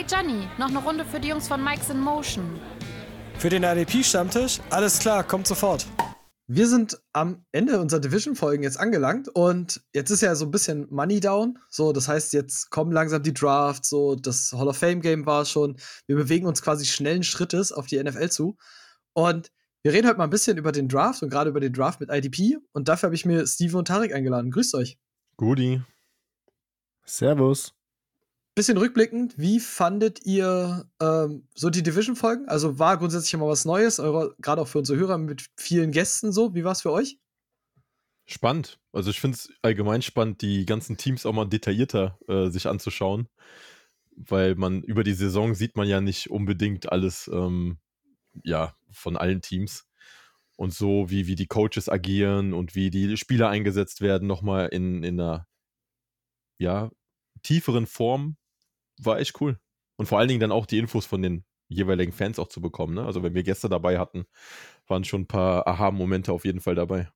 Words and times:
Hey 0.00 0.06
Johnny, 0.10 0.48
noch 0.56 0.68
eine 0.68 0.78
Runde 0.78 1.04
für 1.04 1.20
die 1.20 1.28
Jungs 1.28 1.46
von 1.46 1.62
Mike's 1.62 1.90
in 1.90 2.00
Motion. 2.00 2.58
Für 3.36 3.50
den 3.50 3.64
RDP-Stammtisch? 3.64 4.58
Alles 4.70 4.98
klar, 4.98 5.22
kommt 5.22 5.46
sofort. 5.46 5.86
Wir 6.46 6.66
sind 6.68 6.98
am 7.12 7.44
Ende 7.52 7.78
unserer 7.78 8.00
Division-Folgen 8.00 8.62
jetzt 8.62 8.80
angelangt 8.80 9.28
und 9.28 9.82
jetzt 9.92 10.08
ist 10.08 10.22
ja 10.22 10.34
so 10.34 10.46
ein 10.46 10.50
bisschen 10.50 10.86
Money 10.88 11.20
down. 11.20 11.58
So, 11.68 11.92
das 11.92 12.08
heißt, 12.08 12.32
jetzt 12.32 12.70
kommen 12.70 12.92
langsam 12.92 13.22
die 13.22 13.34
Drafts, 13.34 13.90
so 13.90 14.14
das 14.14 14.54
Hall 14.54 14.68
of 14.68 14.78
Fame-Game 14.78 15.26
war 15.26 15.44
schon. 15.44 15.76
Wir 16.06 16.16
bewegen 16.16 16.46
uns 16.46 16.62
quasi 16.62 16.86
schnellen 16.86 17.22
Schrittes 17.22 17.70
auf 17.70 17.86
die 17.86 18.02
NFL 18.02 18.30
zu. 18.30 18.56
Und 19.12 19.52
wir 19.82 19.92
reden 19.92 20.08
heute 20.08 20.16
mal 20.16 20.24
ein 20.24 20.30
bisschen 20.30 20.56
über 20.56 20.72
den 20.72 20.88
Draft 20.88 21.22
und 21.22 21.28
gerade 21.28 21.50
über 21.50 21.60
den 21.60 21.74
Draft 21.74 22.00
mit 22.00 22.08
IDP. 22.10 22.56
Und 22.72 22.88
dafür 22.88 23.08
habe 23.08 23.16
ich 23.16 23.26
mir 23.26 23.46
Steven 23.46 23.76
und 23.76 23.88
Tarek 23.88 24.14
eingeladen. 24.14 24.50
Grüßt 24.50 24.74
euch. 24.76 24.96
Gudi. 25.36 25.82
Servus. 27.04 27.74
Bisschen 28.60 28.76
rückblickend, 28.76 29.38
wie 29.38 29.58
fandet 29.58 30.26
ihr 30.26 30.84
ähm, 31.00 31.48
so 31.54 31.70
die 31.70 31.82
Division-Folgen? 31.82 32.46
Also 32.46 32.78
war 32.78 32.98
grundsätzlich 32.98 33.32
immer 33.32 33.46
was 33.46 33.64
Neues, 33.64 33.96
gerade 33.96 34.60
auch 34.60 34.68
für 34.68 34.76
unsere 34.76 34.98
Hörer 34.98 35.16
mit 35.16 35.46
vielen 35.56 35.92
Gästen 35.92 36.30
so. 36.30 36.54
Wie 36.54 36.62
war 36.62 36.72
es 36.72 36.82
für 36.82 36.92
euch? 36.92 37.18
Spannend. 38.26 38.78
Also 38.92 39.08
ich 39.08 39.18
finde 39.18 39.36
es 39.36 39.50
allgemein 39.62 40.02
spannend, 40.02 40.42
die 40.42 40.66
ganzen 40.66 40.98
Teams 40.98 41.24
auch 41.24 41.32
mal 41.32 41.46
detaillierter 41.46 42.18
äh, 42.28 42.50
sich 42.50 42.66
anzuschauen. 42.66 43.28
Weil 44.14 44.56
man 44.56 44.82
über 44.82 45.04
die 45.04 45.14
Saison 45.14 45.54
sieht 45.54 45.78
man 45.78 45.88
ja 45.88 46.02
nicht 46.02 46.28
unbedingt 46.28 46.92
alles 46.92 47.30
ähm, 47.32 47.78
ja, 48.44 48.76
von 48.90 49.16
allen 49.16 49.40
Teams. 49.40 49.86
Und 50.58 50.74
so, 50.74 51.08
wie, 51.08 51.26
wie 51.26 51.34
die 51.34 51.46
Coaches 51.46 51.88
agieren 51.88 52.52
und 52.52 52.74
wie 52.74 52.90
die 52.90 53.16
Spieler 53.16 53.48
eingesetzt 53.48 54.02
werden, 54.02 54.28
nochmal 54.28 54.66
in, 54.66 55.02
in 55.02 55.18
einer 55.18 55.46
ja, 56.58 56.90
tieferen 57.42 57.86
Form, 57.86 58.36
war 59.04 59.18
echt 59.18 59.40
cool. 59.40 59.58
Und 59.96 60.06
vor 60.06 60.18
allen 60.18 60.28
Dingen 60.28 60.40
dann 60.40 60.52
auch 60.52 60.66
die 60.66 60.78
Infos 60.78 61.06
von 61.06 61.22
den 61.22 61.44
jeweiligen 61.68 62.12
Fans 62.12 62.38
auch 62.38 62.48
zu 62.48 62.60
bekommen. 62.60 62.94
Ne? 62.94 63.04
Also 63.04 63.22
wenn 63.22 63.34
wir 63.34 63.42
Gäste 63.42 63.68
dabei 63.68 63.98
hatten, 63.98 64.24
waren 64.86 65.04
schon 65.04 65.22
ein 65.22 65.26
paar 65.28 65.66
Aha-Momente 65.66 66.32
auf 66.32 66.44
jeden 66.44 66.60
Fall 66.60 66.74
dabei. 66.74 67.08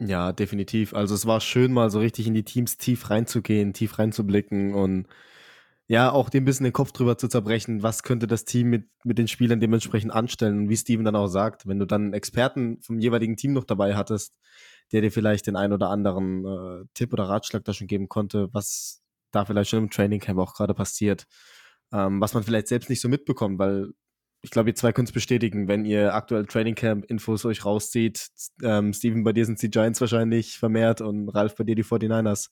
Ja, 0.00 0.32
definitiv. 0.32 0.94
Also 0.94 1.14
es 1.14 1.26
war 1.26 1.40
schön, 1.40 1.72
mal 1.72 1.90
so 1.90 1.98
richtig 2.00 2.26
in 2.26 2.34
die 2.34 2.44
Teams 2.44 2.78
tief 2.78 3.10
reinzugehen, 3.10 3.74
tief 3.74 3.98
reinzublicken 3.98 4.74
und 4.74 5.06
ja, 5.88 6.10
auch 6.12 6.30
dem 6.30 6.44
bisschen 6.44 6.64
den 6.64 6.72
Kopf 6.72 6.92
drüber 6.92 7.18
zu 7.18 7.26
zerbrechen, 7.26 7.82
was 7.82 8.04
könnte 8.04 8.28
das 8.28 8.44
Team 8.44 8.70
mit, 8.70 8.88
mit 9.04 9.18
den 9.18 9.26
Spielern 9.26 9.58
dementsprechend 9.58 10.12
anstellen. 10.12 10.58
Und 10.60 10.68
wie 10.68 10.76
Steven 10.76 11.04
dann 11.04 11.16
auch 11.16 11.26
sagt, 11.26 11.66
wenn 11.66 11.80
du 11.80 11.84
dann 11.84 12.02
einen 12.04 12.12
Experten 12.12 12.80
vom 12.80 13.00
jeweiligen 13.00 13.36
Team 13.36 13.52
noch 13.52 13.64
dabei 13.64 13.96
hattest, 13.96 14.36
der 14.92 15.00
dir 15.00 15.10
vielleicht 15.10 15.48
den 15.48 15.56
ein 15.56 15.72
oder 15.72 15.90
anderen 15.90 16.44
äh, 16.46 16.84
Tipp 16.94 17.12
oder 17.12 17.24
Ratschlag 17.24 17.64
da 17.64 17.74
schon 17.74 17.88
geben 17.88 18.08
konnte, 18.08 18.48
was 18.52 18.99
da 19.30 19.44
vielleicht 19.44 19.70
schon 19.70 19.84
im 19.84 19.90
Trainingcamp 19.90 20.38
auch 20.38 20.54
gerade 20.54 20.74
passiert, 20.74 21.26
ähm, 21.92 22.20
was 22.20 22.34
man 22.34 22.42
vielleicht 22.42 22.68
selbst 22.68 22.90
nicht 22.90 23.00
so 23.00 23.08
mitbekommt, 23.08 23.58
weil 23.58 23.92
ich 24.42 24.50
glaube, 24.50 24.70
ihr 24.70 24.74
zwei 24.74 24.92
könnt 24.92 25.08
es 25.08 25.12
bestätigen, 25.12 25.68
wenn 25.68 25.84
ihr 25.84 26.14
aktuell 26.14 26.46
Trainingcamp-Infos 26.46 27.44
euch 27.44 27.64
rauszieht. 27.64 28.28
Ähm, 28.62 28.94
Steven, 28.94 29.22
bei 29.22 29.32
dir 29.32 29.44
sind 29.44 29.60
die 29.60 29.70
Giants 29.70 30.00
wahrscheinlich 30.00 30.58
vermehrt 30.58 31.02
und 31.02 31.28
Ralf, 31.28 31.56
bei 31.56 31.64
dir 31.64 31.74
die 31.74 31.84
49ers. 31.84 32.48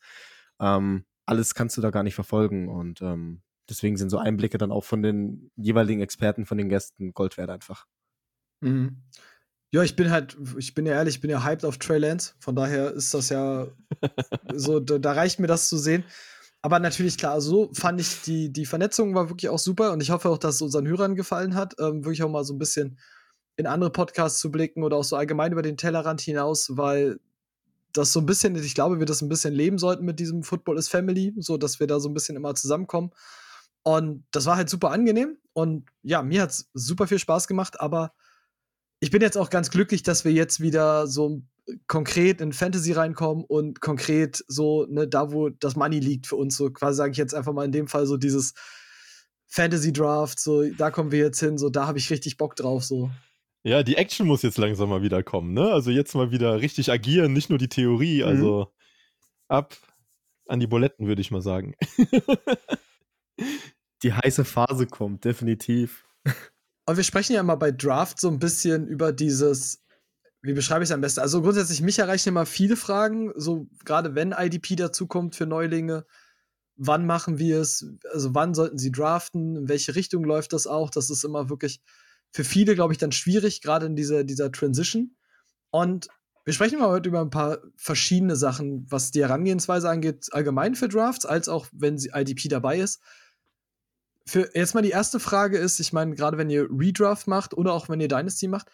Ähm, 0.61 1.07
alles 1.25 1.55
kannst 1.55 1.77
du 1.77 1.81
da 1.81 1.91
gar 1.91 2.03
nicht 2.03 2.15
verfolgen 2.15 2.69
und 2.69 3.01
ähm, 3.01 3.43
deswegen 3.69 3.97
sind 3.97 4.11
so 4.11 4.19
Einblicke 4.19 4.59
dann 4.59 4.73
auch 4.73 4.85
von 4.85 5.03
den 5.03 5.51
jeweiligen 5.57 6.01
Experten, 6.01 6.47
von 6.47 6.59
den 6.59 6.69
Gästen 6.69 7.13
Gold 7.13 7.37
wert 7.37 7.51
einfach. 7.51 7.87
Mhm. 8.61 9.03
Ja, 9.71 9.83
ich 9.83 9.97
bin 9.97 10.11
halt, 10.11 10.37
ich 10.57 10.75
bin 10.75 10.87
ja 10.87 10.95
ehrlich, 10.95 11.17
ich 11.17 11.21
bin 11.21 11.31
ja 11.31 11.45
hyped 11.45 11.65
auf 11.67 11.77
Trey 11.77 11.99
Lance. 11.99 12.35
Von 12.39 12.57
daher 12.57 12.93
ist 12.93 13.13
das 13.13 13.29
ja 13.29 13.67
so, 14.55 14.81
da, 14.81 14.99
da, 14.99 15.13
reicht 15.13 15.41
mir 15.41 15.47
das 15.47 15.69
zu 15.69 15.77
sehen. 15.77 16.05
Aber 16.63 16.81
natürlich, 16.81 17.17
klar, 17.19 17.41
so 17.41 17.71
fand 17.73 18.01
ich 18.01 18.23
die, 18.23 18.53
die 18.53 18.67
Vernetzung 18.67 19.15
war 19.15 19.29
wirklich 19.29 19.49
auch 19.49 19.59
super 19.59 19.93
und 19.93 20.03
ich 20.03 20.11
hoffe 20.11 20.29
auch, 20.29 20.39
dass 20.39 20.57
es 20.57 20.63
unseren 20.63 20.89
Hörern 20.89 21.15
gefallen 21.15 21.55
hat, 21.55 21.75
ähm, 21.79 22.05
wirklich 22.05 22.23
auch 22.23 22.31
mal 22.31 22.45
so 22.45 22.53
ein 22.53 22.59
bisschen 22.59 22.99
in 23.57 23.67
andere 23.67 23.91
Podcasts 23.91 24.41
zu 24.41 24.51
blicken 24.51 24.83
oder 24.83 24.97
auch 24.97 25.05
so 25.05 25.17
allgemein 25.17 25.53
über 25.53 25.63
den 25.63 25.77
Tellerrand 25.77 26.21
hinaus, 26.21 26.77
weil 26.77 27.21
das 27.93 28.13
so 28.13 28.21
ein 28.21 28.27
bisschen, 28.27 28.55
ich 28.57 28.75
glaube, 28.75 28.99
wir 28.99 29.07
das 29.07 29.23
ein 29.23 29.29
bisschen 29.29 29.55
leben 29.55 29.79
sollten 29.79 30.05
mit 30.05 30.21
diesem 30.21 30.43
Football 30.43 30.79
is 30.79 30.89
Family, 30.89 31.35
so 31.39 31.57
dass 31.57 31.81
wir 31.81 31.87
da 31.87 32.01
so 32.01 32.09
ein 32.09 32.15
bisschen 32.15 32.37
immer 32.37 32.55
zusammenkommen. 32.55 33.11
Und 33.83 34.25
das 34.33 34.47
war 34.47 34.57
halt 34.57 34.69
super 34.69 34.91
angenehm 34.91 35.39
und 35.53 35.89
ja, 36.03 36.23
mir 36.23 36.43
hat 36.43 36.51
es 36.51 36.71
super 36.75 37.07
viel 37.07 37.19
Spaß 37.19 37.49
gemacht, 37.49 37.81
aber 37.81 38.13
ich 39.01 39.11
bin 39.11 39.23
jetzt 39.23 39.39
auch 39.39 39.51
ganz 39.51 39.71
glücklich, 39.71 40.03
dass 40.03 40.25
wir 40.25 40.33
jetzt 40.33 40.61
wieder 40.61 41.07
so 41.07 41.43
konkret 41.87 42.41
in 42.41 42.53
Fantasy 42.53 42.93
reinkommen 42.93 43.45
und 43.45 43.81
konkret 43.81 44.45
so, 44.49 44.87
ne, 44.87 45.07
da 45.07 45.33
wo 45.33 45.49
das 45.49 45.77
Money 45.77 45.99
liegt 45.99 46.27
für 46.27 46.37
uns, 46.37 46.57
so 46.57 46.71
quasi 46.71 46.97
sage 46.97 47.13
ich 47.13 47.19
jetzt 47.19 47.35
einfach 47.35 47.53
mal 47.53 47.65
in 47.65 47.73
dem 47.73 47.89
Fall 47.89 48.07
so 48.07 48.17
dieses 48.17 48.55
Fantasy 49.47 49.93
Draft, 49.93 50.41
so 50.41 50.69
da 50.71 50.91
kommen 50.91 51.11
wir 51.11 51.21
jetzt 51.21 51.41
hin, 51.41 51.59
so 51.59 51.71
da 51.71 51.87
habe 51.87 51.99
ich 51.99 52.11
richtig 52.11 52.37
Bock 52.37 52.57
drauf, 52.57 52.85
so. 52.85 53.11
Ja, 53.65 53.83
die 53.83 53.97
Action 53.97 54.27
muss 54.27 54.43
jetzt 54.43 54.59
langsam 54.59 54.89
mal 54.89 55.03
wieder 55.03 55.23
kommen, 55.23 55.53
ne? 55.53 55.73
Also 55.73 55.91
jetzt 55.91 56.15
mal 56.15 56.31
wieder 56.31 56.61
richtig 56.61 56.91
agieren, 56.91 57.33
nicht 57.33 57.51
nur 57.51 57.59
die 57.59 57.69
Theorie, 57.69 58.23
mhm. 58.23 58.29
also 58.29 58.73
ab 59.49 59.77
an 60.47 60.61
die 60.61 60.67
Buletten, 60.67 61.07
würde 61.07 61.21
ich 61.21 61.31
mal 61.31 61.43
sagen. 61.43 61.75
die 64.03 64.13
heiße 64.13 64.45
Phase 64.45 64.87
kommt, 64.87 65.25
definitiv. 65.25 66.05
Und 66.87 66.97
wir 66.97 67.05
sprechen 67.05 67.35
ja 67.35 67.43
mal 67.43 67.57
bei 67.57 67.71
Draft 67.71 68.21
so 68.21 68.29
ein 68.29 68.39
bisschen 68.39 68.87
über 68.87 69.13
dieses, 69.13 69.83
wie 70.49 70.55
beschreibe 70.55 70.83
ich 70.83 70.89
es 70.89 70.95
am 70.95 71.03
besten? 71.03 71.21
Also 71.21 71.43
grundsätzlich, 71.43 71.83
mich 71.83 71.99
erreichen 71.99 72.31
immer 72.31 72.47
viele 72.47 72.77
Fragen, 72.77 73.33
so 73.37 73.69
gerade 73.85 74.15
wenn 74.15 74.33
IDP 74.33 74.77
dazukommt 74.77 75.37
für 75.37 75.45
Neulinge. 75.45 76.07
Wann 76.77 77.05
machen 77.05 77.39
wir 77.39 77.61
es? 77.61 77.87
Also 78.13 78.35
wann 78.35 78.55
sollten 78.55 78.79
sie 78.79 78.91
draften? 78.91 79.57
In 79.57 79.69
welche 79.69 79.95
Richtung 79.95 80.25
läuft 80.25 80.55
das 80.55 80.67
auch? 80.67 80.89
Das 80.89 81.11
ist 81.11 81.23
immer 81.23 81.51
wirklich 81.51 81.83
für 82.31 82.45
viele, 82.45 82.75
glaube 82.75 82.95
ich, 82.95 82.99
dann 82.99 83.13
schwierig, 83.13 83.61
gerade 83.61 83.85
in 83.85 83.95
dieser, 83.95 84.25
dieser 84.25 84.51
Transition. 84.51 85.17
Und 85.71 86.09
wir 86.47 86.55
sprechen 86.55 86.79
mal 86.79 86.89
heute 86.89 87.11
über 87.11 87.21
ein 87.21 87.31
paar 87.31 87.59
verschiedene 87.77 88.37
Sachen, 88.37 88.87
was 88.89 89.11
die 89.11 89.21
Herangehensweise 89.21 89.91
angeht, 89.91 90.29
allgemein 90.31 90.77
für 90.77 90.89
Drafts, 90.89 91.27
als 91.27 91.51
auch 91.51 91.67
wenn 91.73 91.99
sie 91.99 92.13
IDP 92.15 92.49
dabei 92.49 92.79
ist 92.79 93.03
für 94.29 94.51
jetzt 94.55 94.75
mal 94.75 94.83
die 94.83 94.91
erste 94.91 95.21
Frage 95.21 95.57
ist, 95.57 95.81
ich 95.81 95.95
meine, 95.95 96.15
gerade 96.15 96.37
wenn 96.37 96.51
ihr 96.51 96.69
Redraft 96.71 97.27
macht 97.27 97.55
oder 97.55 97.73
auch 97.73 97.89
wenn 97.89 98.01
ihr 98.01 98.09
Dynasty 98.09 98.47
macht, 98.47 98.69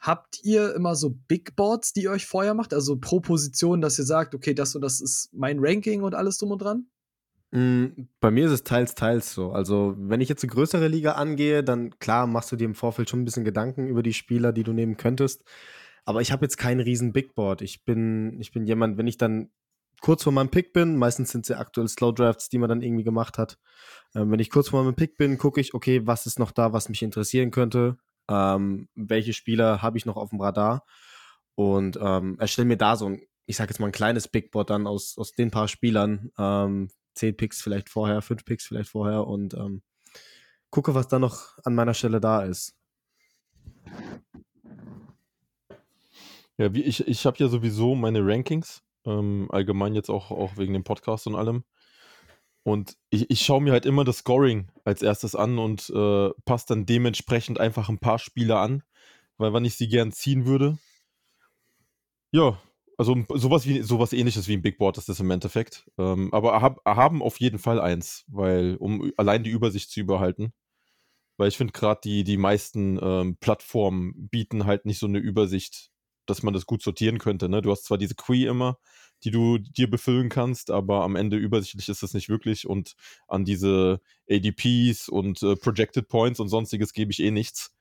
habt 0.00 0.40
ihr 0.42 0.74
immer 0.74 0.94
so 0.94 1.16
Big 1.28 1.56
Boards, 1.56 1.92
die 1.92 2.04
ihr 2.04 2.10
euch 2.10 2.26
vorher 2.26 2.54
macht? 2.54 2.72
Also 2.74 2.96
pro 2.98 3.20
Position, 3.20 3.80
dass 3.80 3.98
ihr 3.98 4.04
sagt, 4.04 4.34
okay, 4.34 4.54
das 4.54 4.74
und 4.74 4.82
das 4.82 5.00
ist 5.00 5.30
mein 5.32 5.58
Ranking 5.60 6.02
und 6.02 6.14
alles 6.14 6.38
drum 6.38 6.52
und 6.52 6.62
dran? 6.62 6.86
Mm, 7.52 8.08
bei 8.20 8.30
mir 8.30 8.46
ist 8.46 8.52
es 8.52 8.64
teils, 8.64 8.94
teils 8.94 9.32
so. 9.32 9.52
Also, 9.52 9.94
wenn 9.98 10.20
ich 10.20 10.28
jetzt 10.28 10.42
eine 10.42 10.52
größere 10.52 10.88
Liga 10.88 11.12
angehe, 11.12 11.62
dann 11.62 11.98
klar 11.98 12.26
machst 12.26 12.50
du 12.52 12.56
dir 12.56 12.64
im 12.64 12.74
Vorfeld 12.74 13.08
schon 13.08 13.22
ein 13.22 13.24
bisschen 13.24 13.44
Gedanken 13.44 13.86
über 13.86 14.02
die 14.02 14.12
Spieler, 14.12 14.52
die 14.52 14.64
du 14.64 14.72
nehmen 14.72 14.96
könntest. 14.96 15.44
Aber 16.04 16.20
ich 16.20 16.32
habe 16.32 16.44
jetzt 16.44 16.56
kein 16.56 16.80
riesen 16.80 17.12
Big 17.12 17.34
Board. 17.34 17.62
Ich 17.62 17.84
bin, 17.84 18.40
ich 18.40 18.52
bin 18.52 18.64
jemand, 18.64 18.98
wenn 18.98 19.06
ich 19.06 19.16
dann 19.16 19.50
kurz 20.00 20.22
vor 20.22 20.32
meinem 20.32 20.50
Pick 20.50 20.72
bin, 20.72 20.96
meistens 20.96 21.30
sind 21.30 21.42
es 21.42 21.48
ja 21.48 21.58
aktuell 21.58 21.88
Slow 21.88 22.12
Drafts, 22.12 22.48
die 22.48 22.58
man 22.58 22.68
dann 22.68 22.82
irgendwie 22.82 23.04
gemacht 23.04 23.38
hat. 23.38 23.58
Ähm, 24.14 24.30
wenn 24.30 24.40
ich 24.40 24.50
kurz 24.50 24.68
vor 24.68 24.84
meinem 24.84 24.94
Pick 24.94 25.16
bin, 25.16 25.38
gucke 25.38 25.60
ich, 25.60 25.74
okay, 25.74 26.06
was 26.06 26.26
ist 26.26 26.38
noch 26.38 26.52
da, 26.52 26.72
was 26.72 26.88
mich 26.88 27.02
interessieren 27.02 27.50
könnte? 27.50 27.96
Ähm, 28.28 28.88
welche 28.94 29.32
Spieler 29.32 29.82
habe 29.82 29.98
ich 29.98 30.06
noch 30.06 30.16
auf 30.16 30.30
dem 30.30 30.40
Radar? 30.40 30.84
Und 31.54 31.98
ähm, 32.00 32.38
erstelle 32.38 32.68
mir 32.68 32.76
da 32.76 32.96
so 32.96 33.06
ein, 33.06 33.22
ich 33.46 33.56
sage 33.56 33.70
jetzt 33.70 33.78
mal 33.78 33.86
ein 33.86 33.92
kleines 33.92 34.28
Big 34.28 34.50
Board 34.50 34.70
dann 34.70 34.86
aus, 34.86 35.16
aus 35.18 35.32
den 35.32 35.50
paar 35.50 35.68
Spielern. 35.68 36.30
Ähm, 36.38 36.90
zehn 37.14 37.36
Picks 37.36 37.62
vielleicht 37.62 37.88
vorher, 37.88 38.22
fünf 38.22 38.44
Picks 38.44 38.66
vielleicht 38.66 38.90
vorher 38.90 39.26
und 39.26 39.54
ähm, 39.54 39.82
gucke, 40.70 40.94
was 40.94 41.08
da 41.08 41.18
noch 41.18 41.56
an 41.64 41.74
meiner 41.74 41.94
Stelle 41.94 42.20
da 42.20 42.42
ist. 42.42 42.74
Ja, 46.58 46.72
wie 46.74 46.82
ich, 46.82 47.06
ich 47.06 47.26
habe 47.26 47.38
ja 47.38 47.48
sowieso 47.48 47.94
meine 47.94 48.20
Rankings 48.24 48.82
ähm, 49.06 49.46
allgemein 49.50 49.94
jetzt 49.94 50.10
auch, 50.10 50.30
auch 50.30 50.56
wegen 50.56 50.72
dem 50.72 50.84
Podcast 50.84 51.26
und 51.26 51.36
allem. 51.36 51.64
Und 52.66 52.98
ich, 53.10 53.30
ich 53.30 53.42
schaue 53.42 53.62
mir 53.62 53.70
halt 53.70 53.86
immer 53.86 54.02
das 54.02 54.18
Scoring 54.18 54.66
als 54.84 55.00
erstes 55.00 55.36
an 55.36 55.60
und 55.60 55.88
äh, 55.88 56.30
passe 56.44 56.66
dann 56.66 56.84
dementsprechend 56.84 57.60
einfach 57.60 57.88
ein 57.88 58.00
paar 58.00 58.18
Spiele 58.18 58.58
an, 58.58 58.82
weil 59.36 59.52
wann 59.52 59.64
ich 59.64 59.76
sie 59.76 59.86
gern 59.86 60.10
ziehen 60.10 60.46
würde. 60.46 60.76
Ja, 62.32 62.60
also 62.98 63.24
sowas 63.36 63.68
wie 63.68 63.82
sowas 63.82 64.12
ähnliches 64.12 64.48
wie 64.48 64.54
ein 64.54 64.62
Big 64.62 64.78
Board 64.78 64.98
ist 64.98 65.08
das 65.08 65.20
im 65.20 65.30
Endeffekt. 65.30 65.88
Ähm, 65.96 66.34
aber 66.34 66.60
hab, 66.60 66.84
haben 66.84 67.22
auf 67.22 67.38
jeden 67.38 67.60
Fall 67.60 67.80
eins, 67.80 68.24
weil, 68.26 68.74
um 68.80 69.12
allein 69.16 69.44
die 69.44 69.50
Übersicht 69.50 69.92
zu 69.92 70.00
überhalten. 70.00 70.52
Weil 71.36 71.46
ich 71.46 71.56
finde 71.56 71.72
gerade 71.72 72.00
die, 72.02 72.24
die 72.24 72.36
meisten 72.36 72.98
ähm, 73.00 73.36
Plattformen 73.36 74.28
bieten 74.28 74.66
halt 74.66 74.86
nicht 74.86 74.98
so 74.98 75.06
eine 75.06 75.18
Übersicht, 75.18 75.92
dass 76.26 76.42
man 76.42 76.54
das 76.54 76.66
gut 76.66 76.82
sortieren 76.82 77.18
könnte. 77.18 77.48
Ne? 77.48 77.62
Du 77.62 77.70
hast 77.70 77.84
zwar 77.84 77.98
diese 77.98 78.14
Queue 78.14 78.48
immer, 78.48 78.78
die 79.24 79.30
du 79.30 79.58
dir 79.58 79.90
befüllen 79.90 80.28
kannst, 80.28 80.70
aber 80.70 81.02
am 81.02 81.16
Ende 81.16 81.36
übersichtlich 81.36 81.88
ist 81.88 82.02
das 82.02 82.14
nicht 82.14 82.28
wirklich 82.28 82.66
und 82.66 82.94
an 83.28 83.44
diese 83.44 84.00
ADPs 84.30 85.08
und 85.08 85.42
äh, 85.42 85.56
Projected 85.56 86.08
Points 86.08 86.40
und 86.40 86.48
sonstiges 86.48 86.92
gebe 86.92 87.10
ich 87.12 87.20
eh 87.20 87.30
nichts. 87.30 87.72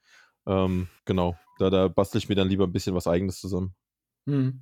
Ähm, 0.47 0.87
genau, 1.05 1.35
da, 1.59 1.69
da 1.69 1.87
bastel 1.87 2.19
ich 2.19 2.29
mir 2.29 2.35
dann 2.35 2.47
lieber 2.47 2.65
ein 2.65 2.71
bisschen 2.71 2.95
was 2.95 3.07
Eigenes 3.07 3.39
zusammen. 3.39 3.75
Hm. 4.27 4.61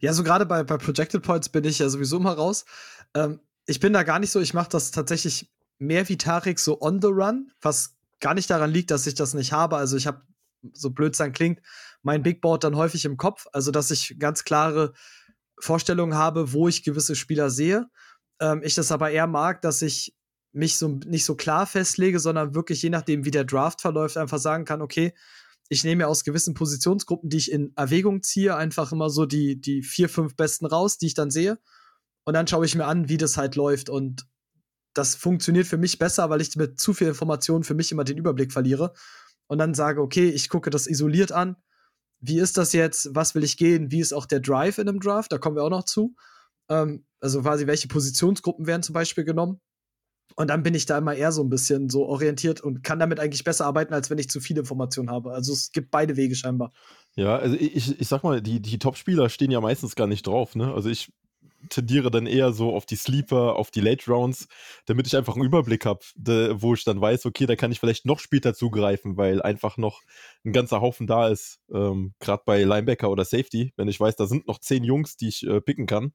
Ja, 0.00 0.12
so 0.12 0.22
gerade 0.22 0.46
bei, 0.46 0.62
bei 0.62 0.76
Projected 0.76 1.22
Points 1.22 1.48
bin 1.48 1.64
ich 1.64 1.78
ja 1.78 1.88
sowieso 1.88 2.18
immer 2.18 2.34
raus. 2.34 2.64
Ähm, 3.14 3.40
ich 3.66 3.80
bin 3.80 3.92
da 3.92 4.02
gar 4.02 4.18
nicht 4.18 4.30
so, 4.30 4.40
ich 4.40 4.54
mache 4.54 4.68
das 4.68 4.90
tatsächlich 4.90 5.50
mehr 5.78 6.08
wie 6.08 6.18
Tarek 6.18 6.58
so 6.58 6.80
on 6.80 7.00
the 7.00 7.08
run, 7.08 7.50
was 7.60 7.96
gar 8.20 8.34
nicht 8.34 8.50
daran 8.50 8.70
liegt, 8.70 8.90
dass 8.90 9.06
ich 9.06 9.14
das 9.14 9.34
nicht 9.34 9.52
habe. 9.52 9.76
Also 9.76 9.96
ich 9.96 10.06
habe, 10.06 10.22
so 10.72 10.90
blöd 10.90 11.14
sein 11.14 11.32
klingt, 11.32 11.60
mein 12.02 12.22
Big 12.22 12.40
Board 12.40 12.64
dann 12.64 12.76
häufig 12.76 13.04
im 13.04 13.16
Kopf. 13.16 13.46
Also 13.52 13.70
dass 13.70 13.90
ich 13.90 14.16
ganz 14.18 14.44
klare 14.44 14.92
Vorstellungen 15.58 16.14
habe, 16.14 16.52
wo 16.52 16.68
ich 16.68 16.82
gewisse 16.82 17.14
Spieler 17.14 17.50
sehe. 17.50 17.88
Ähm, 18.40 18.62
ich 18.64 18.74
das 18.74 18.92
aber 18.92 19.10
eher 19.10 19.26
mag, 19.26 19.62
dass 19.62 19.82
ich 19.82 20.14
mich 20.52 20.76
so 20.78 21.00
nicht 21.06 21.24
so 21.24 21.34
klar 21.34 21.66
festlege, 21.66 22.20
sondern 22.20 22.54
wirklich 22.54 22.80
je 22.82 22.90
nachdem, 22.90 23.24
wie 23.24 23.30
der 23.30 23.44
Draft 23.44 23.80
verläuft, 23.80 24.16
einfach 24.16 24.38
sagen 24.38 24.64
kann, 24.64 24.82
okay, 24.82 25.12
ich 25.68 25.82
nehme 25.82 26.04
mir 26.04 26.08
aus 26.08 26.24
gewissen 26.24 26.54
Positionsgruppen, 26.54 27.30
die 27.30 27.38
ich 27.38 27.50
in 27.50 27.72
Erwägung 27.76 28.22
ziehe, 28.22 28.54
einfach 28.54 28.92
immer 28.92 29.10
so 29.10 29.26
die, 29.26 29.60
die 29.60 29.82
vier, 29.82 30.08
fünf 30.08 30.36
besten 30.36 30.66
raus, 30.66 30.98
die 30.98 31.06
ich 31.06 31.14
dann 31.14 31.30
sehe. 31.30 31.58
Und 32.24 32.34
dann 32.34 32.46
schaue 32.46 32.66
ich 32.66 32.74
mir 32.74 32.86
an, 32.86 33.08
wie 33.08 33.16
das 33.16 33.36
halt 33.36 33.56
läuft. 33.56 33.88
Und 33.88 34.26
das 34.94 35.14
funktioniert 35.14 35.66
für 35.66 35.76
mich 35.76 35.98
besser, 35.98 36.30
weil 36.30 36.40
ich 36.40 36.54
mit 36.56 36.78
zu 36.78 36.92
viel 36.94 37.08
Informationen 37.08 37.64
für 37.64 37.74
mich 37.74 37.90
immer 37.92 38.04
den 38.04 38.18
Überblick 38.18 38.52
verliere. 38.52 38.92
Und 39.46 39.58
dann 39.58 39.74
sage, 39.74 40.00
okay, 40.00 40.28
ich 40.28 40.48
gucke 40.48 40.70
das 40.70 40.86
isoliert 40.86 41.32
an. 41.32 41.56
Wie 42.20 42.38
ist 42.38 42.56
das 42.56 42.72
jetzt? 42.72 43.10
Was 43.14 43.34
will 43.34 43.44
ich 43.44 43.56
gehen? 43.56 43.90
Wie 43.90 44.00
ist 44.00 44.14
auch 44.14 44.26
der 44.26 44.40
Drive 44.40 44.78
in 44.78 44.88
einem 44.88 45.00
Draft? 45.00 45.32
Da 45.32 45.38
kommen 45.38 45.56
wir 45.56 45.62
auch 45.62 45.70
noch 45.70 45.84
zu. 45.84 46.14
Ähm, 46.70 47.04
also 47.20 47.42
quasi, 47.42 47.66
welche 47.66 47.88
Positionsgruppen 47.88 48.66
werden 48.66 48.82
zum 48.82 48.94
Beispiel 48.94 49.24
genommen? 49.24 49.60
Und 50.36 50.48
dann 50.48 50.62
bin 50.62 50.74
ich 50.74 50.86
da 50.86 50.98
immer 50.98 51.14
eher 51.14 51.32
so 51.32 51.42
ein 51.42 51.48
bisschen 51.48 51.88
so 51.88 52.06
orientiert 52.06 52.60
und 52.60 52.82
kann 52.82 52.98
damit 52.98 53.20
eigentlich 53.20 53.44
besser 53.44 53.66
arbeiten, 53.66 53.94
als 53.94 54.10
wenn 54.10 54.18
ich 54.18 54.28
zu 54.28 54.40
viele 54.40 54.60
Informationen 54.60 55.10
habe. 55.10 55.32
Also 55.32 55.52
es 55.52 55.70
gibt 55.70 55.90
beide 55.90 56.16
Wege 56.16 56.34
scheinbar. 56.34 56.72
Ja, 57.14 57.36
also 57.36 57.56
ich, 57.56 58.00
ich 58.00 58.08
sag 58.08 58.24
mal, 58.24 58.42
die, 58.42 58.60
die 58.60 58.78
Top-Spieler 58.78 59.28
stehen 59.28 59.50
ja 59.50 59.60
meistens 59.60 59.94
gar 59.94 60.08
nicht 60.08 60.26
drauf, 60.26 60.56
ne? 60.56 60.74
Also 60.74 60.88
ich 60.88 61.12
tendiere 61.68 62.10
dann 62.10 62.26
eher 62.26 62.52
so 62.52 62.74
auf 62.74 62.86
die 62.86 62.96
Sleeper, 62.96 63.56
auf 63.56 63.70
die 63.70 63.80
Late 63.80 64.10
Rounds, 64.10 64.48
damit 64.86 65.06
ich 65.06 65.16
einfach 65.16 65.34
einen 65.34 65.44
Überblick 65.44 65.86
habe, 65.86 66.00
wo 66.60 66.74
ich 66.74 66.84
dann 66.84 67.00
weiß, 67.00 67.26
okay, 67.26 67.46
da 67.46 67.56
kann 67.56 67.72
ich 67.72 67.80
vielleicht 67.80 68.06
noch 68.06 68.20
später 68.20 68.54
zugreifen, 68.54 69.16
weil 69.16 69.42
einfach 69.42 69.76
noch 69.76 70.02
ein 70.44 70.52
ganzer 70.52 70.80
Haufen 70.80 71.06
da 71.06 71.28
ist. 71.28 71.60
Ähm, 71.72 72.14
Gerade 72.20 72.42
bei 72.46 72.62
Linebacker 72.62 73.10
oder 73.10 73.24
Safety, 73.24 73.72
wenn 73.76 73.88
ich 73.88 74.00
weiß, 74.00 74.16
da 74.16 74.26
sind 74.26 74.46
noch 74.46 74.58
zehn 74.58 74.84
Jungs, 74.84 75.16
die 75.16 75.28
ich 75.28 75.46
äh, 75.46 75.60
picken 75.60 75.86
kann, 75.86 76.12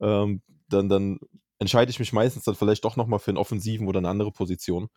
ähm, 0.00 0.42
dann, 0.68 0.88
dann 0.88 1.18
entscheide 1.58 1.90
ich 1.90 1.98
mich 1.98 2.12
meistens 2.12 2.44
dann 2.44 2.54
vielleicht 2.54 2.84
doch 2.84 2.96
nochmal 2.96 3.18
für 3.18 3.30
einen 3.30 3.38
Offensiven 3.38 3.88
oder 3.88 3.98
eine 3.98 4.08
andere 4.08 4.32
Position. 4.32 4.88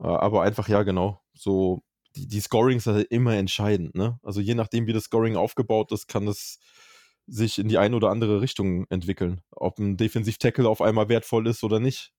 Äh, 0.00 0.06
aber 0.06 0.42
einfach, 0.42 0.68
ja, 0.68 0.82
genau, 0.82 1.20
so 1.34 1.82
die, 2.16 2.26
die 2.26 2.40
Scoring 2.40 2.78
ist 2.78 2.86
halt 2.86 3.10
immer 3.10 3.34
entscheidend. 3.34 3.94
Ne? 3.94 4.18
Also 4.22 4.40
je 4.40 4.54
nachdem, 4.54 4.86
wie 4.86 4.92
das 4.92 5.04
Scoring 5.04 5.36
aufgebaut 5.36 5.92
ist, 5.92 6.06
kann 6.06 6.28
es 6.28 6.60
sich 7.26 7.58
in 7.58 7.68
die 7.68 7.78
eine 7.78 7.96
oder 7.96 8.10
andere 8.10 8.40
Richtung 8.40 8.86
entwickeln. 8.90 9.40
Ob 9.50 9.78
ein 9.78 9.96
Defensiv-Tackle 9.96 10.68
auf 10.68 10.82
einmal 10.82 11.08
wertvoll 11.08 11.46
ist 11.46 11.62
oder 11.64 11.80
nicht. 11.80 12.12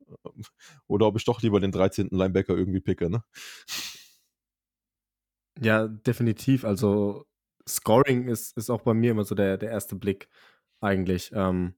Oder 0.88 1.08
ob 1.08 1.18
ich 1.18 1.26
doch 1.26 1.42
lieber 1.42 1.60
den 1.60 1.72
13. 1.72 2.10
Linebacker 2.12 2.56
irgendwie 2.56 2.80
picke. 2.80 3.10
Ne? 3.10 3.24
Ja, 5.60 5.88
definitiv. 5.88 6.66
Also 6.66 7.26
Scoring 7.68 8.28
ist, 8.28 8.58
ist 8.58 8.70
auch 8.70 8.82
bei 8.82 8.94
mir 8.94 9.12
immer 9.12 9.24
so 9.24 9.36
der, 9.36 9.58
der 9.58 9.72
erste 9.72 9.96
Blick 9.96 10.30
eigentlich. 10.82 11.32
Ähm, 11.34 11.76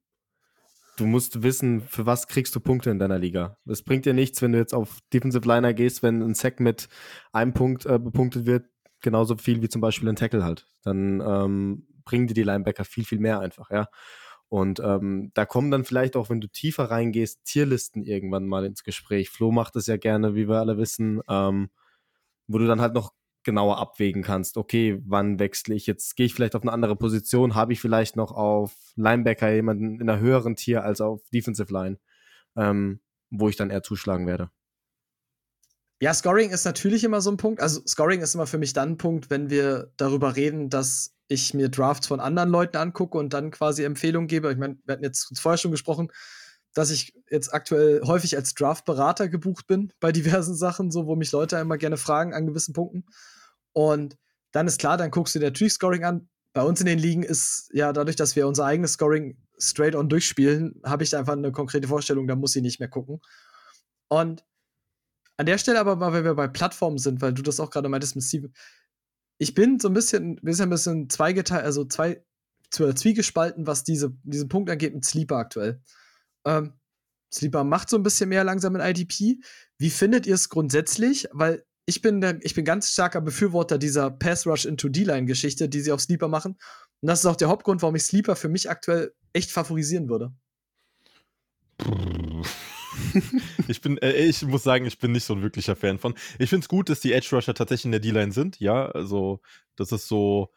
du 0.96 1.06
musst 1.06 1.42
wissen, 1.42 1.82
für 1.82 2.06
was 2.06 2.26
kriegst 2.26 2.54
du 2.54 2.60
Punkte 2.60 2.90
in 2.90 2.98
deiner 2.98 3.18
Liga. 3.18 3.58
Es 3.66 3.82
bringt 3.82 4.06
dir 4.06 4.14
nichts, 4.14 4.42
wenn 4.42 4.52
du 4.52 4.58
jetzt 4.58 4.74
auf 4.74 4.98
Defensive 5.12 5.46
Liner 5.46 5.74
gehst, 5.74 6.02
wenn 6.02 6.22
ein 6.22 6.34
Sack 6.34 6.60
mit 6.60 6.88
einem 7.32 7.52
Punkt 7.52 7.86
äh, 7.86 7.98
bepunktet 7.98 8.46
wird, 8.46 8.66
genauso 9.00 9.36
viel 9.36 9.62
wie 9.62 9.68
zum 9.68 9.80
Beispiel 9.80 10.08
ein 10.08 10.16
Tackle 10.16 10.42
halt. 10.42 10.66
Dann 10.82 11.20
ähm, 11.20 11.86
bringen 12.06 12.26
dir 12.26 12.34
die 12.34 12.42
Linebacker 12.42 12.86
viel, 12.86 13.04
viel 13.04 13.18
mehr 13.18 13.40
einfach, 13.40 13.70
ja. 13.70 13.88
Und 14.48 14.80
ähm, 14.80 15.32
da 15.34 15.44
kommen 15.44 15.70
dann 15.70 15.84
vielleicht 15.84 16.16
auch, 16.16 16.30
wenn 16.30 16.40
du 16.40 16.48
tiefer 16.48 16.84
reingehst, 16.84 17.44
Tierlisten 17.44 18.04
irgendwann 18.04 18.46
mal 18.46 18.64
ins 18.64 18.84
Gespräch. 18.84 19.28
Flo 19.28 19.50
macht 19.50 19.74
das 19.76 19.88
ja 19.88 19.96
gerne, 19.96 20.34
wie 20.34 20.48
wir 20.48 20.56
alle 20.56 20.78
wissen, 20.78 21.20
ähm, 21.28 21.68
wo 22.46 22.58
du 22.58 22.66
dann 22.66 22.80
halt 22.80 22.94
noch 22.94 23.12
genauer 23.42 23.78
abwägen 23.78 24.22
kannst, 24.22 24.56
okay, 24.56 25.00
wann 25.04 25.38
wechsle 25.38 25.74
ich 25.74 25.86
jetzt, 25.86 26.16
gehe 26.16 26.26
ich 26.26 26.34
vielleicht 26.34 26.56
auf 26.56 26.62
eine 26.62 26.72
andere 26.72 26.96
Position, 26.96 27.54
habe 27.54 27.72
ich 27.72 27.80
vielleicht 27.80 28.16
noch 28.16 28.32
auf 28.32 28.74
Linebacker 28.96 29.52
jemanden 29.52 30.00
in 30.00 30.10
einer 30.10 30.20
höheren 30.20 30.56
Tier 30.56 30.82
als 30.82 31.00
auf 31.00 31.22
Defensive 31.30 31.72
Line, 31.72 31.98
ähm, 32.56 33.00
wo 33.30 33.48
ich 33.48 33.56
dann 33.56 33.70
eher 33.70 33.84
zuschlagen 33.84 34.26
werde. 34.26 34.50
Ja, 36.00 36.12
Scoring 36.12 36.50
ist 36.50 36.66
natürlich 36.66 37.04
immer 37.04 37.22
so 37.22 37.30
ein 37.30 37.38
Punkt. 37.38 37.62
Also 37.62 37.80
Scoring 37.86 38.20
ist 38.20 38.34
immer 38.34 38.46
für 38.46 38.58
mich 38.58 38.74
dann 38.74 38.90
ein 38.90 38.98
Punkt, 38.98 39.30
wenn 39.30 39.48
wir 39.48 39.92
darüber 39.96 40.36
reden, 40.36 40.68
dass 40.68 41.15
ich 41.28 41.54
mir 41.54 41.68
Drafts 41.68 42.06
von 42.06 42.20
anderen 42.20 42.50
Leuten 42.50 42.76
angucke 42.76 43.18
und 43.18 43.32
dann 43.32 43.50
quasi 43.50 43.84
Empfehlungen 43.84 44.28
gebe. 44.28 44.50
Ich 44.52 44.58
meine, 44.58 44.78
wir 44.84 44.92
hatten 44.94 45.04
jetzt 45.04 45.38
vorher 45.38 45.58
schon 45.58 45.70
gesprochen, 45.70 46.08
dass 46.74 46.90
ich 46.90 47.14
jetzt 47.30 47.52
aktuell 47.54 48.02
häufig 48.04 48.36
als 48.36 48.54
Draftberater 48.54 49.28
gebucht 49.28 49.66
bin 49.66 49.92
bei 49.98 50.12
diversen 50.12 50.54
Sachen, 50.54 50.90
so 50.90 51.06
wo 51.06 51.16
mich 51.16 51.32
Leute 51.32 51.56
immer 51.56 51.78
gerne 51.78 51.96
fragen 51.96 52.34
an 52.34 52.46
gewissen 52.46 52.74
Punkten. 52.74 53.04
Und 53.72 54.16
dann 54.52 54.66
ist 54.66 54.78
klar, 54.78 54.96
dann 54.96 55.10
guckst 55.10 55.34
du 55.34 55.38
dir 55.38 55.46
natürlich 55.46 55.72
Scoring 55.72 56.04
an. 56.04 56.28
Bei 56.52 56.62
uns 56.62 56.80
in 56.80 56.86
den 56.86 56.98
Ligen 56.98 57.22
ist 57.22 57.70
ja 57.72 57.92
dadurch, 57.92 58.16
dass 58.16 58.36
wir 58.36 58.46
unser 58.46 58.64
eigenes 58.64 58.92
Scoring 58.92 59.36
straight 59.58 59.94
on 59.94 60.08
durchspielen, 60.08 60.80
habe 60.84 61.02
ich 61.02 61.10
da 61.10 61.18
einfach 61.18 61.32
eine 61.32 61.52
konkrete 61.52 61.88
Vorstellung, 61.88 62.26
da 62.26 62.36
muss 62.36 62.54
ich 62.56 62.62
nicht 62.62 62.78
mehr 62.78 62.88
gucken. 62.88 63.20
Und 64.08 64.44
an 65.38 65.46
der 65.46 65.58
Stelle 65.58 65.80
aber 65.80 65.96
mal, 65.96 66.12
wenn 66.12 66.24
wir 66.24 66.34
bei 66.34 66.48
Plattformen 66.48 66.98
sind, 66.98 67.20
weil 67.20 67.34
du 67.34 67.42
das 67.42 67.60
auch 67.60 67.70
gerade 67.70 67.88
meintest 67.88 68.16
mit 68.16 68.24
Steve, 68.24 68.50
ich 69.38 69.54
bin 69.54 69.78
so 69.78 69.88
ein 69.88 69.94
bisschen, 69.94 70.38
wir 70.42 70.54
sind 70.54 70.66
ein 70.68 70.70
bisschen 70.70 71.10
zweigeteilt, 71.10 71.64
also 71.64 71.84
zwei, 71.84 72.22
zwiegespalten, 72.70 73.66
was 73.66 73.84
diese, 73.84 74.16
diesen 74.22 74.48
Punkt 74.48 74.70
angeht 74.70 74.94
mit 74.94 75.04
Sleeper 75.04 75.36
aktuell. 75.36 75.82
Ähm, 76.46 76.72
Sleeper 77.32 77.64
macht 77.64 77.90
so 77.90 77.96
ein 77.96 78.02
bisschen 78.02 78.28
mehr 78.28 78.44
langsam 78.44 78.76
in 78.76 78.80
IDP. 78.80 79.40
Wie 79.78 79.90
findet 79.90 80.26
ihr 80.26 80.34
es 80.34 80.48
grundsätzlich? 80.48 81.28
Weil 81.32 81.64
ich 81.86 82.02
bin, 82.02 82.20
der, 82.20 82.38
ich 82.42 82.54
bin 82.54 82.64
ganz 82.64 82.92
starker 82.92 83.20
Befürworter 83.20 83.78
dieser 83.78 84.10
Pass 84.10 84.46
Rush 84.46 84.64
into 84.64 84.88
D-Line-Geschichte, 84.88 85.68
die 85.68 85.80
sie 85.80 85.92
auf 85.92 86.00
Sleeper 86.00 86.28
machen. 86.28 86.56
Und 87.00 87.08
das 87.08 87.20
ist 87.20 87.26
auch 87.26 87.36
der 87.36 87.48
Hauptgrund, 87.48 87.82
warum 87.82 87.94
ich 87.94 88.04
Sleeper 88.04 88.36
für 88.36 88.48
mich 88.48 88.70
aktuell 88.70 89.12
echt 89.32 89.50
favorisieren 89.52 90.08
würde. 90.08 90.32
ich 93.68 93.80
bin, 93.80 93.98
äh, 93.98 94.12
ich 94.12 94.42
muss 94.42 94.62
sagen, 94.62 94.86
ich 94.86 94.98
bin 94.98 95.12
nicht 95.12 95.24
so 95.24 95.34
ein 95.34 95.42
wirklicher 95.42 95.76
Fan 95.76 95.98
von. 95.98 96.14
Ich 96.38 96.50
finde 96.50 96.64
es 96.64 96.68
gut, 96.68 96.88
dass 96.88 97.00
die 97.00 97.12
Edge 97.12 97.28
Rusher 97.32 97.54
tatsächlich 97.54 97.86
in 97.86 97.92
der 97.92 98.00
D-Line 98.00 98.32
sind. 98.32 98.60
Ja, 98.60 98.86
also 98.86 99.40
das 99.76 99.92
ist 99.92 100.08
so 100.08 100.50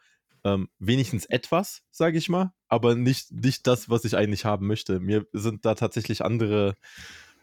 ähm, 0.44 0.68
wenigstens 0.78 1.26
etwas, 1.26 1.82
sage 1.90 2.18
ich 2.18 2.28
mal, 2.28 2.52
aber 2.68 2.94
nicht, 2.94 3.30
nicht 3.32 3.66
das, 3.66 3.90
was 3.90 4.04
ich 4.04 4.16
eigentlich 4.16 4.44
haben 4.44 4.66
möchte. 4.66 5.00
Mir 5.00 5.26
sind 5.32 5.64
da 5.64 5.74
tatsächlich 5.74 6.24
andere 6.24 6.76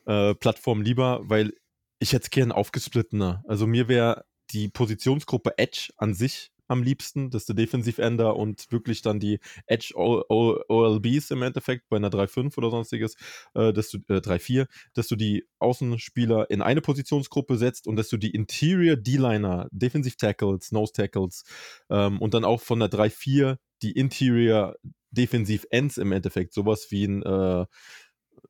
äh, 0.06 0.34
Plattformen 0.36 0.84
lieber, 0.84 1.22
weil 1.24 1.54
ich 2.00 2.14
hätte 2.14 2.30
gern 2.30 2.52
aufgesplittener. 2.52 3.44
Also 3.48 3.68
mir 3.68 3.88
wäre 3.88 4.26
die 4.52 4.70
Positionsgruppe 4.70 5.58
Edge 5.58 5.90
an 5.98 6.14
sich 6.14 6.52
am 6.68 6.84
liebsten, 6.84 7.30
dass 7.30 7.46
der 7.46 7.56
Defensivender 7.56 8.36
und 8.36 8.72
wirklich 8.72 9.02
dann 9.02 9.20
die 9.20 9.40
Edge 9.66 9.94
OLBs 9.96 11.32
im 11.32 11.42
Endeffekt 11.42 11.90
bei 11.90 11.98
einer 11.98 12.10
3-5 12.10 12.58
oder 12.58 12.70
sonstiges, 12.70 13.16
äh, 13.54 13.74
dass 13.74 13.90
du 13.90 14.00
äh, 14.10 14.18
3-4, 14.18 14.68
dass 14.94 15.08
du 15.08 15.16
die 15.16 15.46
Außenspieler 15.60 16.50
in 16.50 16.62
eine 16.62 16.82
Positionsgruppe 16.82 17.58
setzt 17.58 17.88
und 17.88 17.96
dass 17.96 18.10
du 18.10 18.18
die 18.18 18.32
Interior 18.32 18.96
D-Liner, 18.96 19.68
Defensive 19.72 20.18
Tackles, 20.18 20.72
Nose 20.72 20.94
Tackles 20.94 21.44
ähm, 21.90 22.20
und 22.20 22.34
dann 22.34 22.46
auch 22.46 22.62
von 22.62 22.80
der 22.80 22.90
3-4 22.90 23.58
die 23.82 23.92
Interior 23.92 24.76
Defensive 25.12 25.68
Ends 25.72 25.98
im 25.98 26.12
Endeffekt, 26.12 26.54
sowas 26.54 26.88
wie 26.90 27.06
ein 27.06 27.24
äh, 27.24 27.66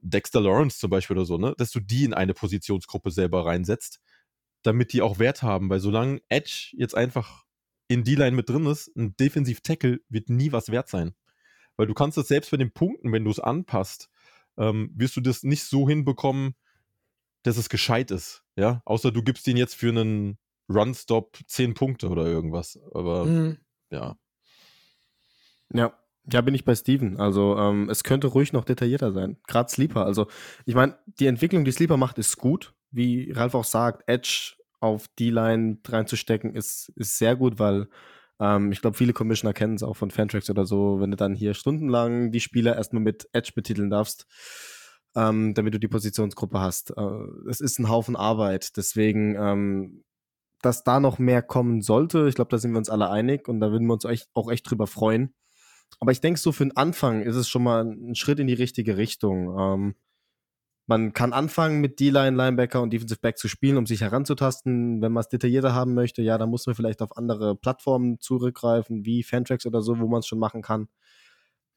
Dexter 0.02 0.42
Lawrence 0.42 0.80
zum 0.80 0.90
Beispiel 0.90 1.18
oder 1.18 1.26
so, 1.26 1.38
ne? 1.38 1.54
dass 1.58 1.72
du 1.72 1.80
die 1.80 2.04
in 2.04 2.14
eine 2.14 2.34
Positionsgruppe 2.34 3.12
selber 3.12 3.46
reinsetzt, 3.46 4.00
damit 4.64 4.94
die 4.94 5.02
auch 5.02 5.20
Wert 5.20 5.44
haben, 5.44 5.70
weil 5.70 5.80
solange 5.80 6.22
Edge 6.30 6.74
jetzt 6.74 6.96
einfach 6.96 7.46
in 7.88 8.04
D-Line 8.04 8.36
mit 8.36 8.50
drin 8.50 8.66
ist, 8.66 8.96
ein 8.96 9.16
Defensiv-Tackle 9.18 10.02
wird 10.10 10.30
nie 10.30 10.52
was 10.52 10.70
wert 10.70 10.90
sein. 10.90 11.14
Weil 11.78 11.88
du 11.88 11.94
kannst 11.94 12.18
es 12.18 12.28
selbst 12.28 12.52
bei 12.52 12.58
den 12.58 12.72
Punkten, 12.72 13.12
wenn 13.12 13.24
du 13.24 13.32
es 13.32 13.40
anpasst, 13.40 14.10
ähm, 14.58 14.92
wirst 14.96 15.16
du 15.16 15.22
das 15.22 15.44
nicht 15.44 15.64
so 15.64 15.88
hinbekommen, 15.88 16.56
dass 17.44 17.58
es 17.58 17.70
gescheit 17.70 18.12
ist. 18.12 18.44
Ja, 18.56 18.82
außer 18.86 19.12
du 19.12 19.24
gibst 19.24 19.48
ihn 19.48 19.58
jetzt 19.58 19.76
für 19.76 19.90
einen 19.90 20.38
Run-Stop 20.70 21.38
10 21.48 21.76
Punkte 21.76 22.10
oder 22.10 22.26
irgendwas. 22.26 22.80
Aber 22.94 23.26
mhm. 23.26 23.58
ja. 23.92 24.18
Ja, 25.74 25.94
ja, 26.32 26.42
bin 26.42 26.56
ich 26.56 26.66
bei 26.66 26.76
Steven. 26.76 27.18
Also 27.18 27.58
ähm, 27.58 27.90
es 27.90 28.04
könnte 28.04 28.28
ruhig 28.28 28.52
noch 28.52 28.66
detaillierter 28.66 29.14
sein. 29.14 29.38
Gerade 29.48 29.70
Sleeper. 29.70 30.06
Also 30.06 30.28
ich 30.66 30.76
meine, 30.76 30.98
die 31.06 31.28
Entwicklung, 31.28 31.64
die 31.64 31.72
Sleeper 31.72 31.98
macht, 31.98 32.18
ist 32.18 32.38
gut. 32.38 32.74
Wie 32.92 33.32
Ralf 33.32 33.54
auch 33.54 33.64
sagt, 33.64 34.04
Edge 34.08 34.57
auf 34.80 35.08
die 35.20 35.32
Line 35.32 35.80
reinzustecken, 35.88 36.56
ist, 36.56 36.92
ist 36.96 37.18
sehr 37.18 37.36
gut, 37.36 37.60
weil 37.60 37.88
ähm, 38.40 38.72
ich 38.72 38.82
glaube, 38.82 38.98
viele 38.98 39.14
Commissioner 39.14 39.54
kennen 39.54 39.76
es 39.76 39.84
auch 39.84 39.96
von 39.96 40.12
Fantrax 40.12 40.50
oder 40.50 40.66
so, 40.66 41.00
wenn 41.00 41.12
du 41.12 41.18
dann 41.18 41.36
hier 41.36 41.54
stundenlang 41.54 42.32
die 42.32 42.40
Spieler 42.40 42.76
erstmal 42.76 43.02
mit 43.02 43.28
Edge 43.34 43.52
betiteln 43.56 43.90
darfst, 43.90 44.28
ähm, 45.16 45.54
damit 45.54 45.74
du 45.74 45.80
die 45.80 45.88
Positionsgruppe 45.88 46.60
hast. 46.60 46.92
Äh, 46.96 47.50
es 47.50 47.62
ist 47.62 47.80
ein 47.80 47.90
Haufen 47.90 48.16
Arbeit. 48.16 48.78
Deswegen, 48.78 49.36
ähm, 49.36 50.04
dass 50.62 50.84
da 50.84 51.00
noch 51.00 51.20
mehr 51.20 51.42
kommen 51.42 51.82
sollte, 51.82 52.28
ich 52.28 52.36
glaube, 52.36 52.50
da 52.50 52.58
sind 52.58 52.72
wir 52.72 52.80
uns 52.80 52.90
alle 52.90 53.10
einig 53.10 53.48
und 53.48 53.60
da 53.60 53.72
würden 53.72 53.88
wir 53.88 53.94
uns 53.94 54.06
echt, 54.06 54.28
auch 54.34 54.52
echt 54.52 54.70
drüber 54.70 54.88
freuen. 54.88 55.34
Aber 56.00 56.12
ich 56.12 56.22
denke, 56.22 56.40
so 56.40 56.52
für 56.52 56.66
den 56.66 56.76
Anfang 56.76 57.22
ist 57.22 57.36
es 57.36 57.48
schon 57.48 57.64
mal 57.64 57.86
ein 57.86 58.16
Schritt 58.16 58.40
in 58.40 58.48
die 58.48 58.54
richtige 58.54 58.98
Richtung. 58.98 59.58
Ähm, 59.58 59.96
man 60.88 61.14
kann 61.14 61.34
anfangen 61.34 61.82
mit 61.82 62.00
D-Line, 62.00 62.36
Linebacker 62.36 62.82
und 62.82 62.92
Defensive 62.92 63.20
Back 63.20 63.38
zu 63.38 63.48
spielen, 63.48 63.78
um 63.78 63.86
sich 63.86 64.02
heranzutasten. 64.02 65.02
Wenn 65.02 65.12
man 65.12 65.22
es 65.22 65.28
detaillierter 65.30 65.74
haben 65.74 65.94
möchte, 65.94 66.22
ja, 66.22 66.38
dann 66.38 66.50
muss 66.50 66.66
man 66.66 66.76
vielleicht 66.76 67.02
auf 67.02 67.18
andere 67.18 67.56
Plattformen 67.56 68.20
zurückgreifen, 68.20 69.06
wie 69.06 69.22
Fantrax 69.24 69.66
oder 69.66 69.82
so, 69.82 70.00
wo 70.00 70.08
man 70.08 70.20
es 70.22 70.28
schon 70.28 70.40
machen 70.40 70.62
kann. 70.62 70.88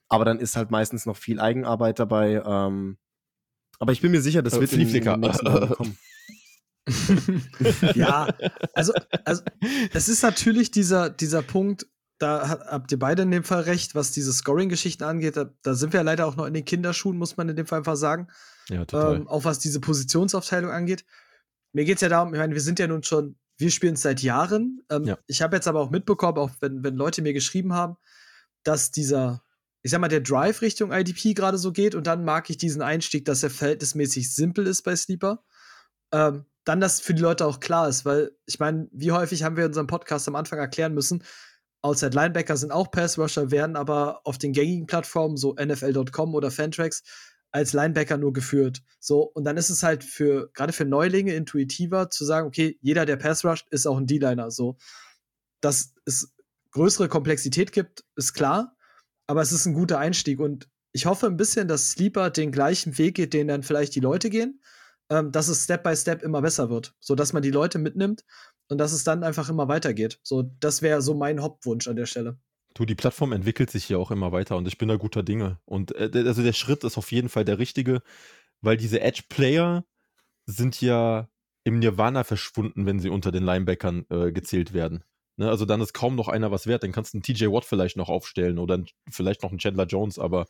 Aber 0.08 0.24
dann 0.24 0.38
ist 0.38 0.56
halt 0.56 0.70
meistens 0.70 1.06
noch 1.06 1.16
viel 1.16 1.40
Eigenarbeit 1.40 1.98
dabei. 1.98 2.42
Ähm, 2.44 2.98
aber 3.78 3.92
ich 3.92 4.00
bin 4.00 4.12
mir 4.12 4.20
sicher, 4.20 4.42
das 4.42 4.54
Äh, 4.54 4.60
wird 4.60 4.72
in, 4.74 4.80
in 4.82 5.04
den 5.04 5.20
nächsten 5.20 5.46
Jahren 5.46 5.68
kommen. 5.74 5.98
ja, 7.94 8.28
also, 8.74 8.92
also 9.24 9.42
es 9.92 10.08
ist 10.08 10.22
natürlich 10.22 10.70
dieser, 10.70 11.10
dieser 11.10 11.42
Punkt, 11.42 11.86
da 12.18 12.48
hat- 12.48 12.60
habt 12.66 12.92
ihr 12.92 12.98
beide 12.98 13.22
in 13.22 13.30
dem 13.30 13.44
Fall 13.44 13.62
recht, 13.62 13.94
was 13.94 14.12
diese 14.12 14.32
Scoring-Geschichten 14.32 15.04
angeht. 15.04 15.36
Da, 15.36 15.50
da 15.62 15.74
sind 15.74 15.92
wir 15.92 16.02
leider 16.02 16.26
auch 16.26 16.36
noch 16.36 16.46
in 16.46 16.54
den 16.54 16.64
Kinderschuhen, 16.64 17.16
muss 17.16 17.36
man 17.36 17.48
in 17.48 17.56
dem 17.56 17.66
Fall 17.66 17.78
einfach 17.78 17.96
sagen. 17.96 18.28
Ja, 18.70 18.84
total. 18.84 19.16
Ähm, 19.16 19.28
auch 19.28 19.44
was 19.44 19.58
diese 19.58 19.80
Positionsaufteilung 19.80 20.70
angeht. 20.70 21.04
Mir 21.72 21.84
geht 21.84 21.96
es 21.96 22.00
ja 22.00 22.08
darum, 22.08 22.34
ich 22.34 22.40
meine, 22.40 22.54
wir 22.54 22.60
sind 22.60 22.78
ja 22.78 22.86
nun 22.86 23.02
schon, 23.02 23.36
wir 23.58 23.70
spielen 23.70 23.94
es 23.94 24.02
seit 24.02 24.22
Jahren. 24.22 24.82
Ähm, 24.90 25.04
Ja. 25.04 25.18
Ich 25.26 25.42
habe 25.42 25.56
jetzt 25.56 25.68
aber 25.68 25.80
auch 25.80 25.90
mitbekommen, 25.90 26.38
auch 26.38 26.50
wenn, 26.60 26.82
wenn 26.82 26.94
Leute 26.94 27.22
mir 27.22 27.32
geschrieben 27.32 27.74
haben, 27.74 27.96
dass 28.62 28.90
dieser, 28.90 29.42
ich 29.82 29.90
sag 29.90 30.00
mal, 30.00 30.08
der 30.08 30.20
Drive 30.20 30.62
Richtung 30.62 30.92
IDP 30.92 31.34
gerade 31.34 31.58
so 31.58 31.72
geht 31.72 31.94
und 31.94 32.06
dann 32.06 32.24
mag 32.24 32.50
ich 32.50 32.56
diesen 32.56 32.82
Einstieg, 32.82 33.24
dass 33.24 33.42
er 33.42 33.50
verhältnismäßig 33.50 34.34
simpel 34.34 34.66
ist 34.66 34.82
bei 34.82 34.96
Sleeper. 34.96 35.44
Ähm, 36.12 36.44
dann, 36.64 36.80
dass 36.80 37.00
für 37.00 37.14
die 37.14 37.22
Leute 37.22 37.46
auch 37.46 37.60
klar 37.60 37.88
ist, 37.88 38.04
weil 38.04 38.32
ich 38.46 38.58
meine, 38.58 38.88
wie 38.92 39.12
häufig 39.12 39.42
haben 39.42 39.56
wir 39.56 39.64
in 39.64 39.70
unserem 39.70 39.86
Podcast 39.86 40.28
am 40.28 40.36
Anfang 40.36 40.58
erklären 40.58 40.92
müssen, 40.92 41.24
Outside 41.82 42.14
Linebacker 42.14 42.56
sind 42.56 42.72
auch 42.72 42.90
Pass 42.90 43.18
Rusher, 43.18 43.50
werden 43.50 43.76
aber 43.76 44.20
auf 44.24 44.36
den 44.36 44.52
gängigen 44.52 44.86
Plattformen, 44.86 45.36
so 45.36 45.54
NFL.com 45.54 46.34
oder 46.34 46.50
Fantrax, 46.50 47.02
als 47.52 47.72
Linebacker 47.72 48.16
nur 48.16 48.32
geführt. 48.32 48.82
So, 49.00 49.22
und 49.22 49.44
dann 49.44 49.56
ist 49.56 49.70
es 49.70 49.82
halt 49.82 50.04
für, 50.04 50.50
gerade 50.52 50.72
für 50.72 50.84
Neulinge 50.84 51.34
intuitiver 51.34 52.10
zu 52.10 52.24
sagen, 52.24 52.46
okay, 52.46 52.78
jeder, 52.80 53.06
der 53.06 53.16
Pass 53.16 53.44
rusht, 53.44 53.68
ist 53.70 53.86
auch 53.86 53.96
ein 53.96 54.06
D-Liner. 54.06 54.50
So, 54.50 54.76
dass 55.60 55.94
es 56.04 56.34
größere 56.72 57.08
Komplexität 57.08 57.72
gibt, 57.72 58.04
ist 58.16 58.34
klar, 58.34 58.76
aber 59.26 59.42
es 59.42 59.52
ist 59.52 59.66
ein 59.66 59.74
guter 59.74 59.98
Einstieg 59.98 60.40
und 60.40 60.68
ich 60.92 61.06
hoffe 61.06 61.26
ein 61.26 61.36
bisschen, 61.36 61.68
dass 61.68 61.90
Sleeper 61.90 62.30
den 62.30 62.52
gleichen 62.52 62.98
Weg 62.98 63.16
geht, 63.16 63.32
den 63.32 63.48
dann 63.48 63.62
vielleicht 63.62 63.94
die 63.94 64.00
Leute 64.00 64.30
gehen, 64.30 64.60
ähm, 65.08 65.32
dass 65.32 65.48
es 65.48 65.64
Step 65.64 65.82
by 65.84 65.96
Step 65.96 66.22
immer 66.22 66.42
besser 66.42 66.70
wird, 66.70 66.94
so 67.00 67.14
dass 67.14 67.32
man 67.32 67.42
die 67.42 67.50
Leute 67.50 67.78
mitnimmt 67.78 68.24
und 68.68 68.78
dass 68.78 68.92
es 68.92 69.04
dann 69.04 69.22
einfach 69.22 69.48
immer 69.48 69.68
weitergeht. 69.68 70.20
So, 70.22 70.42
das 70.42 70.82
wäre 70.82 71.02
so 71.02 71.14
mein 71.14 71.42
Hauptwunsch 71.42 71.88
an 71.88 71.96
der 71.96 72.06
Stelle. 72.06 72.38
Du, 72.74 72.84
die 72.84 72.94
Plattform 72.94 73.32
entwickelt 73.32 73.70
sich 73.70 73.84
hier 73.84 73.98
auch 73.98 74.10
immer 74.10 74.30
weiter 74.32 74.56
und 74.56 74.68
ich 74.68 74.78
bin 74.78 74.88
da 74.88 74.96
guter 74.96 75.22
Dinge. 75.22 75.58
Und 75.64 75.92
äh, 75.96 76.08
der- 76.10 76.26
also 76.26 76.42
der 76.42 76.52
Schritt 76.52 76.84
ist 76.84 76.98
auf 76.98 77.10
jeden 77.12 77.28
Fall 77.28 77.44
der 77.44 77.58
richtige, 77.58 78.02
weil 78.60 78.76
diese 78.76 79.00
Edge-Player 79.00 79.84
sind 80.46 80.80
ja 80.80 81.28
im 81.64 81.78
Nirvana 81.80 82.24
verschwunden, 82.24 82.86
wenn 82.86 83.00
sie 83.00 83.10
unter 83.10 83.32
den 83.32 83.44
Linebackern 83.44 84.06
äh, 84.10 84.32
gezählt 84.32 84.72
werden. 84.72 85.04
Ne? 85.36 85.48
Also 85.50 85.66
dann 85.66 85.80
ist 85.80 85.94
kaum 85.94 86.16
noch 86.16 86.28
einer 86.28 86.50
was 86.52 86.66
wert. 86.66 86.82
Dann 86.84 86.92
kannst 86.92 87.14
du 87.14 87.18
einen 87.18 87.22
TJ 87.22 87.46
Watt 87.46 87.64
vielleicht 87.64 87.96
noch 87.96 88.08
aufstellen 88.08 88.58
oder 88.58 88.78
ein, 88.78 88.86
vielleicht 89.10 89.42
noch 89.42 89.50
einen 89.50 89.58
Chandler 89.58 89.86
Jones, 89.86 90.18
aber 90.18 90.46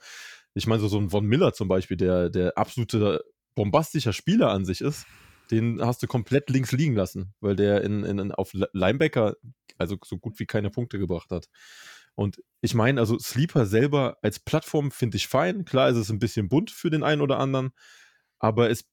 ich 0.55 0.67
meine, 0.67 0.81
so, 0.81 0.89
so 0.89 0.99
ein 0.99 1.11
Von 1.11 1.27
Miller 1.27 1.53
zum 1.55 1.69
Beispiel, 1.69 1.97
der, 1.97 2.31
der 2.31 2.59
absolute 2.59 3.25
bombastischer 3.55 4.13
Spieler 4.13 4.51
an 4.51 4.65
sich 4.65 4.81
ist, 4.81 5.07
den 5.51 5.81
hast 5.85 6.03
du 6.03 6.07
komplett 6.07 6.51
links 6.51 6.73
liegen 6.73 6.95
lassen, 6.95 7.35
weil 7.41 7.57
der 7.57 7.83
in, 7.83 8.05
in 8.05 8.33
auf 8.33 8.53
Linebacker 8.73 9.37
also 9.79 9.97
so 10.05 10.19
gut 10.19 10.39
wie 10.39 10.47
keine 10.47 10.71
Punkte 10.71 10.99
gebracht 10.99 11.31
hat. 11.31 11.49
Und 12.21 12.43
ich 12.61 12.75
meine, 12.75 13.01
also 13.01 13.19
Sleeper 13.19 13.65
selber 13.65 14.19
als 14.21 14.41
Plattform 14.41 14.91
finde 14.91 15.17
ich 15.17 15.27
fein. 15.27 15.65
Klar 15.65 15.89
ist 15.89 15.97
es 15.97 16.11
ein 16.11 16.19
bisschen 16.19 16.51
bunt 16.51 16.71
für 16.71 16.91
den 16.91 17.03
einen 17.03 17.23
oder 17.23 17.39
anderen, 17.39 17.71
aber 18.39 18.69
es, 18.69 18.85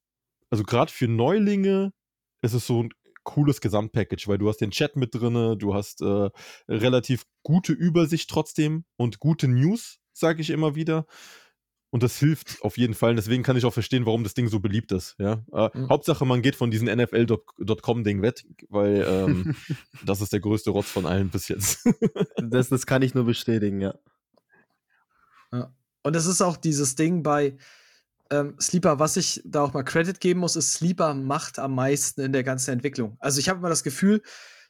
also 0.48 0.64
gerade 0.64 0.90
für 0.90 1.08
Neulinge 1.08 1.92
ist 2.40 2.54
es 2.54 2.66
so 2.66 2.84
ein 2.84 2.88
cooles 3.24 3.60
Gesamtpackage, 3.60 4.28
weil 4.28 4.38
du 4.38 4.48
hast 4.48 4.62
den 4.62 4.70
Chat 4.70 4.96
mit 4.96 5.14
drinne, 5.14 5.58
du 5.58 5.74
hast 5.74 6.00
äh, 6.00 6.30
relativ 6.70 7.26
gute 7.42 7.74
Übersicht 7.74 8.30
trotzdem 8.30 8.86
und 8.96 9.18
gute 9.18 9.46
News, 9.46 9.98
sage 10.14 10.40
ich 10.40 10.48
immer 10.48 10.74
wieder. 10.74 11.04
Und 11.90 12.02
das 12.02 12.18
hilft 12.18 12.62
auf 12.62 12.76
jeden 12.76 12.94
Fall. 12.94 13.10
Und 13.10 13.16
deswegen 13.16 13.42
kann 13.42 13.56
ich 13.56 13.64
auch 13.64 13.72
verstehen, 13.72 14.04
warum 14.04 14.22
das 14.22 14.34
Ding 14.34 14.48
so 14.48 14.60
beliebt 14.60 14.92
ist. 14.92 15.16
Ja? 15.18 15.44
Äh, 15.52 15.70
Mhm. 15.72 15.88
Hauptsache, 15.88 16.26
man 16.26 16.42
geht 16.42 16.54
von 16.56 16.70
diesem 16.70 16.86
NFL.com-Ding 16.88 18.20
weg, 18.20 18.44
weil 18.68 19.06
ähm, 19.08 19.54
das 20.04 20.20
ist 20.20 20.32
der 20.32 20.40
größte 20.40 20.70
Rotz 20.70 20.90
von 20.90 21.06
allen 21.06 21.30
bis 21.30 21.48
jetzt. 21.48 21.84
Das, 22.50 22.68
das 22.68 22.86
kann 22.86 23.02
ich 23.02 23.14
nur 23.14 23.24
bestätigen, 23.24 23.80
ja. 23.80 23.94
Und 26.02 26.16
es 26.16 26.26
ist 26.26 26.40
auch 26.40 26.56
dieses 26.56 26.94
Ding 26.94 27.22
bei 27.22 27.56
ähm, 28.30 28.56
Sleeper, 28.60 28.98
was 28.98 29.16
ich 29.16 29.42
da 29.44 29.62
auch 29.62 29.72
mal 29.72 29.82
Credit 29.82 30.20
geben 30.20 30.40
muss, 30.40 30.56
ist, 30.56 30.72
Sleeper 30.74 31.14
macht 31.14 31.58
am 31.58 31.74
meisten 31.74 32.20
in 32.20 32.32
der 32.32 32.44
ganzen 32.44 32.72
Entwicklung. 32.72 33.16
Also 33.20 33.40
ich 33.40 33.48
habe 33.48 33.58
immer 33.58 33.68
das 33.68 33.82
Gefühl, 33.82 34.22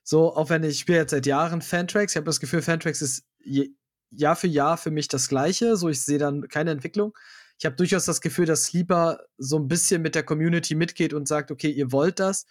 so, 0.02 0.34
auch 0.34 0.50
wenn 0.50 0.64
ich, 0.64 0.70
ich 0.70 0.78
spiele 0.80 0.98
jetzt 0.98 1.10
seit 1.10 1.26
Jahren 1.26 1.60
Fantrax, 1.60 2.12
ich 2.12 2.16
habe 2.16 2.26
das 2.26 2.40
Gefühl, 2.40 2.62
Fantrax 2.62 3.02
ist 3.02 3.25
je, 3.44 3.70
Jahr 4.10 4.36
für 4.36 4.46
Jahr 4.46 4.76
für 4.76 4.90
mich 4.90 5.08
das 5.08 5.28
Gleiche. 5.28 5.76
So, 5.76 5.88
ich 5.88 6.02
sehe 6.02 6.18
dann 6.18 6.48
keine 6.48 6.70
Entwicklung. 6.70 7.16
Ich 7.58 7.66
habe 7.66 7.76
durchaus 7.76 8.04
das 8.04 8.20
Gefühl, 8.20 8.46
dass 8.46 8.64
Sleeper 8.64 9.20
so 9.36 9.58
ein 9.58 9.68
bisschen 9.68 10.02
mit 10.02 10.14
der 10.14 10.22
Community 10.22 10.74
mitgeht 10.74 11.12
und 11.12 11.26
sagt, 11.26 11.50
okay, 11.50 11.70
ihr 11.70 11.90
wollt 11.92 12.20
das. 12.20 12.46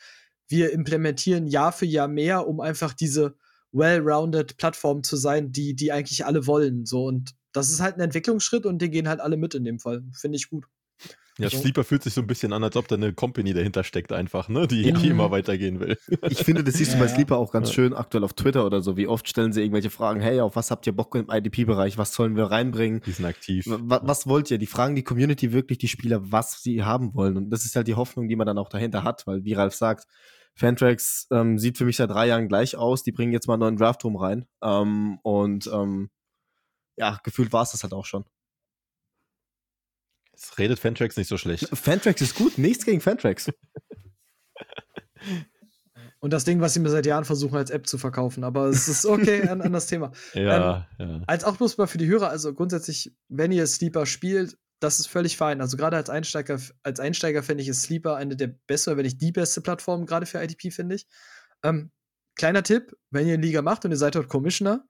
Wir 0.47 0.71
implementieren 0.73 1.47
Jahr 1.47 1.71
für 1.71 1.85
Jahr 1.85 2.07
mehr, 2.07 2.47
um 2.47 2.59
einfach 2.59 2.93
diese 2.93 3.35
well-rounded 3.71 4.57
Plattform 4.57 5.03
zu 5.03 5.15
sein, 5.17 5.51
die, 5.51 5.75
die 5.75 5.91
eigentlich 5.91 6.25
alle 6.25 6.47
wollen. 6.47 6.85
So, 6.85 7.05
und 7.05 7.35
das 7.53 7.69
ist 7.69 7.79
halt 7.79 7.95
ein 7.95 8.01
Entwicklungsschritt 8.01 8.65
und 8.65 8.81
die 8.81 8.89
gehen 8.89 9.07
halt 9.07 9.19
alle 9.19 9.37
mit 9.37 9.55
in 9.55 9.63
dem 9.63 9.79
Fall. 9.79 10.03
Finde 10.13 10.37
ich 10.37 10.49
gut. 10.49 10.65
Ja. 11.39 11.49
Sleeper 11.49 11.83
fühlt 11.83 12.01
sich 12.03 12.13
so 12.13 12.21
ein 12.21 12.27
bisschen 12.27 12.51
an, 12.53 12.63
als 12.63 12.75
ob 12.75 12.87
da 12.87 12.95
eine 12.95 13.13
Company 13.13 13.53
dahinter 13.53 13.83
steckt 13.83 14.11
einfach, 14.11 14.49
ne? 14.49 14.67
Die, 14.67 14.81
Ja. 14.83 14.95
die 14.97 15.07
immer 15.09 15.29
weitergehen 15.31 15.79
will. 15.79 15.97
Ich 16.29 16.39
finde, 16.43 16.63
das 16.63 16.75
siehst 16.75 16.93
du 16.95 16.99
bei. 16.99 17.07
Sleeper 17.07 17.37
auch 17.37 17.51
ganz 17.51 17.69
Ja. 17.69 17.73
schön 17.75 17.93
aktuell 17.93 18.23
auf 18.23 18.33
Twitter 18.33 18.65
oder 18.65 18.81
so. 18.81 18.97
Wie 18.97 19.07
oft 19.07 19.27
stellen 19.29 19.53
sie 19.53 19.61
irgendwelche 19.61 19.89
Fragen, 19.89 20.19
hey, 20.19 20.39
auf 20.41 20.55
was 20.55 20.71
habt 20.71 20.87
ihr 20.87 20.93
Bock 20.93 21.13
im 21.15 21.29
IDP-Bereich? 21.29 21.97
Was 21.97 22.13
sollen 22.13 22.35
wir 22.35 22.45
reinbringen? 22.45 23.01
Die 23.05 23.11
sind 23.11 23.25
aktiv. 23.25 23.65
Wa- 23.67 24.01
Was 24.03 24.25
wollt 24.27 24.49
ihr? 24.51 24.57
Die 24.57 24.65
fragen 24.65 24.95
die 24.95 25.03
Community 25.03 25.51
wirklich 25.53 25.77
die 25.77 25.87
Spieler, 25.87 26.19
was 26.31 26.61
sie 26.63 26.83
haben 26.83 27.13
wollen. 27.13 27.37
Und 27.37 27.49
das 27.51 27.65
ist 27.65 27.75
halt 27.75 27.87
die 27.87 27.95
Hoffnung, 27.95 28.27
die 28.27 28.35
man 28.35 28.47
dann 28.47 28.57
auch 28.57 28.69
dahinter 28.69 29.03
hat, 29.03 29.25
weil 29.27 29.43
wie 29.43 29.53
Ralf 29.53 29.75
sagt, 29.75 30.05
Fantrax 30.55 31.27
ähm, 31.31 31.59
sieht 31.59 31.77
für 31.77 31.85
mich 31.85 31.97
seit 31.97 32.09
drei 32.09 32.27
Jahren 32.27 32.47
gleich 32.47 32.75
aus. 32.75 33.03
Die 33.03 33.11
bringen 33.11 33.31
jetzt 33.31 33.47
mal 33.47 33.53
einen 33.53 33.59
neuen 33.61 33.77
Draftroom 33.77 34.15
rein. 34.15 34.45
Ähm, 34.63 35.19
und 35.21 35.69
ähm, 35.71 36.09
ja, 36.95 37.19
gefühlt 37.23 37.53
war 37.53 37.61
es 37.61 37.71
das 37.71 37.83
halt 37.83 37.93
auch 37.93 38.05
schon. 38.05 38.25
Es 40.37 40.57
redet 40.59 40.79
Fantrax 40.79 41.17
nicht 41.17 41.27
so 41.27 41.37
schlecht. 41.37 41.67
Fantrax 41.75 42.21
ist 42.21 42.35
gut, 42.35 42.57
nichts 42.57 42.85
gegen 42.85 43.01
Fantrax. 43.01 43.49
Und 46.19 46.33
das 46.33 46.45
Ding, 46.45 46.61
was 46.61 46.73
sie 46.73 46.79
mir 46.79 46.89
seit 46.89 47.05
Jahren 47.05 47.25
versuchen, 47.25 47.55
als 47.57 47.69
App 47.69 47.87
zu 47.87 47.97
verkaufen. 47.97 48.43
Aber 48.43 48.65
es 48.67 48.87
ist 48.87 49.05
okay, 49.05 49.41
ein 49.49 49.61
anderes 49.61 49.87
Thema. 49.87 50.11
Ja, 50.33 50.87
ja. 50.97 51.21
Als 51.27 51.43
auch 51.43 51.57
bloß 51.57 51.77
mal 51.77 51.87
für 51.87 51.97
die 51.97 52.07
Hörer, 52.07 52.29
also 52.29 52.53
grundsätzlich, 52.53 53.15
wenn 53.29 53.51
ihr 53.51 53.65
Sleeper 53.67 54.05
spielt, 54.05 54.57
das 54.79 54.99
ist 54.99 55.07
völlig 55.07 55.37
fein. 55.37 55.61
Also 55.61 55.77
gerade 55.77 55.97
als 55.97 56.09
Einsteiger, 56.09 56.59
als 56.83 56.99
Einsteiger 56.99 57.43
finde 57.43 57.63
ich 57.63 57.69
ist 57.69 57.83
Sleeper 57.83 58.15
eine 58.15 58.35
der 58.35 58.47
besseren, 58.47 58.97
wenn 58.97 59.05
nicht 59.05 59.21
die 59.21 59.31
beste 59.31 59.61
Plattform, 59.61 60.05
gerade 60.05 60.25
für 60.25 60.41
IDP, 60.43 60.71
finde 60.71 60.95
ich. 60.95 61.07
Ähm, 61.63 61.91
kleiner 62.35 62.63
Tipp, 62.63 62.95
wenn 63.09 63.27
ihr 63.27 63.33
eine 63.33 63.43
Liga 63.43 63.61
macht 63.61 63.85
und 63.85 63.91
ihr 63.91 63.97
seid 63.97 64.15
dort 64.15 64.27
Commissioner, 64.27 64.85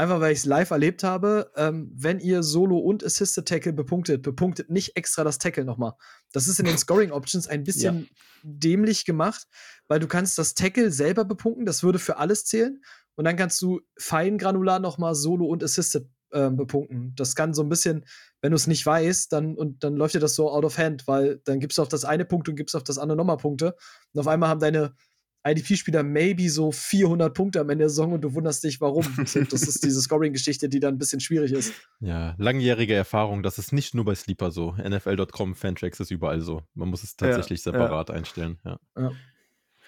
einfach 0.00 0.20
weil 0.20 0.32
ich 0.32 0.38
es 0.38 0.44
live 0.46 0.70
erlebt 0.70 1.04
habe, 1.04 1.52
ähm, 1.56 1.92
wenn 1.94 2.20
ihr 2.20 2.42
Solo 2.42 2.78
und 2.78 3.04
Assisted 3.04 3.46
Tackle 3.46 3.74
bepunktet, 3.74 4.22
bepunktet 4.22 4.70
nicht 4.70 4.96
extra 4.96 5.24
das 5.24 5.36
Tackle 5.36 5.66
nochmal. 5.66 5.92
Das 6.32 6.48
ist 6.48 6.58
in 6.58 6.64
den 6.64 6.78
Scoring 6.78 7.12
Options 7.12 7.46
ein 7.46 7.64
bisschen 7.64 8.08
dämlich 8.42 9.04
gemacht, 9.04 9.46
weil 9.88 10.00
du 10.00 10.08
kannst 10.08 10.38
das 10.38 10.54
Tackle 10.54 10.90
selber 10.90 11.26
bepunkten, 11.26 11.66
das 11.66 11.82
würde 11.82 11.98
für 11.98 12.16
alles 12.16 12.46
zählen. 12.46 12.80
Und 13.14 13.26
dann 13.26 13.36
kannst 13.36 13.60
du 13.60 13.82
fein 13.98 14.38
granular 14.38 14.78
nochmal 14.78 15.14
Solo 15.14 15.44
und 15.44 15.62
Assisted 15.62 16.08
ähm, 16.32 16.56
bepunkten. 16.56 17.12
Das 17.16 17.34
kann 17.34 17.52
so 17.52 17.62
ein 17.62 17.68
bisschen, 17.68 18.06
wenn 18.40 18.52
du 18.52 18.56
es 18.56 18.66
nicht 18.66 18.86
weißt, 18.86 19.30
dann, 19.30 19.54
und 19.54 19.84
dann 19.84 19.96
läuft 19.96 20.14
dir 20.14 20.20
das 20.20 20.34
so 20.34 20.50
out 20.50 20.64
of 20.64 20.78
hand, 20.78 21.06
weil 21.08 21.42
dann 21.44 21.60
gibst 21.60 21.76
du 21.76 21.82
auf 21.82 21.88
das 21.88 22.06
eine 22.06 22.24
Punkt 22.24 22.48
und 22.48 22.56
gibst 22.56 22.74
auf 22.74 22.84
das 22.84 22.96
andere 22.96 23.18
nochmal 23.18 23.36
Punkte. 23.36 23.76
Und 24.14 24.20
auf 24.20 24.28
einmal 24.28 24.48
haben 24.48 24.60
deine 24.60 24.94
IDP-Spieler 25.44 26.02
maybe 26.02 26.50
so 26.50 26.70
400 26.70 27.32
Punkte 27.32 27.60
am 27.60 27.70
Ende 27.70 27.84
der 27.84 27.88
Saison 27.88 28.12
und 28.12 28.20
du 28.20 28.34
wunderst 28.34 28.62
dich, 28.62 28.80
warum. 28.80 29.06
das 29.16 29.34
ist 29.34 29.84
diese 29.84 30.00
Scoring-Geschichte, 30.02 30.68
die 30.68 30.80
dann 30.80 30.94
ein 30.94 30.98
bisschen 30.98 31.20
schwierig 31.20 31.52
ist. 31.52 31.72
Ja, 32.00 32.34
langjährige 32.38 32.94
Erfahrung, 32.94 33.42
das 33.42 33.58
ist 33.58 33.72
nicht 33.72 33.94
nur 33.94 34.04
bei 34.04 34.14
Sleeper 34.14 34.50
so. 34.50 34.72
NFL.com, 34.72 35.54
Fantrax 35.54 36.00
ist 36.00 36.10
überall 36.10 36.40
so. 36.40 36.62
Man 36.74 36.88
muss 36.88 37.02
es 37.02 37.16
tatsächlich 37.16 37.64
ja. 37.64 37.72
separat 37.72 38.10
einstellen. 38.10 38.58
Ja. 38.64 39.12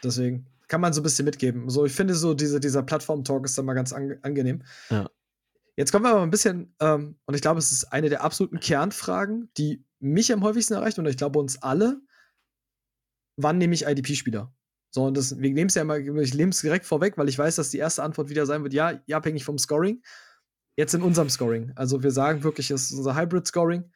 Deswegen 0.03 0.47
kann 0.69 0.81
man 0.81 0.95
so 0.95 1.01
ein 1.01 1.05
bisschen 1.05 1.27
mitgeben. 1.27 1.69
So, 1.69 1.85
ich 1.85 1.93
finde 1.93 2.15
so, 2.15 2.33
diese, 2.33 2.59
dieser 2.59 2.83
Plattform-Talk 2.83 3.45
ist 3.45 3.59
dann 3.59 3.67
mal 3.67 3.75
ganz 3.75 3.93
ange 3.93 4.19
angenehm. 4.23 4.63
Ja. 4.89 5.11
Jetzt 5.77 5.93
kommen 5.93 6.05
wir 6.05 6.13
aber 6.13 6.23
ein 6.23 6.31
bisschen, 6.31 6.75
ähm, 6.81 7.17
und 7.27 7.35
ich 7.35 7.43
glaube, 7.43 7.59
es 7.59 7.73
ist 7.73 7.85
eine 7.93 8.09
der 8.09 8.23
absoluten 8.23 8.61
Kernfragen, 8.61 9.51
die 9.59 9.85
mich 10.01 10.33
am 10.33 10.43
häufigsten 10.43 10.75
erreicht 10.75 10.99
und 10.99 11.07
ich 11.07 11.17
glaube 11.17 11.39
uns 11.39 11.63
alle. 11.63 12.01
Wann 13.37 13.59
nehme 13.59 13.75
ich 13.75 13.87
IDP-Spieler? 13.87 14.53
So, 14.95 15.05
und 15.05 15.17
das, 15.17 15.39
wir 15.39 15.51
nehmen 15.51 15.69
es 15.69 15.75
ja 15.75 15.83
immer, 15.83 15.97
ich 15.99 16.35
nehme 16.35 16.51
es 16.51 16.61
direkt 16.61 16.85
vorweg, 16.85 17.17
weil 17.17 17.29
ich 17.31 17.39
weiß, 17.39 17.57
dass 17.57 17.71
die 17.71 17.79
erste 17.79 18.03
Antwort 18.03 18.29
wieder 18.29 18.45
sein 18.45 18.63
wird, 18.63 18.75
ja, 18.75 19.01
ja, 19.07 19.17
abhängig 19.17 19.43
vom 19.43 19.57
Scoring. 19.57 20.03
Jetzt 20.77 20.93
in 20.93 21.01
unserem 21.01 21.31
Scoring. 21.31 21.73
Also 21.77 22.03
wir 22.03 22.11
sagen 22.11 22.43
wirklich, 22.45 22.71
es 22.71 22.91
ist 22.91 22.99
unser 22.99 23.17
Hybrid-Scoring. 23.17 23.91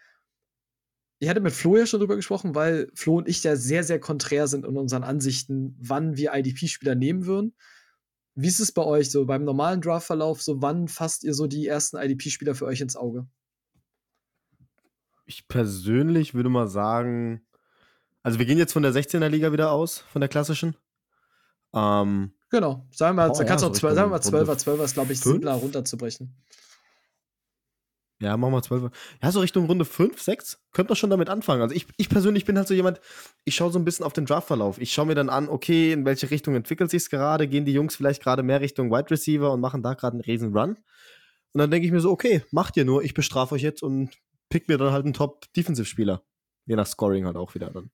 ich 1.19 1.29
hatte 1.29 1.41
mit 1.41 1.53
Flo 1.53 1.77
ja 1.77 1.85
schon 1.85 2.01
drüber 2.01 2.17
gesprochen, 2.17 2.55
weil 2.55 2.91
Flo 2.95 3.19
und 3.19 3.29
ich 3.29 3.45
ja 3.45 3.57
sehr, 3.57 3.85
sehr 3.85 4.01
konträr 4.01 4.49
sind 4.49 4.65
in 4.65 4.79
unseren 4.79 5.05
Ansichten, 5.05 5.77
wann 5.79 6.17
wir 6.17 6.33
IDP-Spieler 6.33 6.95
nehmen 6.95 7.27
würden. 7.27 7.55
Wie 8.35 8.49
ist 8.49 8.61
es 8.61 8.73
bei 8.73 8.83
euch 8.83 9.11
so 9.11 9.27
beim 9.27 9.45
normalen 9.45 9.83
Draft-Verlauf? 9.83 10.43
So, 10.43 10.63
wann 10.63 10.89
fasst 10.89 11.25
ihr 11.25 11.35
so 11.35 11.47
die 11.47 11.67
ersten 11.67 11.99
IDP-Spieler 11.99 12.55
für 12.55 12.65
euch 12.65 12.81
ins 12.81 12.97
Auge? 12.97 13.27
Ich 15.27 15.47
persönlich 15.47 16.33
würde 16.33 16.49
mal 16.49 16.69
sagen, 16.69 17.47
also 18.23 18.39
wir 18.39 18.47
gehen 18.47 18.59
jetzt 18.59 18.73
von 18.73 18.83
der 18.83 18.93
16er 18.93 19.29
Liga 19.29 19.53
wieder 19.53 19.73
aus, 19.73 19.99
von 19.99 20.21
der 20.21 20.29
klassischen. 20.29 20.75
Ähm, 21.77 22.33
genau, 22.51 22.87
sagen 22.91 23.17
wir 23.17 23.25
mal, 23.25 23.31
oh, 23.31 23.39
da 23.39 23.45
kannst 23.45 23.63
ja, 23.63 23.69
auch 23.69 23.75
12, 23.75 23.95
sagen 23.95 24.07
wir 24.07 24.11
mal 24.11 24.17
Richtung 24.17 24.35
12er, 24.35 24.39
Runde 24.39 24.53
12er 24.53 24.85
ist, 24.85 24.95
glaube 24.95 25.13
ich, 25.13 25.21
simpler 25.21 25.53
runterzubrechen. 25.53 26.35
Ja, 28.19 28.39
machen 28.39 28.55
wir 28.55 28.63
12. 28.63 28.91
Ja, 29.23 29.31
so 29.31 29.41
Richtung 29.41 29.67
Runde 29.67 29.85
5, 29.85 30.19
6, 30.19 30.59
könnte 30.73 30.91
man 30.91 30.97
schon 30.97 31.11
damit 31.11 31.29
anfangen. 31.29 31.61
Also 31.61 31.75
ich, 31.75 31.87
ich 31.99 32.09
persönlich 32.09 32.47
bin 32.47 32.57
halt 32.57 32.67
so 32.67 32.73
jemand, 32.73 32.99
ich 33.45 33.55
schaue 33.55 33.71
so 33.71 33.79
ein 33.79 33.85
bisschen 33.85 34.07
auf 34.07 34.15
den 34.15 34.25
Draftverlauf. 34.25 34.79
Ich 34.79 34.95
schaue 34.95 35.05
mir 35.05 35.15
dann 35.15 35.29
an, 35.29 35.51
okay, 35.51 35.93
in 35.93 36.07
welche 36.07 36.31
Richtung 36.31 36.55
entwickelt 36.55 36.91
sich 36.91 37.11
gerade, 37.11 37.47
gehen 37.47 37.67
die 37.67 37.75
Jungs 37.75 37.95
vielleicht 37.95 38.23
gerade 38.23 38.43
mehr 38.43 38.63
Richtung 38.63 38.91
Wide 38.91 39.11
Receiver 39.11 39.53
und 39.53 39.61
machen 39.61 39.83
da 39.83 39.93
gerade 39.93 40.15
einen 40.15 40.23
riesen 40.23 40.57
Run. 40.57 40.79
Und 41.53 41.59
dann 41.61 41.71
denke 41.71 41.87
ich 41.87 41.93
mir 41.93 42.01
so, 42.01 42.11
okay, 42.11 42.43
macht 42.53 42.79
ihr 42.79 42.87
nur, 42.87 43.03
ich 43.03 43.13
bestrafe 43.13 43.55
euch 43.55 43.63
jetzt 43.63 43.83
und 43.83 44.17
pick 44.49 44.67
mir 44.69 44.79
dann 44.79 44.93
halt 44.93 45.05
einen 45.05 45.15
Top-Defensive-Spieler. 45.15 46.23
Je 46.65 46.77
nach 46.77 46.87
Scoring 46.87 47.27
halt 47.27 47.37
auch 47.37 47.55
wieder 47.55 47.71
dann. 47.71 47.91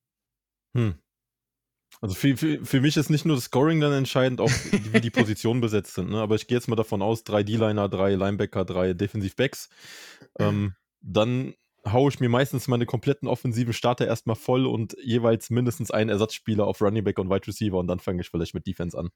Hm. 0.77 0.95
Also 2.03 2.17
für, 2.17 2.37
für, 2.37 2.65
für 2.67 2.81
mich 2.81 2.97
ist 2.97 3.11
nicht 3.11 3.25
nur 3.25 3.37
das 3.37 3.45
Scoring 3.45 3.81
dann 3.81 3.93
entscheidend, 3.93 4.41
auch 4.41 4.51
wie 4.73 5.01
die 5.01 5.11
Positionen 5.11 5.61
besetzt 5.61 5.95
sind. 5.95 6.11
Ne? 6.11 6.21
Aber 6.21 6.35
ich 6.35 6.49
gehe 6.49 6.59
jetzt 6.59 6.67
mal 6.67 6.75
davon 6.75 7.01
aus, 7.01 7.23
drei 7.23 7.45
D-Liner, 7.45 7.89
drei 7.89 8.17
Linebacker, 8.17 8.65
drei 8.65 8.93
Defensive-Backs. 8.93 9.69
Ähm, 10.41 10.75
dann 11.01 11.55
haue 11.87 12.11
ich 12.11 12.19
mir 12.19 12.29
meistens 12.29 12.67
meine 12.67 12.87
kompletten 12.87 13.29
offensiven 13.29 13.73
Starter 13.73 14.07
erstmal 14.07 14.35
voll 14.35 14.67
und 14.67 14.97
jeweils 15.01 15.51
mindestens 15.51 15.93
einen 15.93 16.11
Ersatzspieler 16.11 16.67
auf 16.67 16.83
Running 16.83 17.05
Back 17.05 17.21
und 17.21 17.31
Wide 17.31 17.47
Receiver 17.47 17.79
und 17.79 17.87
dann 17.87 18.01
fange 18.01 18.23
ich 18.23 18.31
vielleicht 18.31 18.55
mit 18.55 18.67
Defense 18.67 18.99
an. 18.99 19.11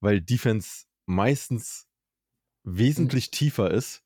Weil 0.00 0.22
Defense 0.22 0.86
meistens 1.04 1.86
wesentlich 2.62 3.30
tiefer 3.32 3.70
ist 3.70 4.02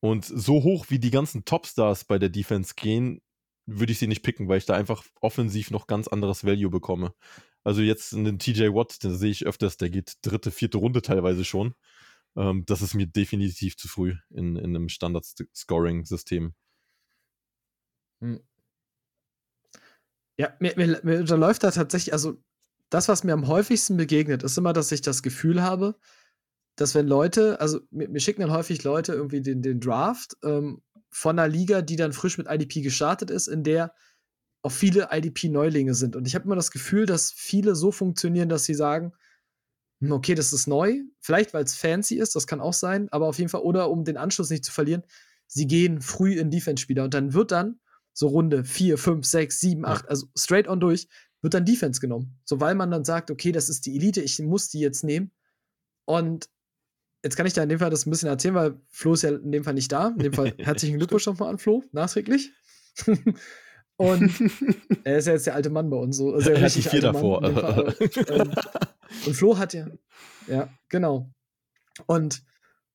und 0.00 0.24
so 0.24 0.64
hoch 0.64 0.86
wie 0.88 0.98
die 0.98 1.12
ganzen 1.12 1.44
Topstars 1.44 2.04
bei 2.04 2.18
der 2.18 2.30
Defense 2.30 2.74
gehen, 2.76 3.20
würde 3.68 3.92
ich 3.92 3.98
sie 3.98 4.06
nicht 4.06 4.22
picken, 4.22 4.48
weil 4.48 4.58
ich 4.58 4.66
da 4.66 4.74
einfach 4.74 5.04
offensiv 5.20 5.70
noch 5.70 5.86
ganz 5.86 6.08
anderes 6.08 6.44
Value 6.44 6.70
bekomme. 6.70 7.14
Also 7.64 7.82
jetzt 7.82 8.14
einen 8.14 8.38
TJ 8.38 8.68
Watt, 8.68 9.02
den 9.02 9.14
sehe 9.14 9.30
ich 9.30 9.46
öfters, 9.46 9.76
der 9.76 9.90
geht 9.90 10.16
dritte, 10.22 10.50
vierte 10.50 10.78
Runde 10.78 11.02
teilweise 11.02 11.44
schon. 11.44 11.74
Ähm, 12.34 12.64
das 12.66 12.80
ist 12.80 12.94
mir 12.94 13.06
definitiv 13.06 13.76
zu 13.76 13.86
früh 13.86 14.14
in, 14.30 14.56
in 14.56 14.74
einem 14.74 14.88
Standard-Scoring-System. 14.88 16.54
Hm. 18.22 18.40
Ja, 20.38 20.56
mir, 20.60 20.72
mir, 20.76 21.00
mir 21.02 21.18
unterläuft 21.20 21.62
da 21.62 21.70
tatsächlich, 21.70 22.12
also 22.14 22.42
das, 22.90 23.08
was 23.08 23.22
mir 23.22 23.34
am 23.34 23.48
häufigsten 23.48 23.98
begegnet, 23.98 24.42
ist 24.42 24.56
immer, 24.56 24.72
dass 24.72 24.92
ich 24.92 25.02
das 25.02 25.22
Gefühl 25.22 25.62
habe, 25.62 25.98
dass 26.76 26.94
wenn 26.94 27.06
Leute, 27.06 27.60
also 27.60 27.80
mir, 27.90 28.08
mir 28.08 28.20
schicken 28.20 28.40
dann 28.40 28.52
häufig 28.52 28.82
Leute 28.84 29.12
irgendwie 29.12 29.42
den, 29.42 29.60
den 29.60 29.80
Draft 29.80 30.36
ähm, 30.42 30.80
von 31.18 31.38
einer 31.38 31.48
Liga, 31.48 31.82
die 31.82 31.96
dann 31.96 32.12
frisch 32.12 32.38
mit 32.38 32.46
IDP 32.48 32.80
gestartet 32.80 33.30
ist, 33.30 33.48
in 33.48 33.64
der 33.64 33.92
auch 34.62 34.72
viele 34.72 35.08
IDP-Neulinge 35.10 35.94
sind. 35.94 36.16
Und 36.16 36.26
ich 36.26 36.34
habe 36.34 36.44
immer 36.44 36.56
das 36.56 36.70
Gefühl, 36.70 37.06
dass 37.06 37.32
viele 37.32 37.74
so 37.74 37.90
funktionieren, 37.92 38.48
dass 38.48 38.64
sie 38.64 38.74
sagen, 38.74 39.12
hm, 40.00 40.12
okay, 40.12 40.34
das 40.34 40.52
ist 40.52 40.66
neu, 40.66 41.00
vielleicht 41.20 41.54
weil 41.54 41.64
es 41.64 41.74
fancy 41.74 42.16
ist, 42.16 42.36
das 42.36 42.46
kann 42.46 42.60
auch 42.60 42.72
sein, 42.72 43.08
aber 43.10 43.26
auf 43.26 43.38
jeden 43.38 43.50
Fall, 43.50 43.62
oder 43.62 43.90
um 43.90 44.04
den 44.04 44.16
Anschluss 44.16 44.50
nicht 44.50 44.64
zu 44.64 44.72
verlieren, 44.72 45.02
sie 45.46 45.66
gehen 45.66 46.00
früh 46.00 46.38
in 46.38 46.50
Defense-Spieler 46.50 47.04
und 47.04 47.14
dann 47.14 47.34
wird 47.34 47.50
dann 47.50 47.80
so 48.12 48.28
Runde 48.28 48.64
4, 48.64 48.98
5, 48.98 49.26
6, 49.26 49.60
7, 49.60 49.84
8, 49.84 50.08
also 50.08 50.26
straight 50.36 50.68
on 50.68 50.80
durch, 50.80 51.08
wird 51.40 51.54
dann 51.54 51.64
Defense 51.64 52.00
genommen. 52.00 52.38
So, 52.44 52.60
weil 52.60 52.74
man 52.74 52.90
dann 52.90 53.04
sagt, 53.04 53.30
okay, 53.30 53.52
das 53.52 53.68
ist 53.68 53.86
die 53.86 53.96
Elite, 53.96 54.20
ich 54.20 54.38
muss 54.40 54.68
die 54.68 54.80
jetzt 54.80 55.04
nehmen. 55.04 55.30
Und 56.04 56.48
jetzt 57.22 57.36
kann 57.36 57.46
ich 57.46 57.52
da 57.52 57.62
in 57.62 57.68
dem 57.68 57.78
Fall 57.78 57.90
das 57.90 58.06
ein 58.06 58.10
bisschen 58.10 58.28
erzählen, 58.28 58.54
weil 58.54 58.80
Flo 58.88 59.14
ist 59.14 59.22
ja 59.22 59.30
in 59.30 59.52
dem 59.52 59.64
Fall 59.64 59.74
nicht 59.74 59.90
da. 59.92 60.08
In 60.08 60.18
dem 60.18 60.32
Fall 60.32 60.54
herzlichen 60.58 60.98
Glückwunsch 60.98 61.26
nochmal 61.26 61.50
an 61.50 61.58
Flo, 61.58 61.82
nachträglich. 61.92 62.52
und 63.96 64.32
er 65.04 65.18
ist 65.18 65.26
ja 65.26 65.32
jetzt 65.32 65.46
der 65.46 65.54
alte 65.54 65.70
Mann 65.70 65.90
bei 65.90 65.96
uns, 65.96 66.16
so. 66.16 66.32
Also 66.34 66.50
Er 66.50 66.56
hat 66.56 66.64
richtig 66.66 66.84
die 66.84 66.88
vier 66.90 67.00
davor. 67.00 67.40
Mann 67.40 67.54
Fall. 67.54 67.94
ähm, 68.28 68.50
und 69.26 69.34
Flo 69.34 69.58
hat 69.58 69.74
ja, 69.74 69.88
ja, 70.46 70.72
genau. 70.88 71.30
Und, 72.06 72.42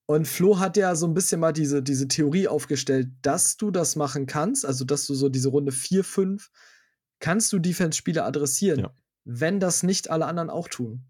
und 0.05 0.27
Flo 0.27 0.59
hat 0.59 0.77
ja 0.77 0.95
so 0.95 1.05
ein 1.07 1.13
bisschen 1.13 1.39
mal 1.41 1.51
diese, 1.51 1.83
diese 1.83 2.07
Theorie 2.07 2.47
aufgestellt, 2.47 3.09
dass 3.21 3.57
du 3.57 3.71
das 3.71 3.95
machen 3.95 4.25
kannst, 4.25 4.65
also 4.65 4.85
dass 4.85 5.05
du 5.07 5.13
so 5.13 5.29
diese 5.29 5.49
Runde 5.49 5.71
4, 5.73 6.03
5, 6.03 6.49
kannst 7.19 7.51
du 7.53 7.59
Defense-Spieler 7.59 8.25
adressieren, 8.25 8.79
Ja. 8.79 8.93
wenn 9.25 9.59
das 9.59 9.83
nicht 9.83 10.09
alle 10.09 10.25
anderen 10.25 10.49
auch 10.49 10.67
tun. 10.69 11.05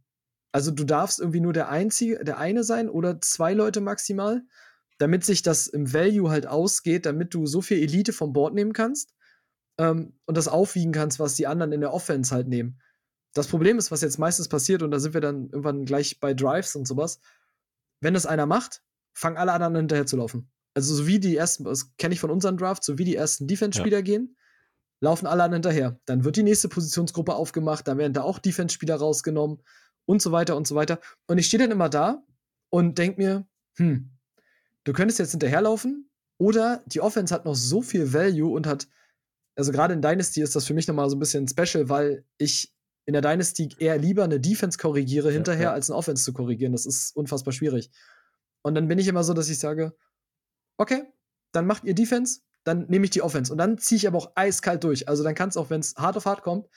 Also 0.53 0.69
du 0.69 0.83
darfst 0.83 1.19
irgendwie 1.19 1.39
nur 1.39 1.51
der 1.51 1.69
einzige, 1.69 2.23
der 2.23 2.37
eine 2.37 2.63
sein 2.63 2.87
oder 2.87 3.19
zwei 3.19 3.53
Leute 3.53 3.81
maximal, 3.81 4.43
damit 4.99 5.25
sich 5.25 5.41
das 5.41 5.67
im 5.67 5.91
Value 5.91 6.29
halt 6.29 6.45
ausgeht, 6.45 7.07
damit 7.07 7.33
du 7.33 7.47
so 7.47 7.61
viel 7.61 7.79
Elite 7.79 8.13
vom 8.13 8.33
Board 8.33 8.53
nehmen 8.53 8.71
kannst 8.71 9.15
ähm, 9.79 10.13
und 10.25 10.37
das 10.37 10.47
aufwiegen 10.47 10.91
kannst, 10.91 11.19
was 11.19 11.33
die 11.33 11.47
anderen 11.47 11.71
in 11.71 11.81
der 11.81 11.91
Offense 11.91 12.33
halt 12.33 12.47
nehmen. 12.47 12.79
Das 13.33 13.47
Problem 13.47 13.79
ist, 13.79 13.89
was 13.89 14.01
jetzt 14.01 14.19
meistens 14.19 14.47
passiert, 14.47 14.83
und 14.83 14.91
da 14.91 14.99
sind 14.99 15.15
wir 15.15 15.21
dann 15.21 15.45
irgendwann 15.45 15.85
gleich 15.85 16.19
bei 16.19 16.35
Drives 16.35 16.75
und 16.75 16.87
sowas, 16.87 17.19
wenn 17.99 18.13
das 18.13 18.27
einer 18.27 18.45
macht, 18.45 18.83
fangen 19.13 19.37
alle 19.37 19.53
anderen 19.53 19.75
hinterher 19.75 20.05
zu 20.05 20.17
laufen. 20.17 20.51
Also 20.75 20.93
so 20.93 21.07
wie 21.07 21.19
die 21.19 21.35
ersten, 21.35 21.63
das 21.63 21.95
kenne 21.97 22.13
ich 22.13 22.19
von 22.19 22.29
unseren 22.29 22.57
Drafts, 22.57 22.85
so 22.85 22.99
wie 22.99 23.05
die 23.05 23.15
ersten 23.15 23.47
Defense-Spieler 23.47 24.03
gehen, 24.03 24.37
laufen 25.01 25.25
alle 25.25 25.43
anderen 25.43 25.63
hinterher. 25.63 25.99
Dann 26.05 26.23
wird 26.23 26.35
die 26.35 26.43
nächste 26.43 26.69
Positionsgruppe 26.69 27.33
aufgemacht, 27.33 27.87
dann 27.87 27.97
werden 27.97 28.13
da 28.13 28.21
auch 28.21 28.37
Defense-Spieler 28.37 28.95
rausgenommen 28.95 29.63
und 30.05 30.21
so 30.21 30.31
weiter 30.31 30.55
und 30.55 30.67
so 30.67 30.75
weiter. 30.75 30.99
Und 31.27 31.37
ich 31.37 31.47
stehe 31.47 31.61
dann 31.61 31.71
immer 31.71 31.89
da 31.89 32.23
und 32.69 32.97
denke 32.97 33.21
mir, 33.21 33.47
hm, 33.77 34.11
du 34.83 34.93
könntest 34.93 35.19
jetzt 35.19 35.31
hinterherlaufen 35.31 36.09
oder 36.37 36.83
die 36.85 37.01
Offense 37.01 37.33
hat 37.33 37.45
noch 37.45 37.55
so 37.55 37.81
viel 37.81 38.13
Value 38.13 38.51
und 38.51 38.67
hat, 38.67 38.87
also 39.55 39.71
gerade 39.71 39.93
in 39.93 40.01
Dynasty 40.01 40.41
ist 40.41 40.55
das 40.55 40.65
für 40.65 40.73
mich 40.73 40.87
nochmal 40.87 41.09
so 41.09 41.15
ein 41.15 41.19
bisschen 41.19 41.47
special, 41.47 41.89
weil 41.89 42.25
ich 42.37 42.73
in 43.05 43.13
der 43.13 43.21
Dynasty 43.21 43.69
eher 43.79 43.97
lieber 43.97 44.23
eine 44.23 44.39
Defense 44.39 44.77
korrigiere 44.77 45.31
hinterher, 45.31 45.63
ja. 45.63 45.73
als 45.73 45.89
eine 45.89 45.97
Offense 45.97 46.23
zu 46.23 46.33
korrigieren. 46.33 46.71
Das 46.71 46.85
ist 46.85 47.15
unfassbar 47.15 47.51
schwierig. 47.51 47.91
Und 48.61 48.75
dann 48.75 48.87
bin 48.87 48.97
ich 48.97 49.07
immer 49.07 49.23
so, 49.23 49.33
dass 49.33 49.49
ich 49.49 49.59
sage, 49.59 49.93
okay, 50.77 51.03
dann 51.51 51.67
macht 51.67 51.83
ihr 51.83 51.93
Defense, 51.93 52.41
dann 52.63 52.87
nehme 52.87 53.05
ich 53.05 53.11
die 53.11 53.21
Offense. 53.21 53.51
Und 53.51 53.57
dann 53.57 53.77
ziehe 53.77 53.97
ich 53.97 54.07
aber 54.07 54.17
auch 54.17 54.31
eiskalt 54.35 54.83
durch. 54.83 55.09
Also 55.09 55.23
dann 55.23 55.35
kann 55.35 55.49
es 55.49 55.57
auch, 55.57 55.69
wenn 55.69 55.81
es 55.81 55.95
hart 55.95 56.15
auf 56.15 56.25
hart 56.25 56.43
kommt, 56.43 56.67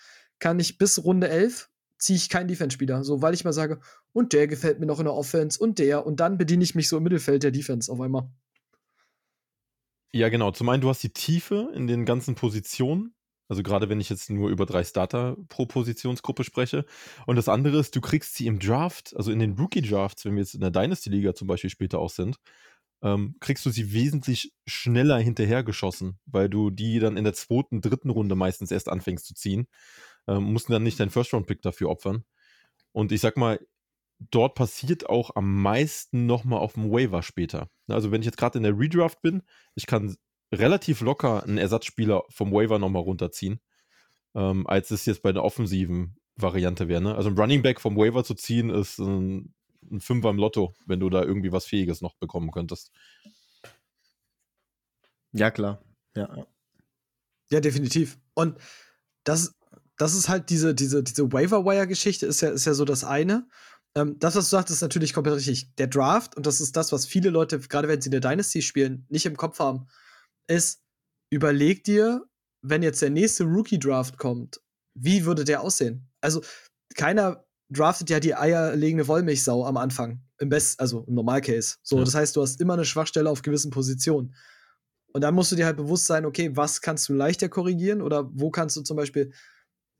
kann 0.40 0.58
ich 0.58 0.78
bis 0.78 1.02
Runde 1.04 1.28
11 1.28 1.70
ziehe 1.98 2.16
ich 2.16 2.28
keinen 2.28 2.48
Defense-Spieler. 2.48 3.04
So, 3.04 3.22
weil 3.22 3.34
ich 3.34 3.44
mal 3.44 3.52
sage, 3.52 3.80
und 4.12 4.32
der 4.32 4.48
gefällt 4.48 4.80
mir 4.80 4.86
noch 4.86 4.98
in 4.98 5.04
der 5.04 5.14
Offense 5.14 5.58
und 5.58 5.78
der. 5.78 6.06
Und 6.06 6.20
dann 6.20 6.38
bediene 6.38 6.64
ich 6.64 6.74
mich 6.74 6.88
so 6.88 6.96
im 6.96 7.02
Mittelfeld 7.02 7.42
der 7.42 7.50
Defense 7.50 7.90
auf 7.90 8.00
einmal. 8.00 8.28
Ja, 10.12 10.28
genau. 10.28 10.50
Zum 10.50 10.68
einen, 10.68 10.80
du 10.80 10.88
hast 10.88 11.02
die 11.02 11.12
Tiefe 11.12 11.70
in 11.74 11.86
den 11.86 12.04
ganzen 12.04 12.34
Positionen. 12.34 13.14
Also 13.48 13.62
gerade 13.62 13.88
wenn 13.88 14.00
ich 14.00 14.08
jetzt 14.08 14.28
nur 14.28 14.50
über 14.50 14.66
drei 14.66 14.82
Starter 14.82 15.36
pro 15.48 15.66
Positionsgruppe 15.66 16.42
spreche. 16.42 16.84
Und 17.26 17.36
das 17.36 17.48
andere 17.48 17.78
ist, 17.78 17.94
du 17.94 18.00
kriegst 18.00 18.34
sie 18.34 18.46
im 18.46 18.58
Draft, 18.58 19.14
also 19.16 19.30
in 19.30 19.38
den 19.38 19.52
Rookie-Drafts, 19.52 20.24
wenn 20.24 20.34
wir 20.34 20.40
jetzt 20.40 20.54
in 20.54 20.62
der 20.62 20.70
Dynasty-Liga 20.70 21.34
zum 21.34 21.46
Beispiel 21.46 21.70
später 21.70 22.00
auch 22.00 22.10
sind, 22.10 22.38
ähm, 23.02 23.36
kriegst 23.40 23.64
du 23.66 23.70
sie 23.70 23.92
wesentlich 23.92 24.52
schneller 24.66 25.18
hinterhergeschossen, 25.18 26.18
weil 26.26 26.48
du 26.48 26.70
die 26.70 26.98
dann 26.98 27.16
in 27.16 27.24
der 27.24 27.34
zweiten, 27.34 27.80
dritten 27.80 28.10
Runde 28.10 28.34
meistens 28.34 28.70
erst 28.70 28.88
anfängst 28.88 29.26
zu 29.26 29.34
ziehen. 29.34 29.66
Ähm, 30.26 30.52
mussten 30.52 30.72
dann 30.72 30.82
nicht 30.82 30.98
deinen 30.98 31.10
First-Round-Pick 31.10 31.62
dafür 31.62 31.90
opfern. 31.90 32.24
Und 32.92 33.12
ich 33.12 33.20
sag 33.20 33.36
mal, 33.36 33.60
dort 34.18 34.54
passiert 34.54 35.08
auch 35.08 35.36
am 35.36 35.60
meisten 35.62 36.26
nochmal 36.26 36.60
auf 36.60 36.74
dem 36.74 36.90
Waiver 36.90 37.22
später. 37.22 37.68
Also 37.88 38.10
wenn 38.10 38.22
ich 38.22 38.26
jetzt 38.26 38.38
gerade 38.38 38.58
in 38.58 38.64
der 38.64 38.78
Redraft 38.78 39.20
bin, 39.22 39.42
ich 39.74 39.86
kann 39.86 40.16
relativ 40.52 41.00
locker 41.00 41.42
einen 41.42 41.58
Ersatzspieler 41.58 42.24
vom 42.30 42.52
Waiver 42.52 42.78
nochmal 42.78 43.02
runterziehen, 43.02 43.60
ähm, 44.34 44.66
als 44.66 44.90
es 44.90 45.04
jetzt 45.06 45.22
bei 45.22 45.32
der 45.32 45.44
offensiven 45.44 46.16
Variante 46.36 46.88
wäre. 46.88 47.00
Ne? 47.00 47.14
Also 47.14 47.30
ein 47.30 47.38
Running 47.38 47.62
Back 47.62 47.80
vom 47.80 47.96
Waiver 47.96 48.24
zu 48.24 48.34
ziehen, 48.34 48.70
ist 48.70 48.98
ein, 48.98 49.54
ein 49.90 50.00
Fünfer 50.00 50.30
im 50.30 50.38
Lotto, 50.38 50.74
wenn 50.86 51.00
du 51.00 51.10
da 51.10 51.22
irgendwie 51.22 51.52
was 51.52 51.66
Fähiges 51.66 52.00
noch 52.00 52.14
bekommen 52.14 52.50
könntest. 52.50 52.92
Ja, 55.32 55.50
klar. 55.50 55.82
Ja, 56.14 56.34
ja. 56.36 56.46
Ja, 57.50 57.60
definitiv. 57.60 58.18
Und 58.34 58.58
das, 59.24 59.54
das 59.98 60.14
ist 60.14 60.28
halt 60.28 60.50
diese, 60.50 60.74
diese, 60.74 61.02
diese 61.02 61.32
Waiver-Wire-Geschichte, 61.32 62.26
ist 62.26 62.40
ja, 62.40 62.50
ist 62.50 62.66
ja 62.66 62.74
so 62.74 62.84
das 62.84 63.04
eine. 63.04 63.48
Ähm, 63.94 64.18
das, 64.18 64.36
was 64.36 64.50
du 64.50 64.56
sagst, 64.56 64.70
ist 64.70 64.82
natürlich 64.82 65.14
komplett 65.14 65.36
richtig. 65.36 65.74
Der 65.76 65.86
Draft, 65.86 66.36
und 66.36 66.46
das 66.46 66.60
ist 66.60 66.76
das, 66.76 66.92
was 66.92 67.06
viele 67.06 67.30
Leute, 67.30 67.58
gerade 67.60 67.88
wenn 67.88 68.00
sie 68.00 68.08
in 68.08 68.20
der 68.20 68.20
Dynasty 68.20 68.62
spielen, 68.62 69.06
nicht 69.08 69.26
im 69.26 69.36
Kopf 69.36 69.58
haben, 69.58 69.86
ist, 70.48 70.82
überleg 71.30 71.84
dir, 71.84 72.26
wenn 72.62 72.82
jetzt 72.82 73.00
der 73.02 73.10
nächste 73.10 73.44
Rookie-Draft 73.44 74.18
kommt, 74.18 74.60
wie 74.94 75.24
würde 75.24 75.44
der 75.44 75.62
aussehen? 75.62 76.08
Also, 76.20 76.42
keiner 76.94 77.44
draftet 77.70 78.10
ja 78.10 78.20
die 78.20 78.34
eierlegende 78.34 79.08
Wollmilchsau 79.08 79.66
am 79.66 79.76
Anfang. 79.76 80.22
Im 80.38 80.50
Best, 80.50 80.78
also 80.78 81.04
im 81.06 81.14
Normalcase. 81.14 81.76
So, 81.82 81.98
Ja. 81.98 82.04
das 82.04 82.14
heißt, 82.14 82.36
du 82.36 82.42
hast 82.42 82.60
immer 82.60 82.74
eine 82.74 82.84
Schwachstelle 82.84 83.30
auf 83.30 83.42
gewissen 83.42 83.70
Positionen. 83.70 84.34
Und 85.12 85.22
dann 85.22 85.34
musst 85.34 85.50
du 85.50 85.56
dir 85.56 85.64
halt 85.64 85.78
bewusst 85.78 86.06
sein, 86.06 86.26
okay, 86.26 86.54
was 86.54 86.82
kannst 86.82 87.08
du 87.08 87.14
leichter 87.14 87.48
korrigieren 87.48 88.02
oder 88.02 88.28
wo 88.34 88.50
kannst 88.50 88.76
du 88.76 88.82
zum 88.82 88.96
Beispiel, 88.96 89.32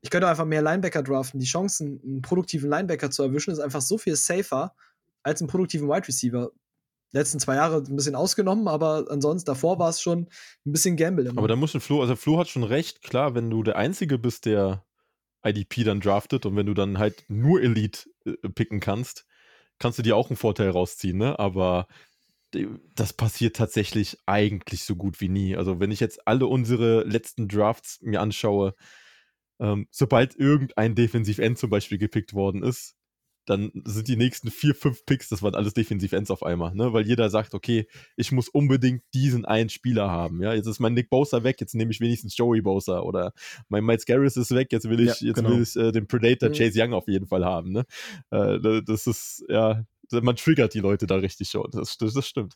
ich 0.01 0.09
könnte 0.09 0.27
einfach 0.27 0.45
mehr 0.45 0.61
Linebacker 0.61 1.03
draften. 1.03 1.39
Die 1.39 1.45
Chancen, 1.45 2.01
einen 2.03 2.21
produktiven 2.21 2.69
Linebacker 2.69 3.09
zu 3.11 3.23
erwischen, 3.23 3.51
ist 3.51 3.59
einfach 3.59 3.81
so 3.81 3.97
viel 3.97 4.15
safer 4.15 4.75
als 5.23 5.41
einen 5.41 5.49
produktiven 5.49 5.89
Wide 5.89 6.07
Receiver. 6.07 6.51
Letzten 7.11 7.39
zwei 7.39 7.55
Jahre 7.55 7.77
ein 7.77 7.95
bisschen 7.95 8.15
ausgenommen, 8.15 8.67
aber 8.67 9.05
ansonsten 9.09 9.47
davor 9.47 9.79
war 9.79 9.89
es 9.89 10.01
schon 10.01 10.27
ein 10.65 10.71
bisschen 10.71 10.97
Gamble. 10.97 11.25
Immer. 11.25 11.37
Aber 11.37 11.47
da 11.47 11.55
muss 11.55 11.73
ein 11.73 11.81
Flo, 11.81 12.01
also 12.01 12.15
Flo 12.15 12.37
hat 12.37 12.49
schon 12.49 12.63
recht, 12.63 13.01
klar, 13.01 13.33
wenn 13.33 13.49
du 13.49 13.63
der 13.63 13.77
Einzige 13.77 14.17
bist, 14.17 14.45
der 14.45 14.83
IDP 15.43 15.83
dann 15.83 16.01
draftet 16.01 16.45
und 16.45 16.55
wenn 16.55 16.65
du 16.65 16.73
dann 16.73 16.97
halt 16.97 17.23
nur 17.29 17.61
Elite 17.61 18.09
äh, 18.25 18.33
picken 18.49 18.81
kannst, 18.81 19.25
kannst 19.79 19.99
du 19.99 20.03
dir 20.03 20.17
auch 20.17 20.29
einen 20.29 20.37
Vorteil 20.37 20.69
rausziehen, 20.69 21.17
ne? 21.17 21.39
Aber 21.39 21.87
das 22.95 23.13
passiert 23.13 23.55
tatsächlich 23.55 24.17
eigentlich 24.25 24.83
so 24.83 24.95
gut 24.95 25.19
wie 25.19 25.29
nie. 25.29 25.55
Also 25.55 25.79
wenn 25.79 25.91
ich 25.91 25.99
jetzt 25.99 26.27
alle 26.27 26.47
unsere 26.47 27.03
letzten 27.03 27.47
Drafts 27.47 27.99
mir 28.01 28.21
anschaue, 28.21 28.73
ähm, 29.59 29.87
sobald 29.91 30.35
irgendein 30.35 30.95
Defensiv-End 30.95 31.57
zum 31.57 31.69
Beispiel 31.69 31.97
gepickt 31.97 32.33
worden 32.33 32.63
ist, 32.63 32.95
dann 33.47 33.71
sind 33.85 34.09
die 34.09 34.17
nächsten 34.17 34.51
vier, 34.51 34.75
fünf 34.75 35.05
Picks, 35.05 35.29
das 35.29 35.41
waren 35.41 35.55
alles 35.55 35.73
Defensiv-Ends 35.73 36.29
auf 36.31 36.43
einmal, 36.43 36.75
ne? 36.75 36.91
Weil 36.91 37.07
jeder 37.07 37.29
sagt, 37.29 37.53
okay, 37.53 37.87
ich 38.17 38.33
muss 38.33 38.49
unbedingt 38.49 39.03
diesen 39.13 39.45
einen 39.45 39.69
Spieler 39.69 40.11
haben, 40.11 40.41
ja? 40.41 40.53
Jetzt 40.53 40.67
ist 40.67 40.79
mein 40.79 40.93
Nick 40.93 41.09
Bosa 41.09 41.43
weg, 41.43 41.55
jetzt 41.61 41.73
nehme 41.73 41.91
ich 41.91 42.01
wenigstens 42.01 42.35
Joey 42.35 42.61
Bosa 42.61 42.99
oder 42.99 43.31
mein 43.69 43.85
Miles 43.85 44.05
Garris 44.05 44.35
ist 44.35 44.53
weg, 44.53 44.67
jetzt 44.71 44.89
will 44.89 44.99
ich, 44.99 45.21
ja, 45.21 45.27
jetzt 45.27 45.37
genau. 45.37 45.51
will 45.51 45.61
ich 45.61 45.75
äh, 45.77 45.93
den 45.93 46.07
Predator 46.07 46.49
mhm. 46.49 46.53
Chase 46.53 46.81
Young 46.81 46.93
auf 46.93 47.07
jeden 47.07 47.27
Fall 47.27 47.45
haben, 47.45 47.71
ne? 47.71 47.85
Äh, 48.31 48.81
das 48.83 49.07
ist, 49.07 49.45
ja, 49.47 49.85
man 50.11 50.35
triggert 50.35 50.73
die 50.73 50.79
Leute 50.79 51.07
da 51.07 51.15
richtig 51.15 51.49
schon. 51.49 51.69
Das, 51.71 51.97
das, 51.97 52.13
das 52.13 52.27
stimmt. 52.27 52.55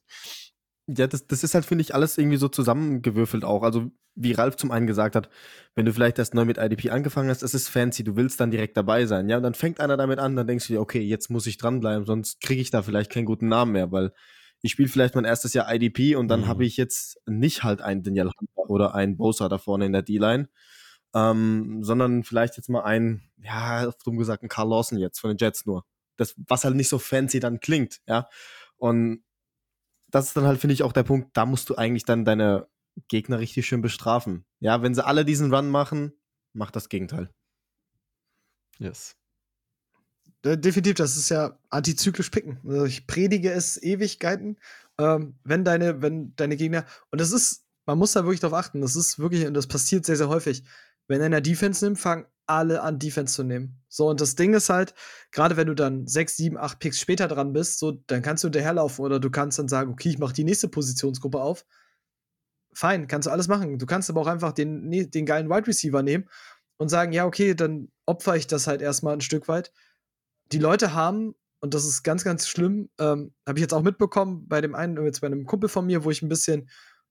Ja, 0.88 1.08
das, 1.08 1.28
das 1.28 1.44
ist 1.44 1.54
halt, 1.54 1.66
finde 1.66 1.84
ich, 1.84 1.94
alles 1.94 2.18
irgendwie 2.18 2.38
so 2.38 2.48
zusammengewürfelt 2.48 3.44
auch. 3.46 3.64
Also, 3.64 3.92
wie 4.16 4.34
Ralf 4.34 4.58
zum 4.58 4.72
einen 4.72 4.88
gesagt 4.88 5.16
hat, 5.16 5.30
wenn 5.76 5.86
du 5.86 5.94
vielleicht 5.94 6.20
erst 6.20 6.34
neu 6.34 6.44
mit 6.44 6.58
IDP 6.58 6.90
angefangen 6.90 7.30
hast, 7.30 7.44
es 7.44 7.54
ist 7.54 7.70
fancy, 7.70 8.04
du 8.04 8.16
willst 8.16 8.40
dann 8.40 8.52
direkt 8.52 8.76
dabei 8.76 9.06
sein. 9.06 9.30
Ja, 9.30 9.38
und 9.38 9.44
dann 9.44 9.54
fängt 9.54 9.80
einer 9.80 9.96
damit 9.96 10.20
an, 10.20 10.36
dann 10.36 10.48
denkst 10.48 10.68
du 10.68 10.74
dir, 10.74 10.82
okay, 10.82 11.00
jetzt 11.00 11.30
muss 11.30 11.48
ich 11.48 11.58
dranbleiben, 11.58 12.06
sonst 12.06 12.42
kriege 12.42 12.62
ich 12.62 12.72
da 12.72 12.82
vielleicht 12.82 13.12
keinen 13.12 13.26
guten 13.26 13.48
Namen 13.48 13.72
mehr, 13.72 13.92
weil 13.92 14.12
ich 14.62 14.72
spiele 14.72 14.90
vielleicht 14.90 15.16
mein 15.16 15.26
erstes 15.26 15.54
Jahr 15.54 15.74
IDP 15.74 16.16
und 16.16 16.28
dann 16.28 16.42
mhm. 16.42 16.48
habe 16.48 16.66
ich 16.66 16.78
jetzt 16.78 17.20
nicht 17.26 17.64
halt 17.64 17.82
einen 17.82 18.04
Daniel 18.04 18.32
Hunter 18.38 18.70
oder 18.70 18.96
einen 18.96 19.18
Bosa 19.18 19.50
da 19.50 19.58
vorne 19.58 19.86
in 19.86 19.94
der 19.94 20.04
D-Line, 20.04 20.50
ähm, 21.16 21.84
sondern 21.84 22.24
vielleicht 22.24 22.58
jetzt 22.58 22.70
mal 22.70 22.84
einen, 22.84 23.24
ja, 23.38 23.92
dumm 24.04 24.18
gesagt, 24.18 24.44
einen 24.44 24.50
Carl 24.50 24.70
Lawson 24.70 24.98
jetzt 24.98 25.20
von 25.20 25.30
den 25.30 25.38
Jets 25.38 25.66
nur 25.66 25.86
das, 26.22 26.36
was 26.48 26.64
halt 26.64 26.76
nicht 26.76 26.90
so 26.90 27.00
fancy 27.00 27.40
dann 27.40 27.60
klingt, 27.60 28.02
ja. 28.08 28.28
Und 28.78 29.24
das 30.12 30.28
ist 30.28 30.38
dann 30.38 30.46
halt, 30.46 30.60
finde 30.60 30.74
ich, 30.74 30.84
auch 30.84 30.94
der 30.94 31.04
Punkt, 31.04 31.36
da 31.36 31.46
musst 31.46 31.70
du 31.70 31.76
eigentlich 31.76 32.06
dann 32.06 32.26
deine 32.26 32.68
Gegner 33.08 33.40
richtig 33.40 33.66
schön 33.66 33.82
bestrafen. 33.82 34.46
Ja, 34.60 34.82
wenn 34.82 34.94
sie 34.94 35.06
alle 35.06 35.26
diesen 35.26 35.54
Run 35.54 35.70
machen, 35.70 36.14
macht 36.54 36.76
das 36.76 36.90
Gegenteil. 36.90 37.30
Yes. 38.78 39.16
Definitiv, 40.44 40.96
das 40.96 41.18
ist 41.18 41.30
ja 41.30 41.58
antizyklisch 41.70 42.32
picken. 42.32 42.60
Also 42.68 42.86
ich 42.86 43.06
predige 43.06 43.52
es 43.52 43.82
Ewigkeiten, 43.82 44.58
ähm, 44.98 45.36
wenn 45.44 45.64
deine, 45.64 46.02
wenn 46.02 46.36
deine 46.36 46.58
Gegner, 46.58 46.86
und 47.12 47.22
das 47.22 47.32
ist, 47.32 47.64
man 47.86 48.00
muss 48.00 48.14
da 48.14 48.24
wirklich 48.24 48.40
drauf 48.40 48.54
achten, 48.54 48.82
das 48.82 48.96
ist 48.96 49.20
wirklich, 49.20 49.46
und 49.46 49.54
das 49.54 49.68
passiert 49.68 50.06
sehr, 50.06 50.16
sehr 50.16 50.30
häufig, 50.30 50.64
wenn 51.08 51.22
einer 51.22 51.42
Defense 51.42 51.86
nimmt, 51.86 52.00
fangen 52.00 52.26
alle 52.52 52.82
an, 52.82 53.00
Defense 53.00 53.34
zu 53.34 53.44
nehmen. 53.44 53.82
So, 53.88 54.10
und 54.10 54.22
das 54.22 54.36
Ding 54.36 54.54
ist 54.54 54.70
halt, 54.70 54.94
gerade 55.32 55.58
wenn 55.58 55.68
du 55.68 55.74
dann 55.74 56.08
sechs, 56.08 56.36
sieben, 56.36 56.58
acht 56.58 56.80
Picks 56.80 57.00
später 57.00 57.28
dran 57.28 57.54
bist, 57.54 57.80
so, 57.80 57.92
dann 58.08 58.22
kannst 58.22 58.44
du 58.44 58.48
hinterherlaufen 58.48 59.04
oder 59.06 59.20
du 59.20 59.30
kannst 59.30 59.58
dann 59.58 59.68
sagen, 59.68 59.92
okay, 59.92 60.10
ich 60.10 60.20
mache 60.20 60.34
die 60.34 60.44
nächste 60.44 60.68
Positionsgruppe 60.68 61.42
auf. 61.42 61.66
Fein, 62.74 63.08
kannst 63.08 63.28
du 63.28 63.32
alles 63.32 63.48
machen. 63.48 63.80
Du 63.80 63.86
kannst 63.86 64.10
aber 64.10 64.22
auch 64.22 64.28
einfach 64.28 64.52
den, 64.54 64.90
den 64.90 65.26
geilen 65.26 65.50
Wide 65.50 65.68
Receiver 65.68 66.04
nehmen 66.04 66.30
und 66.78 66.90
sagen, 66.90 67.12
ja, 67.12 67.26
okay, 67.26 67.54
dann 67.54 67.90
opfer 68.06 68.36
ich 68.36 68.48
das 68.48 68.68
halt 68.68 68.82
erstmal 68.82 69.14
ein 69.14 69.22
Stück 69.22 69.48
weit. 69.48 69.72
Die 70.52 70.60
Leute 70.60 70.94
haben, 70.94 71.36
und 71.60 71.74
das 71.74 71.86
ist 71.86 72.04
ganz, 72.04 72.24
ganz 72.24 72.48
schlimm, 72.48 72.90
ähm, 73.00 73.34
habe 73.48 73.60
ich 73.60 73.62
jetzt 73.62 73.74
auch 73.74 73.84
mitbekommen 73.84 74.48
bei 74.48 74.62
dem 74.62 74.76
einen, 74.76 75.04
jetzt 75.06 75.22
bei 75.22 75.28
einem 75.28 75.46
Kumpel 75.46 75.70
von 75.70 75.86
mir, 75.86 76.04
wo 76.04 76.12
ich 76.12 76.22
ein 76.22 76.30
bisschen 76.30 76.70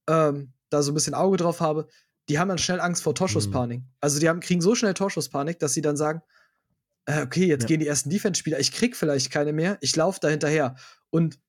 ähm, 0.09 0.53
da 0.71 0.83
so 0.83 0.93
ein 0.93 0.95
bisschen 0.95 1.15
Auge 1.15 1.37
drauf 1.37 1.61
habe, 1.61 1.89
die 2.31 2.39
haben 2.39 2.49
dann 2.49 2.59
schnell 2.59 2.81
Angst 2.81 3.03
vor 3.03 3.15
Torschusspanik. 3.15 3.81
Mhm. 3.81 3.89
Also 4.01 4.21
die 4.21 4.29
haben, 4.29 4.39
kriegen 4.39 4.61
so 4.61 4.77
schnell 4.77 4.95
Torschusspanik, 4.95 5.59
dass 5.59 5.75
sie 5.75 5.83
dann 5.83 5.97
sagen, 5.97 6.23
äh, 7.07 7.23
okay, 7.23 7.47
jetzt 7.47 7.63
ja. 7.63 7.67
gehen 7.67 7.81
die 7.81 7.89
ersten 7.89 8.09
Defense-Spieler, 8.09 8.61
ich 8.61 8.71
krieg 8.71 8.97
vielleicht 8.97 9.33
keine 9.33 9.53
mehr, 9.53 9.79
ich 9.81 9.97
laufe 9.97 10.21
da 10.23 10.29
hinterher. 10.29 10.77
Und 11.11 11.41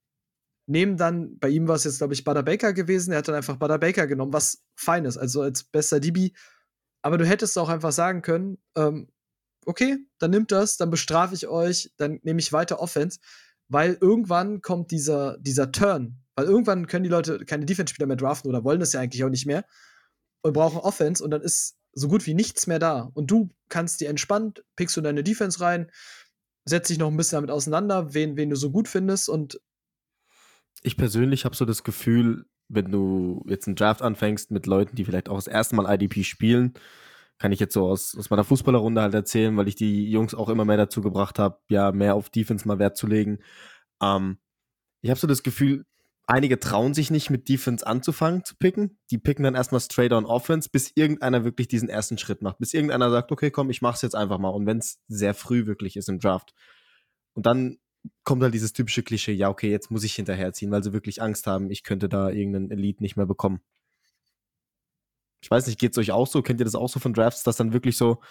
nehmen 0.65 0.97
dann, 0.97 1.37
bei 1.37 1.49
ihm 1.49 1.67
war 1.67 1.75
es 1.75 1.83
jetzt, 1.83 1.99
glaube 1.99 2.15
ich, 2.15 2.23
Butter 2.23 2.41
Baker 2.41 2.73
gewesen, 2.73 3.11
er 3.11 3.19
hat 3.19 3.27
dann 3.27 3.35
einfach 3.35 3.57
Butter 3.57 3.77
Baker 3.77 4.07
genommen, 4.07 4.33
was 4.33 4.63
fein 4.75 5.05
ist, 5.05 5.17
also 5.17 5.43
als 5.43 5.63
bester 5.63 5.99
DB. 5.99 6.31
Aber 7.03 7.19
du 7.19 7.27
hättest 7.27 7.55
auch 7.59 7.69
einfach 7.69 7.91
sagen 7.91 8.23
können, 8.23 8.57
ähm, 8.75 9.07
okay, 9.67 9.99
dann 10.17 10.31
nimmt 10.31 10.51
das, 10.51 10.77
dann 10.77 10.89
bestrafe 10.89 11.35
ich 11.35 11.47
euch, 11.47 11.91
dann 11.97 12.19
nehme 12.23 12.39
ich 12.39 12.53
weiter 12.53 12.79
Offense, 12.79 13.19
weil 13.67 13.99
irgendwann 14.01 14.61
kommt 14.61 14.89
dieser, 14.89 15.37
dieser 15.37 15.71
Turn, 15.71 16.23
weil 16.33 16.45
irgendwann 16.45 16.87
können 16.87 17.03
die 17.03 17.09
Leute 17.11 17.45
keine 17.45 17.67
Defense-Spieler 17.67 18.07
mehr 18.07 18.17
draften 18.17 18.49
oder 18.49 18.63
wollen 18.63 18.79
das 18.79 18.93
ja 18.93 18.99
eigentlich 18.99 19.23
auch 19.23 19.29
nicht 19.29 19.45
mehr 19.45 19.63
und 20.41 20.53
brauchen 20.53 20.79
Offense 20.79 21.23
und 21.23 21.31
dann 21.31 21.41
ist 21.41 21.77
so 21.93 22.07
gut 22.07 22.25
wie 22.25 22.33
nichts 22.33 22.67
mehr 22.67 22.79
da. 22.79 23.09
Und 23.13 23.31
du 23.31 23.49
kannst 23.69 24.01
dir 24.01 24.09
entspannt, 24.09 24.63
pickst 24.75 24.95
du 24.97 25.01
deine 25.01 25.23
Defense 25.23 25.59
rein, 25.59 25.91
setzt 26.65 26.89
dich 26.89 26.97
noch 26.97 27.09
ein 27.09 27.17
bisschen 27.17 27.37
damit 27.37 27.51
auseinander, 27.51 28.13
wen, 28.13 28.37
wen 28.37 28.49
du 28.49 28.55
so 28.55 28.71
gut 28.71 28.87
findest 28.87 29.29
und 29.29 29.59
ich 30.83 30.97
persönlich 30.97 31.45
habe 31.45 31.55
so 31.55 31.65
das 31.65 31.83
Gefühl, 31.83 32.45
wenn 32.67 32.91
du 32.91 33.43
jetzt 33.47 33.67
einen 33.67 33.75
Draft 33.75 34.01
anfängst 34.01 34.51
mit 34.51 34.65
Leuten, 34.65 34.95
die 34.95 35.05
vielleicht 35.05 35.29
auch 35.29 35.35
das 35.35 35.47
erste 35.47 35.75
Mal 35.75 35.93
IDP 35.93 36.23
spielen, 36.23 36.73
kann 37.37 37.51
ich 37.51 37.59
jetzt 37.59 37.73
so 37.73 37.87
aus, 37.87 38.15
aus 38.17 38.29
meiner 38.29 38.43
Fußballerrunde 38.43 39.01
halt 39.01 39.13
erzählen, 39.13 39.55
weil 39.57 39.67
ich 39.67 39.75
die 39.75 40.09
Jungs 40.09 40.33
auch 40.33 40.49
immer 40.49 40.65
mehr 40.65 40.77
dazu 40.77 41.01
gebracht 41.01 41.39
habe, 41.39 41.59
ja, 41.69 41.91
mehr 41.91 42.15
auf 42.15 42.29
Defense 42.29 42.67
mal 42.67 42.79
Wert 42.79 42.97
zu 42.97 43.07
legen. 43.07 43.39
Ähm, 44.01 44.37
ich 45.01 45.09
habe 45.09 45.19
so 45.19 45.27
das 45.27 45.43
Gefühl, 45.43 45.85
Einige 46.31 46.61
trauen 46.61 46.93
sich 46.93 47.11
nicht 47.11 47.29
mit 47.29 47.49
Defense 47.49 47.85
anzufangen 47.85 48.45
zu 48.45 48.55
picken. 48.55 48.97
Die 49.09 49.17
picken 49.17 49.43
dann 49.43 49.53
erstmal 49.53 49.81
straight 49.81 50.13
on 50.13 50.25
Offense, 50.25 50.69
bis 50.71 50.93
irgendeiner 50.95 51.43
wirklich 51.43 51.67
diesen 51.67 51.89
ersten 51.89 52.17
Schritt 52.17 52.41
macht. 52.41 52.57
Bis 52.57 52.73
irgendeiner 52.73 53.11
sagt, 53.11 53.33
okay, 53.33 53.51
komm, 53.51 53.69
ich 53.69 53.81
mach's 53.81 54.01
jetzt 54.01 54.15
einfach 54.15 54.37
mal. 54.37 54.47
Und 54.47 54.65
wenn 54.65 54.77
es 54.77 55.01
sehr 55.09 55.33
früh 55.33 55.65
wirklich 55.65 55.97
ist 55.97 56.07
im 56.07 56.19
Draft. 56.19 56.53
Und 57.33 57.45
dann 57.47 57.79
kommt 58.23 58.43
halt 58.43 58.53
dieses 58.53 58.71
typische 58.71 59.03
Klischee, 59.03 59.33
ja, 59.33 59.49
okay, 59.49 59.69
jetzt 59.69 59.91
muss 59.91 60.05
ich 60.05 60.15
hinterherziehen, 60.15 60.71
weil 60.71 60.81
sie 60.81 60.93
wirklich 60.93 61.21
Angst 61.21 61.47
haben, 61.47 61.69
ich 61.69 61.83
könnte 61.83 62.07
da 62.07 62.29
irgendeinen 62.29 62.71
Elite 62.71 63.03
nicht 63.03 63.17
mehr 63.17 63.25
bekommen. 63.25 63.59
Ich 65.41 65.51
weiß 65.51 65.67
nicht, 65.67 65.81
geht's 65.81 65.97
euch 65.97 66.11
auch 66.13 66.27
so? 66.27 66.41
Kennt 66.41 66.61
ihr 66.61 66.65
das 66.65 66.75
auch 66.75 66.87
so 66.87 67.01
von 67.01 67.13
Drafts, 67.13 67.43
dass 67.43 67.57
dann 67.57 67.73
wirklich 67.73 67.97
so 67.97 68.21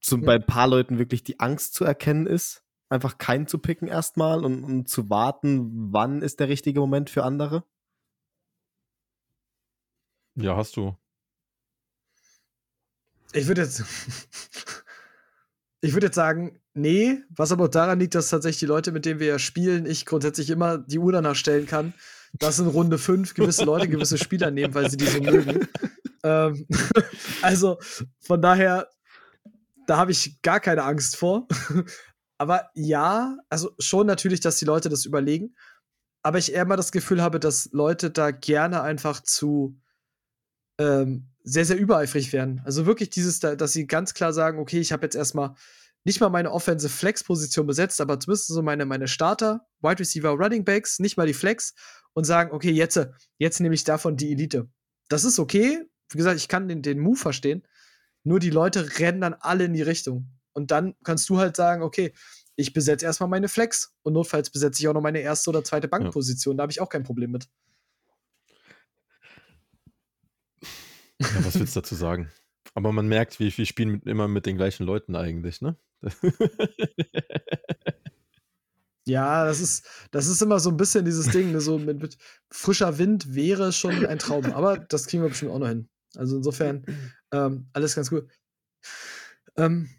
zum, 0.00 0.20
ja. 0.20 0.26
bei 0.26 0.34
ein 0.36 0.46
paar 0.46 0.68
Leuten 0.68 1.00
wirklich 1.00 1.24
die 1.24 1.40
Angst 1.40 1.74
zu 1.74 1.84
erkennen 1.84 2.28
ist? 2.28 2.63
Einfach 2.88 3.18
keinen 3.18 3.46
zu 3.46 3.58
picken 3.58 3.88
erstmal 3.88 4.44
und, 4.44 4.64
und 4.64 4.88
zu 4.88 5.10
warten, 5.10 5.92
wann 5.92 6.22
ist 6.22 6.40
der 6.40 6.48
richtige 6.48 6.80
Moment 6.80 7.10
für 7.10 7.24
andere? 7.24 7.64
Ja, 10.36 10.56
hast 10.56 10.76
du. 10.76 10.96
Ich 13.32 13.46
würde 13.46 13.62
jetzt. 13.62 13.82
ich 15.80 15.92
würde 15.92 16.06
jetzt 16.06 16.16
sagen, 16.16 16.60
nee, 16.72 17.22
was 17.28 17.52
aber 17.52 17.64
auch 17.64 17.68
daran 17.68 18.00
liegt, 18.00 18.14
dass 18.14 18.30
tatsächlich 18.30 18.60
die 18.60 18.66
Leute, 18.66 18.92
mit 18.92 19.04
denen 19.04 19.20
wir 19.20 19.26
ja 19.26 19.38
spielen, 19.38 19.86
ich 19.86 20.06
grundsätzlich 20.06 20.50
immer 20.50 20.78
die 20.78 20.98
Uhr 20.98 21.12
danach 21.12 21.36
stellen 21.36 21.66
kann, 21.66 21.94
dass 22.34 22.58
in 22.58 22.66
Runde 22.66 22.98
5 22.98 23.34
gewisse 23.34 23.64
Leute 23.64 23.88
gewisse 23.88 24.18
Spieler 24.18 24.50
nehmen, 24.50 24.74
weil 24.74 24.90
sie 24.90 24.96
die 24.96 25.06
so 25.06 25.20
mögen. 25.20 25.68
ähm, 26.24 26.66
also 27.42 27.78
von 28.20 28.42
daher, 28.42 28.88
da 29.86 29.96
habe 29.98 30.12
ich 30.12 30.40
gar 30.42 30.60
keine 30.60 30.82
Angst 30.82 31.16
vor. 31.16 31.46
Aber 32.38 32.70
ja, 32.74 33.36
also 33.48 33.72
schon 33.78 34.06
natürlich, 34.06 34.40
dass 34.40 34.56
die 34.56 34.64
Leute 34.64 34.88
das 34.88 35.04
überlegen. 35.04 35.54
Aber 36.22 36.38
ich 36.38 36.52
eher 36.52 36.64
mal 36.64 36.76
das 36.76 36.92
Gefühl 36.92 37.22
habe, 37.22 37.38
dass 37.38 37.70
Leute 37.72 38.10
da 38.10 38.30
gerne 38.30 38.82
einfach 38.82 39.22
zu 39.22 39.78
ähm, 40.78 41.28
sehr, 41.42 41.64
sehr 41.64 41.78
übereifrig 41.78 42.32
werden. 42.32 42.62
Also 42.64 42.86
wirklich 42.86 43.10
dieses, 43.10 43.38
dass 43.40 43.72
sie 43.72 43.86
ganz 43.86 44.14
klar 44.14 44.32
sagen, 44.32 44.58
okay, 44.58 44.80
ich 44.80 44.92
habe 44.92 45.04
jetzt 45.04 45.14
erstmal 45.14 45.54
nicht 46.04 46.20
mal 46.20 46.30
meine 46.30 46.52
Offensive 46.52 46.92
Flex-Position 46.92 47.66
besetzt, 47.66 48.00
aber 48.00 48.18
zumindest 48.20 48.48
so 48.48 48.62
meine, 48.62 48.84
meine 48.84 49.08
Starter, 49.08 49.66
Wide 49.80 50.00
Receiver, 50.00 50.30
Running 50.30 50.64
Backs, 50.64 50.98
nicht 50.98 51.16
mal 51.16 51.26
die 51.26 51.34
Flex 51.34 51.74
und 52.12 52.24
sagen, 52.24 52.52
okay, 52.52 52.70
jetzt, 52.70 53.00
jetzt 53.38 53.60
nehme 53.60 53.74
ich 53.74 53.84
davon 53.84 54.16
die 54.16 54.32
Elite. 54.32 54.68
Das 55.08 55.24
ist 55.24 55.38
okay. 55.38 55.82
Wie 56.10 56.18
gesagt, 56.18 56.36
ich 56.36 56.48
kann 56.48 56.68
den, 56.68 56.82
den 56.82 56.98
Move 56.98 57.16
verstehen. 57.16 57.66
Nur 58.22 58.38
die 58.38 58.50
Leute 58.50 58.98
rennen 58.98 59.20
dann 59.20 59.34
alle 59.34 59.64
in 59.64 59.72
die 59.72 59.82
Richtung. 59.82 60.33
Und 60.54 60.70
dann 60.70 60.94
kannst 61.04 61.28
du 61.28 61.38
halt 61.38 61.56
sagen, 61.56 61.82
okay, 61.82 62.14
ich 62.56 62.72
besetze 62.72 63.04
erstmal 63.04 63.28
meine 63.28 63.48
Flex 63.48 63.94
und 64.02 64.12
notfalls 64.12 64.50
besetze 64.50 64.80
ich 64.80 64.88
auch 64.88 64.94
noch 64.94 65.00
meine 65.00 65.20
erste 65.20 65.50
oder 65.50 65.64
zweite 65.64 65.88
Bankposition. 65.88 66.54
Ja. 66.54 66.56
Da 66.58 66.62
habe 66.62 66.72
ich 66.72 66.80
auch 66.80 66.88
kein 66.88 67.02
Problem 67.02 67.32
mit. 67.32 67.48
Ja, 71.20 71.44
was 71.44 71.58
willst 71.58 71.76
du 71.76 71.80
dazu 71.80 71.94
sagen? 71.94 72.30
Aber 72.74 72.92
man 72.92 73.06
merkt, 73.06 73.40
wie 73.40 73.56
wir 73.56 73.66
spielen 73.66 73.90
mit, 73.90 74.06
immer 74.06 74.28
mit 74.28 74.46
den 74.46 74.56
gleichen 74.56 74.84
Leuten 74.84 75.16
eigentlich, 75.16 75.60
ne? 75.60 75.76
Ja, 79.06 79.44
das 79.44 79.60
ist, 79.60 79.86
das 80.12 80.26
ist 80.26 80.40
immer 80.40 80.58
so 80.58 80.70
ein 80.70 80.78
bisschen 80.78 81.04
dieses 81.04 81.28
Ding, 81.30 81.52
ne, 81.52 81.60
so 81.60 81.78
mit, 81.78 82.00
mit 82.00 82.16
frischer 82.50 82.96
Wind 82.98 83.34
wäre 83.34 83.72
schon 83.72 84.06
ein 84.06 84.18
Traum, 84.18 84.46
aber 84.46 84.78
das 84.78 85.06
kriegen 85.06 85.22
wir 85.22 85.28
bestimmt 85.28 85.50
auch 85.50 85.58
noch 85.58 85.68
hin. 85.68 85.88
Also 86.16 86.38
insofern, 86.38 86.86
ähm, 87.30 87.68
alles 87.74 87.94
ganz 87.94 88.08
gut. 88.08 88.30
Ähm, 89.56 89.90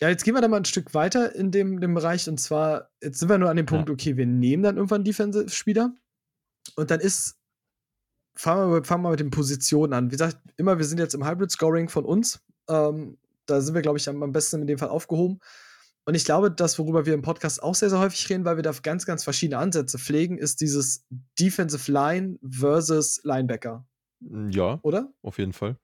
ja, 0.00 0.08
jetzt 0.08 0.24
gehen 0.24 0.34
wir 0.34 0.40
da 0.42 0.48
mal 0.48 0.58
ein 0.58 0.64
Stück 0.64 0.92
weiter 0.94 1.34
in 1.34 1.50
dem, 1.50 1.80
dem 1.80 1.94
Bereich 1.94 2.28
und 2.28 2.38
zwar, 2.38 2.90
jetzt 3.02 3.18
sind 3.18 3.28
wir 3.28 3.38
nur 3.38 3.50
an 3.50 3.56
dem 3.56 3.66
Punkt, 3.66 3.88
Ja. 3.88 3.92
okay, 3.94 4.16
wir 4.16 4.26
nehmen 4.26 4.62
dann 4.62 4.76
irgendwann 4.76 5.04
Defensive-Spieler 5.04 5.94
und 6.76 6.90
dann 6.90 7.00
ist, 7.00 7.36
fangen 8.36 8.72
wir, 8.72 8.84
fangen 8.84 9.02
wir 9.04 9.10
mit 9.10 9.20
den 9.20 9.30
Positionen 9.30 9.92
an. 9.92 10.06
Wie 10.08 10.12
gesagt, 10.16 10.38
immer, 10.56 10.78
wir 10.78 10.84
sind 10.84 10.98
jetzt 10.98 11.14
im 11.14 11.26
Hybrid-Scoring 11.26 11.88
von 11.88 12.04
uns. 12.04 12.40
Ähm, 12.68 13.18
da 13.46 13.60
sind 13.60 13.74
wir, 13.74 13.82
glaube 13.82 13.98
ich, 13.98 14.08
am, 14.08 14.22
am 14.22 14.32
besten 14.32 14.60
in 14.60 14.66
dem 14.66 14.78
Fall 14.78 14.88
aufgehoben. 14.88 15.38
Und 16.04 16.14
ich 16.14 16.24
glaube, 16.24 16.50
das, 16.50 16.78
worüber 16.78 17.06
wir 17.06 17.14
im 17.14 17.22
Podcast 17.22 17.62
auch 17.62 17.74
sehr, 17.74 17.90
sehr 17.90 17.98
häufig 17.98 18.28
reden, 18.28 18.44
weil 18.44 18.56
wir 18.56 18.62
da 18.62 18.72
ganz, 18.82 19.06
ganz 19.06 19.24
verschiedene 19.24 19.58
Ansätze 19.58 19.98
pflegen, 19.98 20.38
ist 20.38 20.60
dieses 20.60 21.04
Defensive 21.40 21.90
Line 21.90 22.38
versus 22.48 23.20
Linebacker, 23.24 23.86
Ja, 24.50 24.78
oder? 24.82 25.12
auf 25.22 25.38
jeden 25.38 25.52
Fall. 25.52 25.76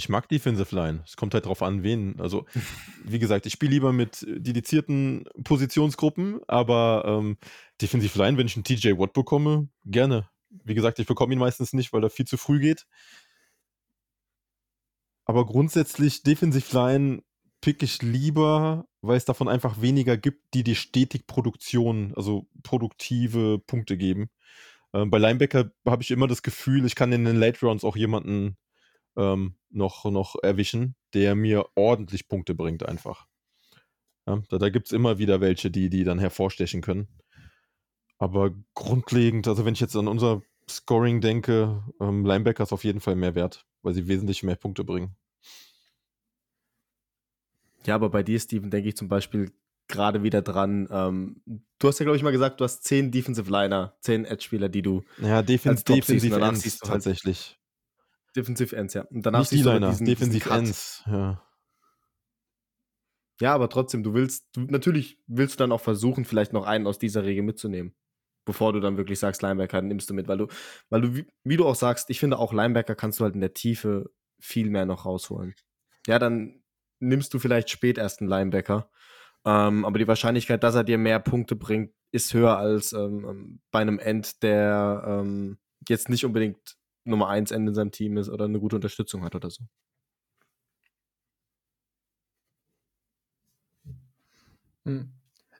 Ich 0.00 0.08
mag 0.08 0.30
Defensive 0.30 0.74
Line. 0.74 1.02
Es 1.04 1.14
kommt 1.14 1.34
halt 1.34 1.44
drauf 1.44 1.60
an, 1.60 1.82
wen. 1.82 2.18
Also, 2.20 2.46
wie 3.04 3.18
gesagt, 3.18 3.44
ich 3.44 3.52
spiele 3.52 3.72
lieber 3.72 3.92
mit 3.92 4.26
dedizierten 4.26 5.24
Positionsgruppen, 5.44 6.40
aber 6.48 7.04
ähm, 7.06 7.36
Defensive 7.82 8.18
Line, 8.18 8.38
wenn 8.38 8.46
ich 8.46 8.56
einen 8.56 8.64
TJ 8.64 8.98
Watt 8.98 9.12
bekomme, 9.12 9.68
gerne. 9.84 10.26
Wie 10.64 10.72
gesagt, 10.72 11.00
ich 11.00 11.06
bekomme 11.06 11.34
ihn 11.34 11.38
meistens 11.38 11.74
nicht, 11.74 11.92
weil 11.92 12.02
er 12.02 12.08
viel 12.08 12.26
zu 12.26 12.38
früh 12.38 12.60
geht. 12.60 12.86
Aber 15.26 15.44
grundsätzlich 15.44 16.22
Defensive 16.22 16.74
Line 16.74 17.22
pick 17.60 17.82
ich 17.82 18.00
lieber, 18.00 18.86
weil 19.02 19.18
es 19.18 19.26
davon 19.26 19.48
einfach 19.48 19.82
weniger 19.82 20.16
gibt, 20.16 20.54
die 20.54 20.64
dir 20.64 20.76
stetig 20.76 21.26
Produktion, 21.26 22.14
also 22.16 22.48
produktive 22.62 23.58
Punkte 23.58 23.98
geben. 23.98 24.30
Ähm, 24.94 25.10
bei 25.10 25.18
Linebacker 25.18 25.70
habe 25.86 26.02
ich 26.02 26.10
immer 26.10 26.26
das 26.26 26.42
Gefühl, 26.42 26.86
ich 26.86 26.94
kann 26.94 27.12
in 27.12 27.26
den 27.26 27.36
Late 27.36 27.66
Rounds 27.66 27.84
auch 27.84 27.96
jemanden 27.96 28.56
ähm, 29.16 29.56
noch, 29.70 30.04
noch 30.04 30.36
erwischen, 30.42 30.94
der 31.14 31.34
mir 31.34 31.66
ordentlich 31.74 32.28
Punkte 32.28 32.54
bringt 32.54 32.86
einfach. 32.86 33.26
Ja, 34.26 34.42
da 34.48 34.58
da 34.58 34.68
gibt 34.68 34.86
es 34.86 34.92
immer 34.92 35.18
wieder 35.18 35.40
welche, 35.40 35.70
die, 35.70 35.90
die 35.90 36.04
dann 36.04 36.18
hervorstechen 36.18 36.82
können. 36.82 37.08
Aber 38.18 38.54
grundlegend, 38.74 39.48
also 39.48 39.64
wenn 39.64 39.74
ich 39.74 39.80
jetzt 39.80 39.96
an 39.96 40.08
unser 40.08 40.42
Scoring 40.68 41.20
denke, 41.20 41.82
ähm, 42.00 42.24
Linebacker 42.24 42.62
ist 42.62 42.72
auf 42.72 42.84
jeden 42.84 43.00
Fall 43.00 43.16
mehr 43.16 43.34
wert, 43.34 43.66
weil 43.82 43.94
sie 43.94 44.08
wesentlich 44.08 44.42
mehr 44.42 44.56
Punkte 44.56 44.84
bringen. 44.84 45.16
Ja, 47.86 47.94
aber 47.94 48.10
bei 48.10 48.22
dir, 48.22 48.38
Steven, 48.38 48.70
denke 48.70 48.90
ich 48.90 48.96
zum 48.96 49.08
Beispiel 49.08 49.52
gerade 49.88 50.22
wieder 50.22 50.42
dran. 50.42 50.88
Ähm, 50.90 51.42
du 51.78 51.88
hast 51.88 51.98
ja, 51.98 52.04
glaube 52.04 52.16
ich, 52.16 52.22
mal 52.22 52.30
gesagt, 52.30 52.60
du 52.60 52.64
hast 52.64 52.84
zehn 52.84 53.10
Defensive 53.10 53.50
Liner, 53.50 53.96
zehn 54.00 54.24
Edge-Spieler, 54.24 54.68
die 54.68 54.82
du 54.82 55.02
Ja, 55.18 55.42
Defen 55.42 55.70
Als 55.70 55.84
Top 55.84 56.00
danach 56.06 56.48
Ends 56.50 56.64
halt 56.64 56.80
tatsächlich. 56.82 57.59
Defensive 58.36 58.74
Ends, 58.76 58.94
ja. 58.94 59.02
Und 59.02 59.24
danach 59.26 59.40
Nicht 59.40 59.50
siehst 59.50 59.64
du 59.64 59.70
aber 59.70 59.80
Liner, 59.80 59.90
diesen- 59.90 60.04
diesen 60.06 60.18
Defensive 60.18 60.48
Cut. 60.48 60.58
Ends. 60.58 61.02
Ja. 61.06 61.42
Ja, 63.40 63.54
aber 63.54 63.68
trotzdem, 63.70 64.02
du 64.02 64.12
willst, 64.12 64.48
du, 64.54 64.62
natürlich 64.62 65.18
willst 65.26 65.54
du 65.54 65.58
dann 65.64 65.72
auch 65.72 65.80
versuchen, 65.80 66.24
vielleicht 66.24 66.52
noch 66.52 66.66
einen 66.66 66.86
aus 66.86 66.98
dieser 66.98 67.24
Regel 67.24 67.42
mitzunehmen. 67.42 67.94
Bevor 68.44 68.72
du 68.72 68.80
dann 68.80 68.96
wirklich 68.96 69.18
sagst, 69.18 69.42
Linebacker 69.42 69.80
nimmst 69.82 70.10
du 70.10 70.14
mit, 70.14 70.28
weil 70.28 70.38
du, 70.38 70.46
weil 70.88 71.00
du, 71.02 71.14
wie, 71.16 71.26
wie 71.44 71.56
du 71.56 71.66
auch 71.66 71.74
sagst, 71.74 72.10
ich 72.10 72.20
finde 72.20 72.38
auch 72.38 72.52
Linebacker 72.52 72.94
kannst 72.94 73.20
du 73.20 73.24
halt 73.24 73.34
in 73.34 73.40
der 73.40 73.54
Tiefe 73.54 74.10
viel 74.40 74.68
mehr 74.70 74.86
noch 74.86 75.04
rausholen. 75.06 75.54
Ja, 76.06 76.18
dann 76.18 76.62
nimmst 76.98 77.32
du 77.32 77.38
vielleicht 77.38 77.70
spät 77.70 77.98
erst 77.98 78.20
einen 78.20 78.28
Linebacker. 78.30 78.90
Ähm, 79.44 79.84
aber 79.86 79.98
die 79.98 80.08
Wahrscheinlichkeit, 80.08 80.62
dass 80.62 80.74
er 80.74 80.84
dir 80.84 80.98
mehr 80.98 81.18
Punkte 81.20 81.56
bringt, 81.56 81.94
ist 82.12 82.34
höher 82.34 82.58
als 82.58 82.92
ähm, 82.92 83.24
ähm, 83.28 83.60
bei 83.70 83.80
einem 83.80 83.98
End, 83.98 84.42
der 84.42 85.02
ähm, 85.06 85.58
jetzt 85.88 86.08
nicht 86.10 86.24
unbedingt 86.26 86.76
Nummer 87.04 87.28
1 87.28 87.50
End 87.50 87.68
in 87.68 87.74
seinem 87.74 87.92
Team 87.92 88.16
ist 88.16 88.28
oder 88.28 88.44
eine 88.44 88.60
gute 88.60 88.76
Unterstützung 88.76 89.24
hat 89.24 89.34
oder 89.34 89.50
so. 89.50 89.64
Hm. 94.84 95.12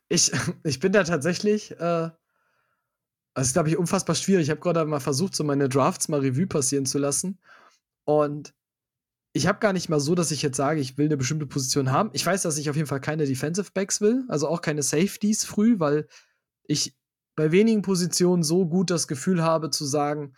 Ich, 0.09 0.33
ich 0.65 0.81
bin 0.81 0.93
da 0.93 1.05
tatsächlich, 1.05 1.73
äh, 1.73 2.11
das 3.35 3.47
ist, 3.47 3.53
glaube 3.53 3.69
ich, 3.69 3.79
unfassbar 3.79 4.17
schwierig. 4.17 4.45
Ich 4.45 4.51
habe 4.51 4.61
gerade 4.61 4.85
mal 4.85 5.01
versucht, 5.01 5.35
so 5.35 5.45
meine 5.45 5.69
Drafts 5.69 6.09
mal 6.09 6.21
Revue 6.21 6.47
passieren 6.47 6.85
zu 6.85 6.99
lassen. 6.99 7.39
Und 8.05 8.55
ich 9.33 9.47
habe 9.47 9.61
gar 9.61 9.73
nicht 9.73 9.89
mal 9.89 10.01
so, 10.01 10.15
dass 10.15 10.33
ich 10.33 10.43
jetzt 10.43 10.57
sage, 10.57 10.81
ich 10.81 10.99
will 10.99 11.07
eine 11.07 11.17
bestimmte 11.17 11.47
Position 11.47 11.93
haben. 11.93 12.11
Ich 12.13 12.27
weiß, 12.27 12.43
dass 12.43 12.59
ich 12.59 12.69
auf 12.69 12.77
jeden 12.77 12.89
Fall 12.89 13.01
keine 13.01 13.27
Defensive 13.27 13.71
Backs 13.73 14.01
will, 14.01 14.25
also 14.29 14.49
auch 14.49 14.61
keine 14.61 14.83
Safeties 14.83 15.45
früh, 15.45 15.79
weil 15.79 16.09
ich 16.65 16.97
bei 17.37 17.53
wenigen 17.53 17.83
Positionen 17.83 18.43
so 18.43 18.67
gut 18.67 18.91
das 18.91 19.07
Gefühl 19.07 19.43
habe 19.43 19.71
zu 19.71 19.85
sagen, 19.85 20.35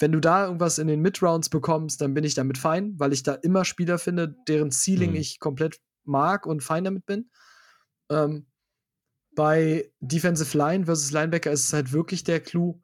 wenn 0.00 0.12
du 0.12 0.20
da 0.20 0.46
irgendwas 0.46 0.78
in 0.78 0.88
den 0.88 1.00
Mid-Rounds 1.00 1.48
bekommst, 1.48 2.00
dann 2.00 2.14
bin 2.14 2.24
ich 2.24 2.34
damit 2.34 2.58
fein, 2.58 2.94
weil 2.98 3.12
ich 3.12 3.22
da 3.22 3.34
immer 3.34 3.64
Spieler 3.64 3.98
finde, 3.98 4.34
deren 4.46 4.70
Ceiling 4.70 5.10
Mhm. 5.10 5.16
ich 5.16 5.40
komplett 5.40 5.80
mag 6.04 6.46
und 6.46 6.62
fein 6.62 6.84
damit 6.84 7.06
bin. 7.06 7.30
Ähm, 8.10 8.46
bei 9.34 9.92
Defensive 10.00 10.56
Line 10.56 10.86
versus 10.86 11.12
Linebacker 11.12 11.50
ist 11.52 11.66
es 11.66 11.72
halt 11.72 11.92
wirklich 11.92 12.24
der 12.24 12.40
Clou. 12.40 12.80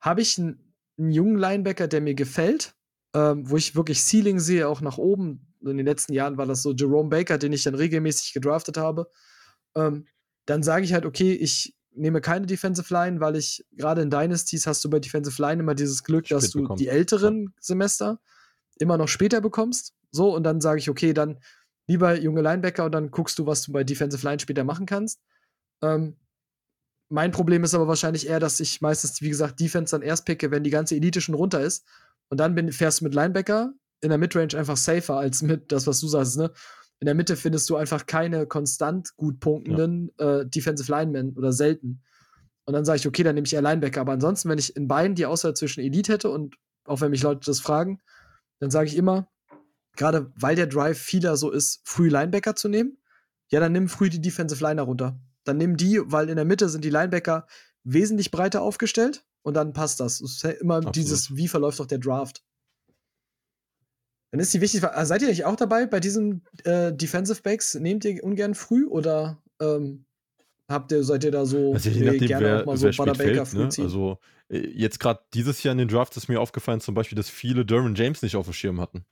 Habe 0.00 0.22
ich 0.22 0.38
einen, 0.38 0.74
einen 0.98 1.10
jungen 1.10 1.36
Linebacker, 1.36 1.88
der 1.88 2.00
mir 2.00 2.14
gefällt, 2.14 2.74
ähm, 3.14 3.48
wo 3.48 3.56
ich 3.56 3.74
wirklich 3.74 4.00
Ceiling 4.00 4.38
sehe, 4.38 4.68
auch 4.68 4.80
nach 4.80 4.98
oben. 4.98 5.54
In 5.62 5.76
den 5.76 5.86
letzten 5.86 6.12
Jahren 6.12 6.36
war 6.38 6.46
das 6.46 6.62
so 6.62 6.72
Jerome 6.72 7.08
Baker, 7.10 7.38
den 7.38 7.52
ich 7.52 7.64
dann 7.64 7.74
regelmäßig 7.74 8.32
gedraftet 8.32 8.76
habe. 8.76 9.10
Ähm, 9.74 10.06
dann 10.46 10.62
sage 10.62 10.84
ich 10.84 10.92
halt, 10.92 11.06
okay, 11.06 11.32
ich 11.32 11.76
nehme 11.92 12.20
keine 12.20 12.46
Defensive 12.46 12.92
Line, 12.92 13.20
weil 13.20 13.36
ich 13.36 13.64
gerade 13.72 14.02
in 14.02 14.10
Dynasties 14.10 14.66
hast 14.66 14.84
du 14.84 14.90
bei 14.90 15.00
Defensive 15.00 15.40
Line 15.40 15.62
immer 15.62 15.74
dieses 15.74 16.04
Glück, 16.04 16.26
dass 16.28 16.44
Spät 16.44 16.54
du 16.54 16.62
bekommst. 16.62 16.80
die 16.80 16.88
älteren 16.88 17.52
Semester 17.60 18.20
immer 18.78 18.96
noch 18.96 19.08
später 19.08 19.40
bekommst. 19.40 19.94
So, 20.10 20.34
und 20.34 20.44
dann 20.44 20.60
sage 20.60 20.78
ich, 20.78 20.90
okay, 20.90 21.12
dann 21.12 21.38
lieber 21.86 22.18
junge 22.18 22.42
Linebacker 22.42 22.84
und 22.84 22.92
dann 22.92 23.10
guckst 23.10 23.38
du, 23.38 23.46
was 23.46 23.62
du 23.62 23.72
bei 23.72 23.84
Defensive 23.84 24.24
Line 24.26 24.40
später 24.40 24.64
machen 24.64 24.86
kannst. 24.86 25.20
Ähm, 25.82 26.16
mein 27.08 27.32
Problem 27.32 27.64
ist 27.64 27.74
aber 27.74 27.88
wahrscheinlich 27.88 28.28
eher, 28.28 28.38
dass 28.38 28.60
ich 28.60 28.80
meistens, 28.80 29.20
wie 29.20 29.28
gesagt, 29.28 29.58
Defense 29.58 29.94
dann 29.94 30.02
erst 30.02 30.24
picke, 30.24 30.50
wenn 30.50 30.62
die 30.62 30.70
ganze 30.70 30.94
Elite 30.94 31.20
schon 31.20 31.34
runter 31.34 31.60
ist. 31.60 31.84
Und 32.28 32.38
dann 32.38 32.54
bin, 32.54 32.70
fährst 32.72 33.00
du 33.00 33.04
mit 33.04 33.14
Linebacker 33.14 33.72
in 34.00 34.10
der 34.10 34.18
Midrange 34.18 34.56
einfach 34.56 34.76
safer 34.76 35.16
als 35.16 35.42
mit 35.42 35.72
das, 35.72 35.86
was 35.86 36.00
du 36.00 36.06
sagst, 36.06 36.38
ne? 36.38 36.52
In 37.00 37.06
der 37.06 37.14
Mitte 37.14 37.36
findest 37.36 37.68
du 37.70 37.76
einfach 37.76 38.06
keine 38.06 38.46
konstant 38.46 39.16
gut 39.16 39.40
punktenden 39.40 40.12
äh, 40.18 40.46
Defensive 40.46 40.90
Linemen 40.92 41.36
oder 41.36 41.52
selten. 41.52 42.02
Und 42.66 42.74
dann 42.74 42.84
sage 42.84 42.98
ich, 42.98 43.06
okay, 43.08 43.22
dann 43.22 43.34
nehme 43.34 43.46
ich 43.46 43.54
eher 43.54 43.62
Linebacker. 43.62 44.02
Aber 44.02 44.12
ansonsten, 44.12 44.50
wenn 44.50 44.58
ich 44.58 44.76
in 44.76 44.86
beiden 44.86 45.14
die 45.14 45.26
Auswahl 45.26 45.54
zwischen 45.54 45.80
Elite 45.80 46.12
hätte 46.12 46.30
und 46.30 46.56
auch 46.84 47.00
wenn 47.00 47.10
mich 47.10 47.22
Leute 47.22 47.40
das 47.46 47.60
fragen, 47.60 48.00
dann 48.58 48.70
sage 48.70 48.88
ich 48.88 48.96
immer, 48.96 49.28
gerade 49.96 50.30
weil 50.36 50.56
der 50.56 50.66
Drive 50.66 50.98
vieler 50.98 51.36
so 51.36 51.50
ist, 51.50 51.80
früh 51.84 52.08
Linebacker 52.08 52.54
zu 52.54 52.68
nehmen, 52.68 52.98
ja, 53.48 53.60
dann 53.60 53.72
nimm 53.72 53.88
früh 53.88 54.10
die 54.10 54.20
Defensive 54.20 54.62
Liner 54.62 54.82
runter. 54.82 55.18
Dann 55.44 55.56
nimm 55.56 55.76
die, 55.76 56.00
weil 56.04 56.28
in 56.28 56.36
der 56.36 56.44
Mitte 56.44 56.68
sind 56.68 56.84
die 56.84 56.90
Linebacker 56.90 57.46
wesentlich 57.82 58.30
breiter 58.30 58.62
aufgestellt 58.62 59.24
und 59.42 59.54
dann 59.54 59.72
passt 59.72 60.00
das. 60.00 60.20
Es 60.20 60.36
ist 60.36 60.42
ja 60.42 60.50
immer 60.50 60.76
Absolut. 60.76 60.96
dieses, 60.96 61.34
wie 61.34 61.48
verläuft 61.48 61.80
doch 61.80 61.86
der 61.86 61.98
Draft. 61.98 62.44
Dann 64.30 64.40
ist 64.40 64.54
die 64.54 64.60
wichtig, 64.60 64.82
äh, 64.82 65.06
seid 65.06 65.22
ihr 65.22 65.28
nicht 65.28 65.44
auch 65.44 65.56
dabei 65.56 65.86
bei 65.86 66.00
diesen 66.00 66.44
äh, 66.64 66.92
Defensive 66.92 67.42
Backs? 67.42 67.74
Nehmt 67.74 68.04
ihr 68.04 68.22
ungern 68.22 68.54
früh 68.54 68.86
oder 68.86 69.42
ähm, 69.60 70.04
habt 70.68 70.92
ihr, 70.92 71.02
seid 71.02 71.24
ihr 71.24 71.32
da 71.32 71.46
so 71.46 71.72
Also 71.74 71.90
je 71.90 72.00
nee, 72.00 72.06
nachdem, 72.06 72.28
gerne 72.28 72.46
wer, 72.46 72.60
auch 72.62 72.66
mal 72.66 72.76
so 72.76 72.92
fällt. 72.92 73.48
früh 73.48 73.58
Ne? 73.58 73.68
ziehen? 73.70 73.84
Also 73.84 74.18
äh, 74.48 74.58
jetzt 74.68 75.00
gerade 75.00 75.20
dieses 75.34 75.62
Jahr 75.62 75.72
in 75.72 75.78
den 75.78 75.88
Drafts 75.88 76.16
ist 76.16 76.28
mir 76.28 76.40
aufgefallen 76.40 76.80
zum 76.80 76.94
Beispiel, 76.94 77.16
dass 77.16 77.28
viele 77.28 77.64
Derwin 77.66 77.94
James 77.96 78.22
nicht 78.22 78.36
auf 78.36 78.46
dem 78.46 78.52
Schirm 78.54 78.80
hatten. 78.80 79.04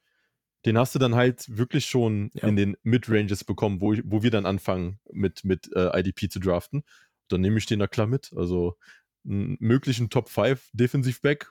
Den 0.66 0.76
hast 0.78 0.94
du 0.94 0.98
dann 0.98 1.14
halt 1.14 1.44
wirklich 1.56 1.86
schon 1.86 2.30
Ja. 2.34 2.48
in 2.48 2.56
den 2.56 2.76
Mid-Ranges 2.82 3.44
bekommen, 3.44 3.80
wo, 3.80 3.92
ich, 3.92 4.02
wo 4.04 4.22
wir 4.22 4.30
dann 4.30 4.46
anfangen 4.46 4.98
mit, 5.12 5.44
mit 5.44 5.70
äh, 5.74 5.98
IDP 5.98 6.28
zu 6.28 6.38
draften. 6.40 6.82
Dann 7.28 7.40
nehme 7.40 7.58
ich 7.58 7.66
den 7.66 7.78
da 7.80 7.86
klar 7.86 8.06
mit. 8.06 8.30
Also 8.36 8.76
einen 9.24 9.56
möglichen 9.60 10.10
Top 10.10 10.28
5 10.28 10.70
Defensive 10.72 11.20
Back 11.22 11.48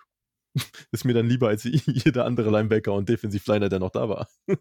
ist 0.91 1.05
mir 1.05 1.13
dann 1.13 1.27
lieber 1.27 1.47
als 1.49 1.63
jeder 1.85 2.25
andere 2.25 2.49
Linebacker 2.51 2.93
und 2.93 3.09
Defensive 3.09 3.51
Liner, 3.51 3.69
der 3.69 3.79
noch 3.79 3.91
da 3.91 4.09
war. 4.09 4.27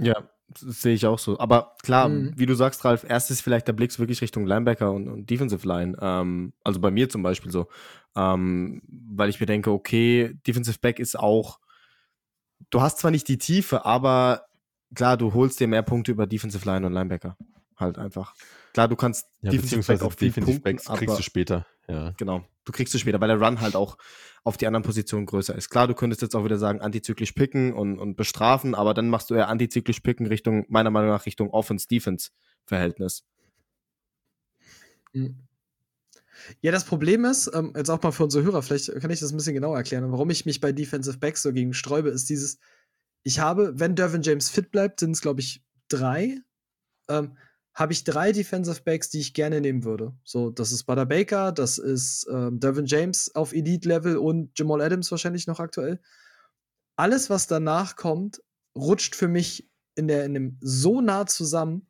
Ja, 0.00 0.28
das 0.48 0.80
sehe 0.82 0.94
ich 0.94 1.06
auch 1.06 1.18
so. 1.18 1.38
Aber 1.38 1.76
klar, 1.82 2.08
Mhm. 2.08 2.32
wie 2.36 2.46
du 2.46 2.54
sagst, 2.54 2.84
Ralf, 2.84 3.04
erst 3.08 3.30
ist 3.30 3.40
vielleicht 3.42 3.68
der 3.68 3.72
Blick 3.72 3.96
wirklich 3.98 4.20
Richtung 4.20 4.46
Linebacker 4.46 4.90
und, 4.90 5.08
und 5.08 5.30
Defensive 5.30 5.66
Line. 5.66 5.96
Ähm, 6.00 6.54
also 6.64 6.80
bei 6.80 6.90
mir 6.90 7.08
zum 7.08 7.22
Beispiel 7.22 7.52
so. 7.52 7.68
Ähm, 8.16 8.82
weil 8.88 9.28
ich 9.28 9.38
mir 9.38 9.46
denke, 9.46 9.70
okay, 9.70 10.34
Defensive 10.46 10.78
Back 10.80 10.98
ist 10.98 11.18
auch, 11.18 11.60
du 12.70 12.80
hast 12.80 12.98
zwar 12.98 13.10
nicht 13.10 13.28
die 13.28 13.38
Tiefe, 13.38 13.84
aber 13.84 14.46
klar, 14.94 15.16
du 15.16 15.34
holst 15.34 15.60
dir 15.60 15.68
mehr 15.68 15.82
Punkte 15.82 16.12
über 16.12 16.26
Defensive 16.26 16.66
Line 16.66 16.86
und 16.86 16.92
Linebacker. 16.92 17.36
Halt 17.76 17.98
einfach. 17.98 18.34
Klar, 18.72 18.88
du 18.88 18.96
kannst 18.96 19.26
Ja, 19.42 19.50
Defensive 19.50 19.62
beziehungsweise 19.62 19.98
Back 20.00 20.06
auch 20.06 20.16
viel 20.18 20.28
Defensive 20.28 20.60
punkten, 20.60 20.76
Backs 20.76 20.98
kriegst 20.98 21.10
aber- 21.10 21.16
du 21.16 21.22
später. 21.22 21.66
Ja. 21.88 22.14
Genau, 22.16 22.46
du 22.64 22.72
kriegst 22.72 22.94
es 22.94 23.00
später, 23.00 23.20
weil 23.20 23.28
der 23.28 23.40
Run 23.40 23.60
halt 23.60 23.74
auch 23.74 23.98
auf 24.44 24.56
die 24.56 24.66
anderen 24.66 24.82
Positionen 24.82 25.26
größer 25.26 25.54
ist. 25.54 25.68
Klar, 25.68 25.88
du 25.88 25.94
könntest 25.94 26.22
jetzt 26.22 26.34
auch 26.34 26.44
wieder 26.44 26.58
sagen, 26.58 26.80
antizyklisch 26.80 27.32
picken 27.32 27.72
und, 27.74 27.98
und 27.98 28.16
bestrafen, 28.16 28.74
aber 28.74 28.94
dann 28.94 29.08
machst 29.08 29.30
du 29.30 29.34
eher 29.34 29.48
antizyklisch 29.48 30.00
picken 30.00 30.26
Richtung, 30.26 30.64
meiner 30.68 30.90
Meinung 30.90 31.10
nach, 31.10 31.26
Richtung 31.26 31.50
Offense-Defense-Verhältnis. 31.50 33.24
Mhm. 35.12 35.36
Ja, 36.60 36.72
das 36.72 36.84
Problem 36.84 37.24
ist, 37.24 37.50
ähm, 37.54 37.72
jetzt 37.76 37.90
auch 37.90 38.02
mal 38.02 38.10
für 38.10 38.24
unsere 38.24 38.42
Hörer, 38.44 38.62
vielleicht 38.62 38.92
kann 39.00 39.10
ich 39.10 39.20
das 39.20 39.32
ein 39.32 39.36
bisschen 39.36 39.54
genauer 39.54 39.76
erklären, 39.76 40.10
warum 40.10 40.30
ich 40.30 40.46
mich 40.46 40.60
bei 40.60 40.72
Defensive 40.72 41.18
Backs 41.18 41.42
so 41.42 41.52
gegen 41.52 41.74
sträube, 41.74 42.08
ist 42.08 42.28
dieses, 42.30 42.58
ich 43.22 43.38
habe, 43.38 43.78
wenn 43.78 43.94
Dervin 43.94 44.22
James 44.22 44.48
fit 44.48 44.70
bleibt, 44.70 45.00
sind 45.00 45.12
es, 45.12 45.20
glaube 45.20 45.40
ich, 45.40 45.62
drei, 45.88 46.38
ähm, 47.08 47.36
habe 47.74 47.92
ich 47.92 48.04
drei 48.04 48.32
Defensive 48.32 48.82
Backs, 48.82 49.08
die 49.08 49.20
ich 49.20 49.32
gerne 49.34 49.60
nehmen 49.60 49.84
würde. 49.84 50.14
So, 50.24 50.50
das 50.50 50.72
ist 50.72 50.84
Butter 50.84 51.06
Baker, 51.06 51.52
das 51.52 51.78
ist 51.78 52.26
ähm, 52.30 52.60
Dervin 52.60 52.86
James 52.86 53.34
auf 53.34 53.52
Elite-Level 53.52 54.16
und 54.16 54.58
Jamal 54.58 54.82
Adams 54.82 55.10
wahrscheinlich 55.10 55.46
noch 55.46 55.58
aktuell. 55.58 56.00
Alles, 56.96 57.30
was 57.30 57.46
danach 57.46 57.96
kommt, 57.96 58.42
rutscht 58.76 59.14
für 59.14 59.28
mich 59.28 59.70
in, 59.94 60.08
der, 60.08 60.24
in 60.24 60.34
dem 60.34 60.58
so 60.60 61.00
nah 61.00 61.26
zusammen, 61.26 61.88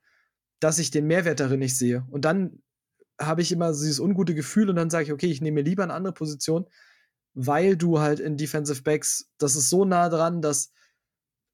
dass 0.61 0.79
ich 0.79 0.93
den 0.93 1.07
Mehrwert 1.07 1.41
darin 1.41 1.59
nicht 1.59 1.77
sehe. 1.77 2.07
Und 2.11 2.25
dann 2.25 2.63
habe 3.21 3.43
ich 3.43 3.51
immer 3.51 3.73
dieses 3.73 3.99
ungute 3.99 4.35
Gefühl 4.35 4.71
und 4.71 4.77
dann 4.77 4.91
sage 4.91 5.05
ich, 5.05 5.13
okay, 5.13 5.27
ich 5.27 5.41
nehme 5.41 5.57
mir 5.57 5.69
lieber 5.69 5.83
eine 5.83 5.95
andere 5.95 6.15
Position, 6.15 6.67
weil 7.35 7.77
du 7.77 7.99
halt 7.99 8.21
in 8.21 8.37
Defensive 8.37 8.83
Backs, 8.83 9.31
das 9.39 9.57
ist 9.57 9.69
so 9.69 9.85
nah 9.85 10.09
dran, 10.09 10.43
dass 10.43 10.73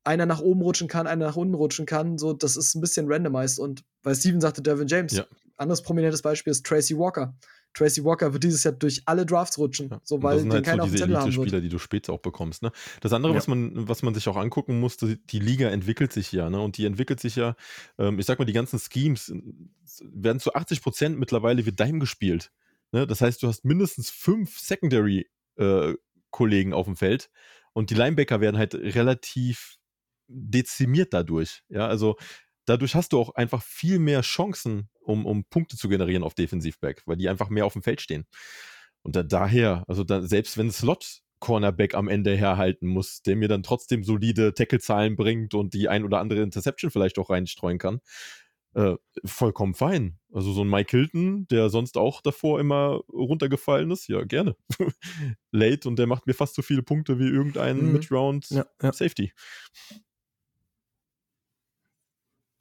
einer 0.05 0.27
nach 0.27 0.41
oben 0.41 0.63
rutschen 0.63 0.89
kann, 0.89 1.07
einer 1.07 1.27
nach 1.27 1.37
unten 1.37 1.55
rutschen 1.55 1.87
kann. 1.87 2.19
So, 2.19 2.33
das 2.33 2.57
ist 2.57 2.75
ein 2.75 2.81
bisschen 2.81 3.11
randomized. 3.11 3.59
Und 3.59 3.85
weil 4.03 4.15
Steven 4.15 4.41
sagte, 4.41 4.63
Dervin 4.63 4.89
James, 4.89 5.13
Ja. 5.13 5.27
anderes 5.57 5.83
prominentes 5.83 6.23
Beispiel 6.23 6.51
ist 6.51 6.65
Tracy 6.65 6.97
Walker. 6.97 7.35
Tracy 7.75 8.03
Walker 8.03 8.33
wird 8.33 8.43
dieses 8.45 8.65
Jahr 8.65 8.73
durch 8.73 9.03
alle 9.05 9.27
Drafts 9.27 9.59
rutschen, 9.59 9.91
Ja, 9.91 10.01
so 10.03 10.23
weil 10.23 10.37
das 10.37 10.41
sind 10.43 10.51
den 10.51 10.57
halt 10.57 10.65
keiner 10.65 10.85
so 10.85 10.91
diese 10.91 11.07
wird. 11.09 11.21
Elite-Spieler, 11.21 11.61
die 11.61 11.69
du 11.69 11.79
später 11.79 12.15
auch 12.15 12.21
bekommst. 12.21 12.63
Ne? 12.63 12.73
Das 13.03 13.13
andere, 13.13 13.33
Ja. 13.33 13.37
was, 13.39 13.47
man, 13.47 13.87
was 13.89 14.03
man 14.03 14.15
sich 14.15 14.27
auch 14.29 14.37
angucken 14.37 14.81
muss, 14.81 14.97
die, 14.97 15.39
Liga 15.39 15.69
entwickelt 15.69 16.13
sich 16.13 16.33
ja. 16.33 16.49
Ne? 16.49 16.61
Und 16.61 16.79
die 16.79 16.87
entwickelt 16.87 17.21
sich 17.21 17.37
ja, 17.37 17.55
ähm, 17.99 18.19
ich 18.19 18.25
sag 18.25 18.39
mal, 18.39 18.47
die 18.47 18.55
ganzen 18.55 18.79
Schemes 18.81 19.29
äh, 19.29 19.43
werden 20.01 20.41
zu 20.41 20.55
80 20.55 20.83
Prozent 20.83 21.19
mittlerweile 21.19 21.67
wie 21.67 21.73
Dime 21.73 21.99
gespielt. 21.99 22.51
Ne? 22.91 23.07
Das 23.07 23.21
heißt, 23.21 23.43
du 23.43 23.49
hast 23.49 23.67
mindestens 23.67 24.09
fünf 24.09 24.59
Secondary-Kollegen 24.59 26.73
auf 26.73 26.87
dem 26.87 26.97
Feld 26.97 27.29
und 27.75 27.91
die 27.91 27.95
Linebacker 27.95 28.41
werden 28.41 28.57
halt 28.59 28.75
relativ 28.75 29.78
dezimiert 30.29 31.13
dadurch. 31.15 31.63
Ja, 31.69 31.89
also 31.89 32.17
dadurch 32.67 32.95
hast 32.95 33.13
du 33.13 33.19
auch 33.19 33.35
einfach 33.35 33.63
viel 33.63 33.99
mehr 33.99 34.21
Chancen, 34.23 34.89
um, 35.01 35.27
um 35.27 35.45
Punkte 35.45 35.77
zu 35.77 35.89
generieren 35.89 36.23
auf 36.23 36.35
Defensivback, 36.35 37.03
weil 37.07 37.17
die 37.17 37.29
einfach 37.29 37.49
mehr 37.49 37.67
auf 37.67 37.73
dem 37.73 37.83
Feld 37.83 38.01
stehen. 38.01 38.27
Und 39.03 39.17
da, 39.17 39.23
daher, 39.23 39.85
also 39.89 40.05
da, 40.05 40.23
selbst 40.23 40.59
wenn 40.59 40.71
Slot 40.71 41.21
Cornerback 41.41 41.95
am 41.95 42.09
Ende 42.09 42.37
herhalten 42.37 42.89
muss, 42.89 43.23
der 43.23 43.37
mir 43.37 43.49
dann 43.49 43.63
trotzdem 43.63 44.03
solide 44.03 44.55
Tackle-Zahlen 44.55 45.17
bringt 45.17 45.55
und 45.55 45.73
die 45.73 45.89
ein 45.89 46.05
oder 46.05 46.19
andere 46.19 46.43
Interception 46.43 46.91
vielleicht 46.91 47.19
auch 47.19 47.31
reinstreuen 47.31 47.79
kann, 47.79 48.01
äh, 48.75 48.97
vollkommen 49.25 49.75
fein. 49.75 50.19
Also 50.33 50.53
so 50.53 50.63
ein 50.63 50.69
Mike 50.69 50.91
Hilton, 50.91 51.47
der 51.49 51.71
sonst 51.71 51.97
auch 51.97 52.21
davor 52.21 52.61
immer 52.61 53.01
runtergefallen 53.13 53.91
ist, 53.93 54.09
ja, 54.09 54.25
gerne. 54.25 54.57
Late 55.53 55.89
und 55.89 55.99
der 55.99 56.07
macht 56.09 56.27
mir 56.27 56.35
fast 56.35 56.55
so 56.55 56.63
viele 56.63 56.83
Punkte 56.83 57.19
wie 57.19 57.29
irgendein 57.29 57.79
Mhm. 57.79 57.93
Mid-Round 57.93 58.51
Ja, 58.51 58.67
ja. 58.83 58.93
Safety. 58.93 59.33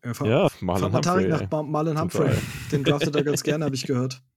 Ja, 0.04 0.14
fra- 0.14 0.26
Ja, 0.28 0.48
Marlon 0.62 0.94
Humphrey. 0.94 1.28
nach 1.28 1.64
Marlon 1.64 2.00
Humphrey. 2.00 2.36
Den 2.72 2.84
draftet 2.84 3.16
er 3.16 3.24
ganz 3.24 3.44
gerne, 3.44 3.66
habe 3.66 3.76
ich 3.76 3.86
gehört. 3.86 4.22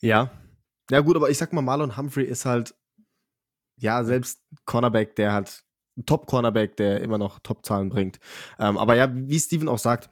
Ja. 0.00 0.30
Ja, 0.90 1.00
gut, 1.00 1.16
aber 1.16 1.30
ich 1.30 1.38
sag 1.38 1.52
mal, 1.52 1.60
Marlon 1.62 1.96
Humphrey 1.96 2.24
ist 2.24 2.46
halt, 2.46 2.74
ja, 3.76 4.02
selbst 4.04 4.42
Cornerback, 4.64 5.14
der 5.16 5.32
halt, 5.32 5.62
Top-Cornerback, 6.06 6.76
der 6.78 7.02
immer 7.02 7.18
noch 7.18 7.40
Top-Zahlen 7.40 7.90
bringt. 7.90 8.18
Ähm, 8.58 8.78
aber 8.78 8.96
ja, 8.96 9.10
wie 9.14 9.38
Steven 9.38 9.68
auch 9.68 9.78
sagt, 9.78 10.08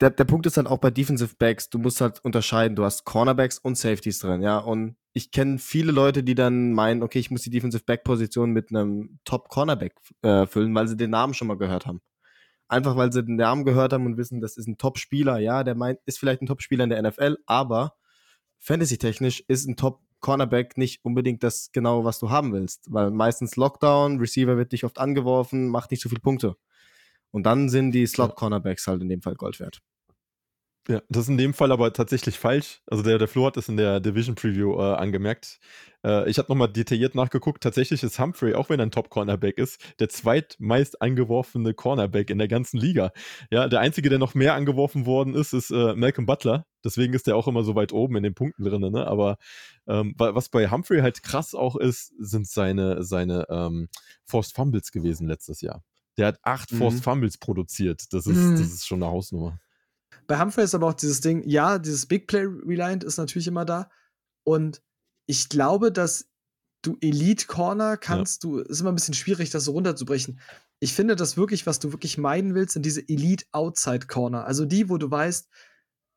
der, 0.00 0.10
der 0.10 0.24
Punkt 0.24 0.44
ist 0.44 0.56
halt 0.58 0.66
auch 0.66 0.78
bei 0.78 0.90
Defensive 0.90 1.36
Backs, 1.38 1.70
du 1.70 1.78
musst 1.78 2.00
halt 2.02 2.22
unterscheiden, 2.24 2.76
du 2.76 2.84
hast 2.84 3.04
Cornerbacks 3.04 3.58
und 3.58 3.78
Safeties 3.78 4.18
drin, 4.18 4.42
ja. 4.42 4.58
Und 4.58 4.96
ich 5.14 5.30
kenne 5.30 5.58
viele 5.58 5.92
Leute, 5.92 6.22
die 6.22 6.34
dann 6.34 6.72
meinen, 6.72 7.02
okay, 7.02 7.18
ich 7.20 7.30
muss 7.30 7.42
die 7.42 7.50
Defensive 7.50 7.84
Back-Position 7.84 8.50
mit 8.50 8.70
einem 8.70 9.18
Top-Cornerback 9.24 9.94
äh, 10.22 10.46
füllen, 10.46 10.74
weil 10.74 10.88
sie 10.88 10.96
den 10.96 11.10
Namen 11.10 11.32
schon 11.32 11.48
mal 11.48 11.56
gehört 11.56 11.86
haben. 11.86 12.00
Einfach 12.68 12.96
weil 12.96 13.12
sie 13.12 13.24
den 13.24 13.36
Namen 13.36 13.64
gehört 13.64 13.92
haben 13.92 14.06
und 14.06 14.16
wissen, 14.16 14.40
das 14.40 14.56
ist 14.56 14.66
ein 14.66 14.78
Top-Spieler, 14.78 15.38
ja, 15.38 15.64
der 15.64 15.74
meint, 15.74 16.00
ist 16.06 16.18
vielleicht 16.18 16.42
ein 16.42 16.46
Top-Spieler 16.46 16.84
in 16.84 16.90
der 16.90 17.02
NFL, 17.02 17.36
aber 17.46 17.94
Fantasy-technisch 18.58 19.44
ist 19.46 19.68
ein 19.68 19.76
Top-Cornerback 19.76 20.78
nicht 20.78 21.04
unbedingt 21.04 21.42
das 21.42 21.70
genau, 21.72 22.04
was 22.04 22.18
du 22.18 22.30
haben 22.30 22.52
willst. 22.52 22.92
Weil 22.92 23.10
meistens 23.10 23.56
Lockdown, 23.56 24.18
Receiver 24.18 24.56
wird 24.56 24.72
nicht 24.72 24.84
oft 24.84 24.98
angeworfen, 24.98 25.68
macht 25.68 25.90
nicht 25.90 26.02
so 26.02 26.08
viele 26.08 26.22
Punkte. 26.22 26.56
Und 27.30 27.44
dann 27.44 27.68
sind 27.68 27.90
die 27.90 28.06
Slot-Cornerbacks 28.06 28.86
halt 28.86 29.02
in 29.02 29.08
dem 29.08 29.20
Fall 29.20 29.34
Gold 29.34 29.60
wert. 29.60 29.82
Ja, 30.86 31.00
das 31.08 31.22
ist 31.22 31.28
in 31.30 31.38
dem 31.38 31.54
Fall 31.54 31.72
aber 31.72 31.94
tatsächlich 31.94 32.38
falsch. 32.38 32.82
Also 32.86 33.02
der, 33.02 33.16
der 33.18 33.26
Flo 33.26 33.46
hat 33.46 33.56
es 33.56 33.70
in 33.70 33.78
der 33.78 34.00
Division 34.00 34.34
Preview 34.34 34.74
äh, 34.78 34.82
angemerkt. 34.96 35.58
Äh, 36.04 36.28
ich 36.28 36.36
habe 36.36 36.50
nochmal 36.52 36.68
detailliert 36.70 37.14
nachgeguckt. 37.14 37.62
Tatsächlich 37.62 38.02
ist 38.02 38.18
Humphrey, 38.18 38.52
auch 38.54 38.68
wenn 38.68 38.80
er 38.80 38.84
ein 38.86 38.90
Top-Cornerback 38.90 39.56
ist, 39.56 39.80
der 39.98 40.10
zweitmeist 40.10 41.00
angeworfene 41.00 41.72
Cornerback 41.72 42.28
in 42.28 42.36
der 42.36 42.48
ganzen 42.48 42.76
Liga. 42.78 43.12
Ja, 43.50 43.66
der 43.66 43.80
einzige, 43.80 44.10
der 44.10 44.18
noch 44.18 44.34
mehr 44.34 44.52
angeworfen 44.54 45.06
worden 45.06 45.34
ist, 45.34 45.54
ist 45.54 45.70
äh, 45.70 45.94
Malcolm 45.94 46.26
Butler. 46.26 46.66
Deswegen 46.84 47.14
ist 47.14 47.26
der 47.26 47.36
auch 47.36 47.48
immer 47.48 47.64
so 47.64 47.74
weit 47.74 47.92
oben 47.94 48.16
in 48.16 48.22
den 48.22 48.34
Punkten 48.34 48.62
drin. 48.64 48.82
Ne? 48.92 49.06
Aber 49.06 49.38
ähm, 49.86 50.14
wa- 50.18 50.34
was 50.34 50.50
bei 50.50 50.70
Humphrey 50.70 51.00
halt 51.00 51.22
krass 51.22 51.54
auch 51.54 51.76
ist, 51.76 52.12
sind 52.18 52.46
seine, 52.46 53.02
seine 53.04 53.46
ähm, 53.48 53.88
Forced 54.26 54.54
Fumbles 54.54 54.92
gewesen 54.92 55.26
letztes 55.28 55.62
Jahr. 55.62 55.82
Der 56.18 56.26
hat 56.26 56.38
acht 56.42 56.72
Mhm. 56.72 56.76
Forced 56.76 57.02
Fumbles 57.02 57.38
produziert. 57.38 58.02
Das 58.12 58.26
ist, 58.26 58.36
Mhm. 58.36 58.58
das 58.58 58.66
ist 58.70 58.86
schon 58.86 59.02
eine 59.02 59.10
Hausnummer. 59.10 59.58
Bei 60.26 60.40
Humphrey 60.40 60.64
ist 60.64 60.74
aber 60.74 60.88
auch 60.88 60.94
dieses 60.94 61.20
Ding, 61.20 61.42
ja, 61.48 61.78
dieses 61.78 62.06
Big 62.06 62.26
Play 62.26 62.44
Reliant 62.44 63.04
ist 63.04 63.16
natürlich 63.16 63.46
immer 63.46 63.64
da. 63.64 63.90
Und 64.44 64.82
ich 65.26 65.48
glaube, 65.48 65.90
dass 65.92 66.28
du 66.82 66.96
Elite 67.00 67.46
Corner 67.46 67.96
kannst, 67.96 68.44
du, 68.44 68.58
ist 68.58 68.80
immer 68.80 68.92
ein 68.92 68.96
bisschen 68.96 69.14
schwierig, 69.14 69.50
das 69.50 69.64
so 69.64 69.72
runterzubrechen. 69.72 70.40
Ich 70.80 70.92
finde 70.92 71.16
das 71.16 71.36
wirklich, 71.36 71.66
was 71.66 71.78
du 71.78 71.92
wirklich 71.92 72.18
meiden 72.18 72.54
willst, 72.54 72.74
sind 72.74 72.84
diese 72.84 73.08
Elite 73.08 73.46
Outside 73.52 74.06
Corner. 74.06 74.44
Also 74.44 74.66
die, 74.66 74.90
wo 74.90 74.98
du 74.98 75.10
weißt, 75.10 75.48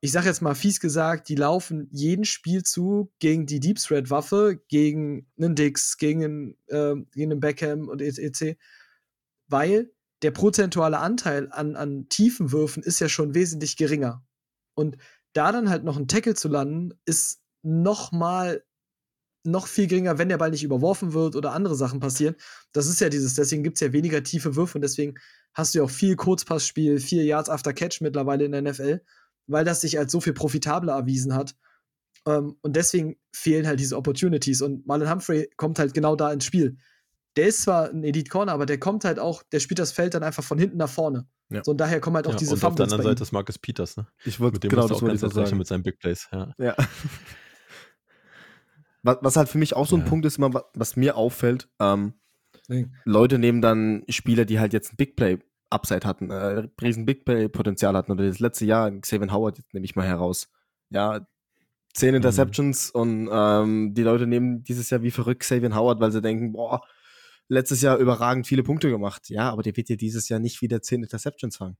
ich 0.00 0.12
sag 0.12 0.26
jetzt 0.26 0.42
mal 0.42 0.54
fies 0.54 0.78
gesagt, 0.78 1.28
die 1.28 1.34
laufen 1.34 1.88
jeden 1.90 2.24
Spielzug 2.24 3.10
gegen 3.18 3.46
die 3.46 3.60
Deep 3.60 3.78
Threat 3.78 4.10
Waffe, 4.10 4.62
gegen 4.68 5.26
einen 5.38 5.54
Dix, 5.54 5.96
gegen 5.96 6.24
einen, 6.24 6.56
ähm, 6.68 7.08
gegen 7.12 7.32
einen 7.32 7.40
Beckham 7.40 7.88
und 7.88 8.00
etc. 8.00 8.56
Weil 9.48 9.90
der 10.22 10.30
prozentuale 10.30 10.98
Anteil 10.98 11.48
an, 11.52 11.76
an 11.76 12.08
tiefen 12.08 12.52
Würfen 12.52 12.82
ist 12.82 13.00
ja 13.00 13.08
schon 13.08 13.34
wesentlich 13.34 13.76
geringer. 13.76 14.24
Und 14.74 14.96
da 15.32 15.52
dann 15.52 15.70
halt 15.70 15.84
noch 15.84 15.96
einen 15.96 16.08
Tackle 16.08 16.34
zu 16.34 16.48
landen, 16.48 16.92
ist 17.04 17.40
noch 17.62 18.12
mal 18.12 18.64
noch 19.44 19.66
viel 19.66 19.86
geringer, 19.86 20.18
wenn 20.18 20.28
der 20.28 20.38
Ball 20.38 20.50
nicht 20.50 20.64
überworfen 20.64 21.12
wird 21.12 21.36
oder 21.36 21.52
andere 21.52 21.74
Sachen 21.74 22.00
passieren. 22.00 22.34
Das 22.72 22.86
ist 22.86 23.00
ja 23.00 23.08
dieses, 23.08 23.34
deswegen 23.34 23.62
gibt 23.62 23.76
es 23.76 23.80
ja 23.80 23.92
weniger 23.92 24.22
tiefe 24.22 24.56
Würfe 24.56 24.78
und 24.78 24.82
deswegen 24.82 25.14
hast 25.54 25.74
du 25.74 25.78
ja 25.78 25.84
auch 25.84 25.90
viel 25.90 26.16
Kurzpassspiel, 26.16 26.98
vier 26.98 27.24
Yards 27.24 27.48
after 27.48 27.72
Catch 27.72 28.00
mittlerweile 28.00 28.44
in 28.44 28.52
der 28.52 28.62
NFL, 28.62 29.00
weil 29.46 29.64
das 29.64 29.80
sich 29.80 29.98
als 29.98 30.12
so 30.12 30.20
viel 30.20 30.34
profitabler 30.34 30.94
erwiesen 30.94 31.34
hat. 31.34 31.56
Ähm, 32.26 32.56
und 32.60 32.76
deswegen 32.76 33.16
fehlen 33.32 33.66
halt 33.66 33.80
diese 33.80 33.96
Opportunities. 33.96 34.60
Und 34.60 34.86
Marlon 34.86 35.10
Humphrey 35.10 35.48
kommt 35.56 35.78
halt 35.78 35.94
genau 35.94 36.16
da 36.16 36.32
ins 36.32 36.44
Spiel. 36.44 36.76
Der 37.38 37.46
ist 37.46 37.62
zwar 37.62 37.88
ein 37.88 38.04
Elite 38.04 38.28
Corner, 38.28 38.52
aber 38.52 38.66
der 38.66 38.78
kommt 38.78 39.04
halt 39.04 39.18
auch, 39.18 39.42
der 39.44 39.60
spielt 39.60 39.78
das 39.78 39.92
Feld 39.92 40.12
dann 40.12 40.22
einfach 40.22 40.44
von 40.44 40.58
hinten 40.58 40.76
nach 40.76 40.90
vorne. 40.90 41.26
Ja. 41.48 41.62
So, 41.64 41.70
und 41.70 41.78
daher 41.78 42.00
kommen 42.00 42.16
halt 42.16 42.26
auch 42.26 42.32
Ja, 42.32 42.36
diese 42.36 42.50
und 42.52 42.56
auf 42.56 42.60
der 42.60 42.68
Fumbles 42.70 42.92
anderen. 42.92 43.10
Seite 43.12 43.22
ist 43.22 43.32
Marcus 43.32 43.58
Peters, 43.58 43.96
ne? 43.96 44.06
Ich 44.24 44.38
wollte 44.40 44.56
Mit 44.56 44.64
dem 44.64 44.70
genau 44.70 44.86
das 44.88 44.98
auch 45.02 45.06
ganz 45.06 45.20
sagen. 45.20 45.56
mit 45.56 45.66
seinen 45.66 45.82
Big 45.82 45.98
Plays. 45.98 46.28
Ja. 46.32 46.52
Ja. 46.58 46.76
Was, 49.02 49.18
was 49.22 49.36
halt 49.36 49.48
für 49.48 49.58
mich 49.58 49.74
auch 49.74 49.86
so 49.86 49.96
ein 49.96 50.02
Ja. 50.02 50.08
Punkt 50.08 50.26
ist, 50.26 50.38
immer, 50.38 50.52
wa- 50.52 50.64
was 50.74 50.96
mir 50.96 51.16
auffällt, 51.16 51.68
ähm. 51.80 52.14
Leute 53.06 53.38
nehmen 53.38 53.62
dann 53.62 54.02
Spieler, 54.10 54.44
die 54.44 54.60
halt 54.60 54.74
jetzt 54.74 54.92
ein 54.92 54.96
Big 54.96 55.16
Play 55.16 55.38
Upside 55.70 56.06
hatten, 56.06 56.30
äh, 56.30 56.68
riesen 56.82 57.06
Big 57.06 57.24
Play 57.24 57.48
Potenzial 57.48 57.96
hatten 57.96 58.12
oder 58.12 58.26
das 58.26 58.40
letzte 58.40 58.66
Jahr, 58.66 58.90
Xavier 58.90 59.32
Howard 59.32 59.56
jetzt 59.56 59.72
nehme 59.72 59.86
ich 59.86 59.96
mal 59.96 60.06
heraus. 60.06 60.48
Ja, 60.90 61.26
zehn 61.94 62.14
Interceptions 62.14 62.90
und 62.90 63.28
ähm, 63.32 63.94
die 63.94 64.02
Leute 64.02 64.26
nehmen 64.26 64.64
dieses 64.64 64.90
Jahr 64.90 65.00
wie 65.02 65.10
verrückt 65.10 65.40
Xavier 65.40 65.74
Howard, 65.74 66.00
weil 66.00 66.12
sie 66.12 66.20
denken, 66.20 66.52
boah, 66.52 66.82
letztes 67.48 67.80
Jahr 67.80 67.96
überragend 67.98 68.46
viele 68.46 68.62
Punkte 68.62 68.90
gemacht. 68.90 69.28
Ja, 69.30 69.50
aber 69.50 69.62
der 69.62 69.76
wird 69.76 69.88
dir 69.88 69.96
dieses 69.96 70.28
Jahr 70.28 70.38
nicht 70.38 70.62
wieder 70.62 70.82
zehn 70.82 71.02
Interceptions 71.02 71.56
fangen. 71.56 71.76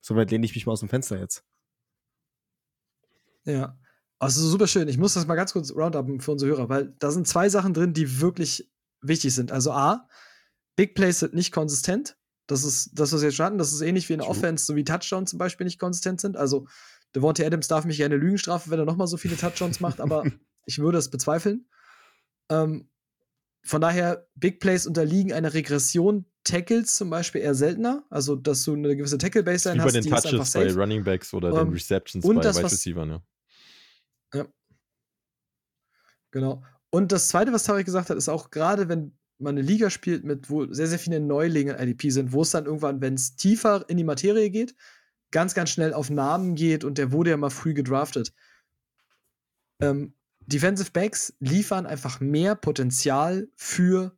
Soweit 0.00 0.30
lehne 0.30 0.44
ich 0.44 0.54
mich 0.54 0.66
mal 0.66 0.72
aus 0.72 0.80
dem 0.80 0.88
Fenster 0.88 1.18
jetzt. 1.18 1.44
Ja. 3.44 3.78
Also 4.18 4.46
super 4.46 4.66
schön. 4.66 4.88
Ich 4.88 4.98
muss 4.98 5.14
das 5.14 5.26
mal 5.26 5.34
ganz 5.34 5.52
kurz 5.52 5.74
roundupen 5.74 6.20
für 6.20 6.32
unsere 6.32 6.52
Hörer, 6.52 6.68
weil 6.68 6.94
da 6.98 7.10
sind 7.10 7.26
zwei 7.26 7.48
Sachen 7.48 7.74
drin, 7.74 7.92
die 7.92 8.20
wirklich 8.20 8.70
wichtig 9.00 9.34
sind. 9.34 9.50
Also 9.50 9.72
A, 9.72 10.08
Big 10.76 10.94
Plays 10.94 11.20
sind 11.20 11.34
nicht 11.34 11.52
konsistent. 11.52 12.16
Das 12.46 12.64
ist 12.64 12.90
das, 12.94 13.12
was 13.12 13.20
wir 13.20 13.28
jetzt 13.28 13.36
schon 13.36 13.46
hatten. 13.46 13.58
Das 13.58 13.72
ist 13.72 13.80
ähnlich 13.80 14.08
wie 14.08 14.14
in. 14.14 14.20
Offense, 14.20 14.64
so 14.64 14.76
wie 14.76 14.84
Touchdowns 14.84 15.30
zum 15.30 15.38
Beispiel 15.38 15.64
nicht 15.64 15.80
konsistent 15.80 16.20
sind. 16.20 16.36
Also 16.36 16.66
Devontae 17.14 17.44
Adams 17.44 17.68
darf 17.68 17.84
mich 17.84 17.96
gerne 17.96 18.16
Lügen 18.16 18.38
strafen, 18.38 18.70
wenn 18.70 18.78
er 18.78 18.84
nochmal 18.84 19.06
so 19.06 19.16
viele 19.16 19.36
Touchdowns 19.36 19.80
macht, 19.80 20.00
aber 20.00 20.24
ich 20.66 20.78
würde 20.78 20.98
es 20.98 21.10
bezweifeln. 21.10 21.68
Ähm, 22.48 22.88
von 23.64 23.80
daher, 23.80 24.26
Big 24.34 24.60
Plays 24.60 24.86
unterliegen 24.86 25.32
einer 25.32 25.54
Regression, 25.54 26.26
Tackles 26.44 26.96
zum 26.96 27.10
Beispiel 27.10 27.40
eher 27.40 27.54
seltener. 27.54 28.04
Also, 28.10 28.34
dass 28.34 28.64
du 28.64 28.74
eine 28.74 28.96
gewisse 28.96 29.18
Tackle-Baseline 29.18 29.82
hast, 29.82 29.94
den 29.94 30.00
ist 30.00 30.12
einfach 30.12 30.30
Touches 30.30 30.52
bei 30.52 30.68
safe. 30.68 30.80
Running 30.80 31.04
Backs 31.04 31.32
oder 31.32 31.50
Ähm, 31.50 31.68
den 31.68 31.72
Receptions 31.74 32.24
und 32.24 32.36
bei 32.36 32.42
das, 32.42 32.56
Wide 32.56 32.66
Receivers, 32.66 33.20
ja. 34.34 34.46
Genau. 36.32 36.64
Und 36.90 37.12
das 37.12 37.28
Zweite, 37.28 37.52
was 37.52 37.64
Tarek 37.64 37.86
gesagt 37.86 38.10
hat, 38.10 38.16
ist 38.16 38.28
auch 38.28 38.50
gerade, 38.50 38.88
wenn 38.88 39.16
man 39.38 39.56
eine 39.56 39.66
Liga 39.66 39.90
spielt, 39.90 40.24
mit 40.24 40.50
wo 40.50 40.72
sehr, 40.72 40.86
sehr 40.86 40.98
viele 40.98 41.20
Neulinge 41.20 41.72
in 41.72 41.88
IDP 41.88 42.10
sind, 42.10 42.32
wo 42.32 42.42
es 42.42 42.50
dann 42.50 42.66
irgendwann, 42.66 43.00
wenn 43.00 43.14
es 43.14 43.36
tiefer 43.36 43.84
in 43.88 43.96
die 43.96 44.04
Materie 44.04 44.50
geht, 44.50 44.74
ganz, 45.30 45.54
ganz 45.54 45.70
schnell 45.70 45.94
auf 45.94 46.10
Namen 46.10 46.54
geht 46.54 46.84
und 46.84 46.98
der 46.98 47.12
wurde 47.12 47.30
ja 47.30 47.36
mal 47.36 47.50
früh 47.50 47.74
gedraftet. 47.74 48.32
Ähm, 49.80 50.14
Defensive 50.46 50.90
Backs 50.92 51.34
liefern 51.40 51.86
einfach 51.86 52.20
mehr 52.20 52.54
Potenzial 52.54 53.48
für 53.56 54.16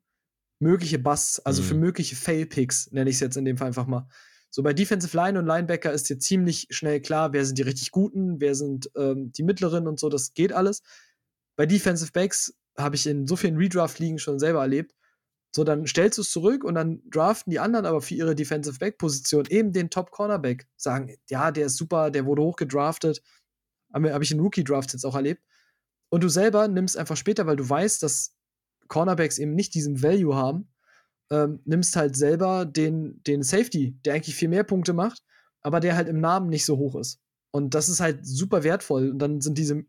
mögliche 0.61 0.99
Busts, 0.99 1.41
also 1.41 1.63
Mhm. 1.63 1.67
für 1.67 1.75
mögliche 1.75 2.17
Fail-Picks, 2.17 2.93
nenne 2.93 3.11
ich 3.11 3.17
es 3.17 3.21
jetzt 3.21 3.37
in 3.37 3.45
dem 3.45 3.57
Fall 3.57 3.69
einfach 3.69 3.87
mal. 3.87 4.09
So 4.51 4.63
bei 4.63 4.73
Defensive 4.73 5.17
Line 5.17 5.39
und 5.39 5.47
Linebacker 5.47 5.93
ist 5.93 6.09
dir 6.09 6.19
ziemlich 6.19 6.69
schnell 6.71 7.01
klar, 7.01 7.33
wer 7.33 7.45
sind 7.45 7.59
die 7.59 7.63
richtig 7.63 7.91
guten, 7.91 8.41
wer 8.41 8.55
sind 8.55 8.91
ähm, 8.97 9.33
die 9.33 9.43
mittleren 9.43 9.89
und 9.89 9.99
so, 9.99 10.09
das 10.09 10.33
geht 10.33 10.53
alles. 10.53 10.83
Bei 11.57 11.67
Defensive 11.67 12.13
Backs 12.13 12.55
habe 12.79 12.97
ich 12.97 13.07
in 13.07 13.27
so 13.27 13.37
vielen 13.37 13.57
Redraft-Ligen 13.57 14.19
schon 14.19 14.39
selber 14.39 14.61
erlebt. 14.61 14.95
So, 15.55 15.63
dann 15.63 15.87
stellst 15.87 16.19
du 16.19 16.23
es 16.23 16.31
zurück 16.31 16.65
und 16.65 16.75
dann 16.75 17.01
draften 17.11 17.51
die 17.51 17.61
anderen 17.61 17.87
aber 17.87 18.01
für 18.01 18.15
ihre 18.15 18.35
Defensive 18.35 18.79
Back-Position 18.79 19.47
eben 19.51 19.73
den 19.73 19.91
Top-Cornerback. 19.91 20.67
Sagen, 20.77 21.15
ja, 21.29 21.51
der 21.53 21.67
ist 21.67 21.77
super, 21.77 22.11
der 22.11 22.25
wurde 22.27 22.43
hochgedraftet. 22.43 23.23
Habe 23.93 24.13
hab 24.13 24.23
ich 24.23 24.33
in 24.33 24.41
Rookie-Drafts 24.41 24.95
jetzt 24.95 25.05
auch 25.05 25.15
erlebt. 25.15 25.43
Und 26.11 26.23
du 26.23 26.29
selber 26.29 26.69
nimmst 26.69 26.97
einfach 26.97 27.17
später, 27.17 27.47
weil 27.47 27.57
du 27.57 27.69
weißt, 27.69 28.03
dass 28.03 28.37
Cornerbacks 28.89 29.39
eben 29.39 29.55
nicht 29.55 29.75
diesen 29.75 30.03
Value 30.03 30.35
haben, 30.35 30.69
ähm, 31.31 31.61
nimmst 31.65 31.97
halt 31.97 32.17
selber 32.17 32.65
den, 32.65 33.23
den 33.25 33.43
Safety, 33.43 33.99
der 34.05 34.15
eigentlich 34.15 34.37
viel 34.37 34.49
mehr 34.49 34.65
Punkte 34.65 34.93
macht, 34.93 35.23
aber 35.63 35.81
der 35.81 35.97
halt 35.97 36.09
im 36.09 36.21
Namen 36.21 36.49
nicht 36.49 36.65
so 36.65 36.77
hoch 36.77 36.97
ist. 36.97 37.21
Und 37.51 37.75
das 37.75 37.89
ist 37.89 38.01
halt 38.01 38.27
super 38.27 38.63
wertvoll. 38.63 39.11
Und 39.11 39.19
dann 39.19 39.41
sind 39.41 39.57
diese 39.59 39.85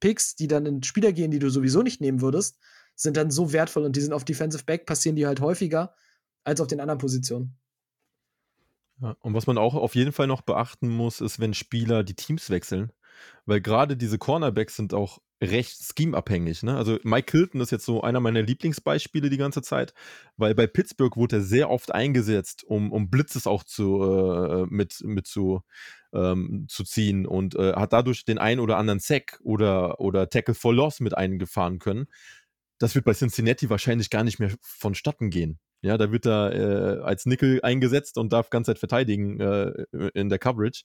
Picks, 0.00 0.34
die 0.34 0.48
dann 0.48 0.66
in 0.66 0.82
Spieler 0.82 1.12
gehen, 1.12 1.30
die 1.30 1.38
du 1.38 1.48
sowieso 1.48 1.82
nicht 1.82 2.00
nehmen 2.00 2.20
würdest, 2.20 2.58
sind 2.94 3.16
dann 3.16 3.30
so 3.30 3.52
wertvoll 3.52 3.84
und 3.84 3.96
die 3.96 4.00
sind 4.00 4.12
auf 4.12 4.24
Defensive 4.24 4.64
Back, 4.64 4.86
passieren 4.86 5.16
die 5.16 5.26
halt 5.26 5.40
häufiger 5.40 5.94
als 6.44 6.60
auf 6.60 6.66
den 6.66 6.80
anderen 6.80 6.98
Positionen. 6.98 7.56
Ja, 9.00 9.16
und 9.20 9.34
was 9.34 9.46
man 9.46 9.58
auch 9.58 9.74
auf 9.74 9.94
jeden 9.94 10.12
Fall 10.12 10.26
noch 10.26 10.42
beachten 10.42 10.88
muss, 10.88 11.20
ist, 11.20 11.40
wenn 11.40 11.54
Spieler 11.54 12.04
die 12.04 12.14
Teams 12.14 12.50
wechseln. 12.50 12.92
Weil 13.46 13.60
gerade 13.60 13.96
diese 13.96 14.18
Cornerbacks 14.18 14.76
sind 14.76 14.94
auch 14.94 15.20
recht 15.42 15.78
schemeabhängig. 15.96 16.62
Ne? 16.62 16.76
Also 16.76 16.98
Mike 17.02 17.30
Hilton 17.32 17.60
ist 17.60 17.72
jetzt 17.72 17.84
so 17.84 18.00
einer 18.02 18.20
meiner 18.20 18.42
Lieblingsbeispiele 18.42 19.28
die 19.28 19.36
ganze 19.36 19.60
Zeit, 19.60 19.92
weil 20.36 20.54
bei 20.54 20.66
Pittsburgh 20.66 21.16
wurde 21.16 21.36
er 21.36 21.42
sehr 21.42 21.68
oft 21.68 21.92
eingesetzt, 21.92 22.64
um, 22.64 22.92
um 22.92 23.10
Blitzes 23.10 23.46
auch 23.46 23.64
zu, 23.64 24.02
äh, 24.02 24.66
mit, 24.70 25.02
mit 25.02 25.26
zu, 25.26 25.62
ähm, 26.14 26.66
zu 26.68 26.84
ziehen 26.84 27.26
und 27.26 27.56
äh, 27.56 27.72
hat 27.72 27.92
dadurch 27.92 28.24
den 28.24 28.38
einen 28.38 28.60
oder 28.60 28.76
anderen 28.76 29.00
Sack 29.00 29.40
oder, 29.42 30.00
oder 30.00 30.30
Tackle 30.30 30.54
for 30.54 30.72
Loss 30.72 31.00
mit 31.00 31.16
eingefahren 31.16 31.80
können. 31.80 32.06
Das 32.78 32.94
wird 32.94 33.04
bei 33.04 33.14
Cincinnati 33.14 33.68
wahrscheinlich 33.68 34.10
gar 34.10 34.24
nicht 34.24 34.38
mehr 34.38 34.52
vonstatten 34.60 35.30
gehen. 35.30 35.58
Ja, 35.82 35.98
da 35.98 36.12
wird 36.12 36.26
er 36.26 36.52
äh, 36.54 37.02
als 37.02 37.26
Nickel 37.26 37.60
eingesetzt 37.62 38.16
und 38.16 38.32
darf 38.32 38.50
ganze 38.50 38.70
Zeit 38.70 38.78
verteidigen 38.78 39.40
äh, 39.40 39.84
in 40.14 40.28
der 40.28 40.38
Coverage. 40.38 40.84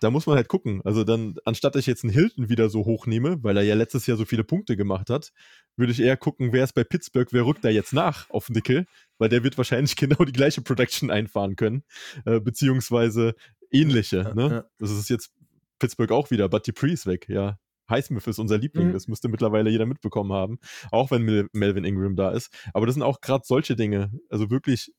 Da 0.00 0.10
muss 0.10 0.26
man 0.26 0.36
halt 0.36 0.48
gucken. 0.48 0.82
Also 0.84 1.04
dann, 1.04 1.36
anstatt 1.44 1.74
ich 1.76 1.86
jetzt 1.86 2.04
einen 2.04 2.12
Hilton 2.12 2.48
wieder 2.50 2.68
so 2.68 2.84
hochnehme, 2.84 3.42
weil 3.42 3.56
er 3.56 3.62
ja 3.62 3.74
letztes 3.74 4.06
Jahr 4.06 4.18
so 4.18 4.26
viele 4.26 4.44
Punkte 4.44 4.76
gemacht 4.76 5.08
hat, 5.08 5.32
würde 5.76 5.92
ich 5.92 6.00
eher 6.00 6.16
gucken, 6.18 6.52
wer 6.52 6.64
ist 6.64 6.74
bei 6.74 6.84
Pittsburgh, 6.84 7.32
wer 7.32 7.46
rückt 7.46 7.64
da 7.64 7.70
jetzt 7.70 7.92
nach 7.94 8.28
auf 8.30 8.50
Nickel, 8.50 8.86
weil 9.18 9.30
der 9.30 9.42
wird 9.42 9.56
wahrscheinlich 9.56 9.96
genau 9.96 10.24
die 10.24 10.32
gleiche 10.32 10.60
Production 10.60 11.10
einfahren 11.10 11.56
können, 11.56 11.82
äh, 12.26 12.40
beziehungsweise 12.40 13.34
ähnliche. 13.70 14.18
Ja, 14.18 14.34
ne? 14.34 14.48
ja. 14.50 14.64
Das 14.78 14.90
ist 14.90 15.08
jetzt 15.08 15.32
Pittsburgh 15.78 16.12
auch 16.12 16.30
wieder, 16.30 16.48
but 16.48 16.66
Dupree 16.68 16.92
ist 16.92 17.06
weg, 17.06 17.28
ja. 17.28 17.58
Highsmith 17.88 18.26
ist 18.26 18.38
unser 18.40 18.58
Liebling, 18.58 18.88
Mhm. 18.88 18.92
das 18.94 19.06
müsste 19.06 19.28
mittlerweile 19.28 19.70
jeder 19.70 19.86
mitbekommen 19.86 20.32
haben, 20.32 20.58
auch 20.90 21.10
wenn 21.12 21.22
Mel 21.22 21.48
Melvin 21.52 21.84
Ingram 21.84 22.16
da 22.16 22.32
ist. 22.32 22.52
Aber 22.74 22.84
das 22.84 22.94
sind 22.94 23.02
auch 23.02 23.20
gerade 23.20 23.44
solche 23.46 23.76
Dinge, 23.76 24.10
also 24.28 24.50
wirklich 24.50 24.92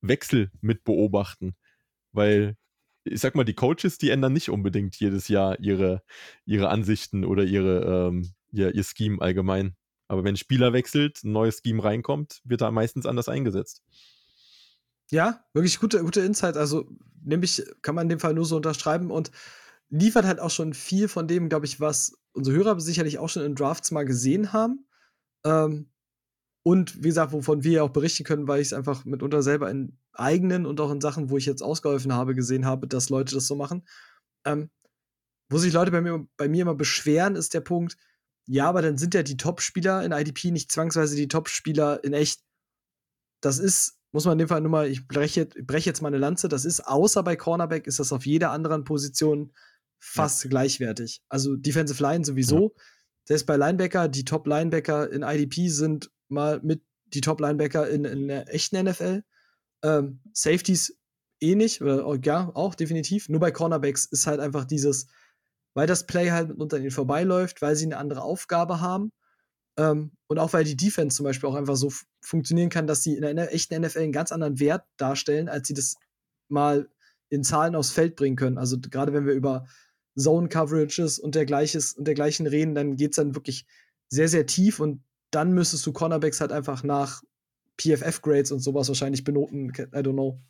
Wechsel 0.00 0.50
mit 0.60 0.84
beobachten, 0.84 1.54
weil 2.12 2.56
ich 3.04 3.20
sag 3.20 3.34
mal, 3.34 3.44
die 3.44 3.54
Coaches, 3.54 3.98
die 3.98 4.10
ändern 4.10 4.32
nicht 4.32 4.50
unbedingt 4.50 4.96
jedes 4.96 5.28
Jahr 5.28 5.58
ihre, 5.60 6.02
ihre 6.44 6.68
Ansichten 6.68 7.24
oder 7.24 7.44
ihre, 7.44 8.08
ähm, 8.08 8.32
ihr, 8.50 8.74
ihr 8.74 8.84
Scheme 8.84 9.20
allgemein. 9.20 9.76
Aber 10.08 10.24
wenn 10.24 10.34
ein 10.34 10.38
Spieler 10.38 10.72
wechselt, 10.72 11.22
ein 11.24 11.32
neues 11.32 11.60
Scheme 11.62 11.84
reinkommt, 11.84 12.40
wird 12.44 12.62
er 12.62 12.70
meistens 12.70 13.06
anders 13.06 13.28
eingesetzt. 13.28 13.82
Ja, 15.10 15.44
wirklich 15.52 15.78
gute, 15.78 16.02
gute 16.02 16.20
Insights. 16.20 16.56
Also, 16.56 16.88
nämlich 17.22 17.62
kann 17.82 17.94
man 17.94 18.04
in 18.04 18.10
dem 18.10 18.20
Fall 18.20 18.34
nur 18.34 18.44
so 18.44 18.56
unterschreiben 18.56 19.10
und 19.10 19.30
liefert 19.90 20.24
halt 20.24 20.40
auch 20.40 20.50
schon 20.50 20.74
viel 20.74 21.08
von 21.08 21.28
dem, 21.28 21.48
glaube 21.48 21.66
ich, 21.66 21.80
was 21.80 22.18
unsere 22.32 22.56
Hörer 22.56 22.80
sicherlich 22.80 23.18
auch 23.18 23.28
schon 23.28 23.42
in 23.42 23.54
Drafts 23.54 23.90
mal 23.90 24.04
gesehen 24.04 24.52
haben. 24.52 24.86
Ähm, 25.44 25.90
und 26.68 26.98
wie 26.98 27.08
gesagt, 27.08 27.32
wovon 27.32 27.64
wir 27.64 27.72
ja 27.72 27.82
auch 27.82 27.88
berichten 27.88 28.24
können, 28.24 28.46
weil 28.46 28.60
ich 28.60 28.66
es 28.68 28.72
einfach 28.74 29.06
mitunter 29.06 29.42
selber 29.42 29.70
in 29.70 29.96
eigenen 30.12 30.66
und 30.66 30.78
auch 30.82 30.90
in 30.90 31.00
Sachen, 31.00 31.30
wo 31.30 31.38
ich 31.38 31.46
jetzt 31.46 31.62
ausgeholfen 31.62 32.12
habe, 32.12 32.34
gesehen 32.34 32.66
habe, 32.66 32.86
dass 32.86 33.08
Leute 33.08 33.34
das 33.34 33.46
so 33.46 33.56
machen. 33.56 33.88
Ähm, 34.44 34.68
wo 35.48 35.56
sich 35.56 35.72
Leute 35.72 35.92
bei 35.92 36.02
mir, 36.02 36.28
bei 36.36 36.46
mir 36.46 36.60
immer 36.60 36.74
beschweren, 36.74 37.36
ist 37.36 37.54
der 37.54 37.62
Punkt, 37.62 37.96
ja, 38.46 38.68
aber 38.68 38.82
dann 38.82 38.98
sind 38.98 39.14
ja 39.14 39.22
die 39.22 39.38
Top-Spieler 39.38 40.04
in 40.04 40.12
IDP 40.12 40.50
nicht 40.50 40.70
zwangsweise 40.70 41.16
die 41.16 41.28
Top-Spieler 41.28 42.04
in 42.04 42.12
echt. 42.12 42.42
Das 43.40 43.58
ist, 43.58 43.98
muss 44.12 44.26
man 44.26 44.32
in 44.32 44.40
dem 44.40 44.48
Fall 44.48 44.60
nur 44.60 44.70
mal, 44.70 44.88
ich 44.88 45.08
breche, 45.08 45.46
breche 45.46 45.88
jetzt 45.88 46.02
mal 46.02 46.08
eine 46.08 46.18
Lanze, 46.18 46.50
das 46.50 46.66
ist 46.66 46.80
außer 46.86 47.22
bei 47.22 47.34
Cornerback, 47.34 47.86
ist 47.86 47.98
das 47.98 48.12
auf 48.12 48.26
jeder 48.26 48.50
anderen 48.50 48.84
Position 48.84 49.54
fast 49.98 50.50
gleichwertig. 50.50 51.22
Also 51.30 51.56
Defensive 51.56 52.02
Line 52.02 52.26
sowieso. 52.26 52.74
Selbst 53.24 53.46
bei 53.46 53.56
Linebacker, 53.56 54.08
die 54.08 54.26
Top-Linebacker 54.26 55.10
in 55.10 55.22
IDP 55.22 55.70
sind 55.70 56.10
mal 56.30 56.60
mit 56.62 56.82
die 57.06 57.20
Top-Linebacker 57.20 57.88
in, 57.88 58.04
in 58.04 58.28
der 58.28 58.52
echten 58.52 58.82
NFL. 58.82 59.22
Ähm, 59.82 60.20
Safeties 60.32 60.98
ähnlich, 61.40 61.80
oder 61.82 62.06
oh, 62.06 62.14
ja, 62.14 62.50
auch 62.54 62.74
definitiv. 62.74 63.28
Nur 63.28 63.40
bei 63.40 63.50
Cornerbacks 63.50 64.04
ist 64.06 64.26
halt 64.26 64.40
einfach 64.40 64.64
dieses, 64.64 65.06
weil 65.74 65.86
das 65.86 66.06
Play 66.06 66.30
halt 66.30 66.50
unter 66.50 66.78
ihnen 66.78 66.90
vorbeiläuft, 66.90 67.62
weil 67.62 67.76
sie 67.76 67.86
eine 67.86 67.96
andere 67.96 68.22
Aufgabe 68.22 68.80
haben. 68.80 69.12
Ähm, 69.78 70.12
und 70.26 70.38
auch 70.38 70.52
weil 70.52 70.64
die 70.64 70.76
Defense 70.76 71.16
zum 71.16 71.24
Beispiel 71.24 71.48
auch 71.48 71.54
einfach 71.54 71.76
so 71.76 71.92
funktionieren 72.20 72.68
kann, 72.68 72.86
dass 72.86 73.02
sie 73.02 73.14
in 73.14 73.22
der 73.22 73.54
echten 73.54 73.80
NFL 73.80 74.00
einen 74.00 74.12
ganz 74.12 74.32
anderen 74.32 74.58
Wert 74.58 74.84
darstellen, 74.96 75.48
als 75.48 75.68
sie 75.68 75.74
das 75.74 75.94
mal 76.48 76.88
in 77.30 77.44
Zahlen 77.44 77.74
aufs 77.74 77.90
Feld 77.90 78.16
bringen 78.16 78.36
können. 78.36 78.58
Also 78.58 78.78
gerade 78.80 79.12
wenn 79.12 79.26
wir 79.26 79.34
über 79.34 79.66
Zone 80.18 80.48
Coverages 80.48 81.18
und 81.18 81.36
und 81.36 82.06
dergleichen 82.06 82.46
reden, 82.46 82.74
dann 82.74 82.96
geht 82.96 83.12
es 83.12 83.16
dann 83.16 83.34
wirklich 83.34 83.66
sehr, 84.08 84.28
sehr 84.28 84.46
tief 84.46 84.80
und 84.80 85.02
dann 85.30 85.52
müsstest 85.52 85.86
du 85.86 85.92
Cornerbacks 85.92 86.40
halt 86.40 86.52
einfach 86.52 86.82
nach 86.82 87.22
PFF-Grades 87.80 88.52
und 88.52 88.60
sowas 88.60 88.88
wahrscheinlich 88.88 89.24
benoten. 89.24 89.68
I 89.70 89.98
don't 89.98 90.12
know. 90.12 90.40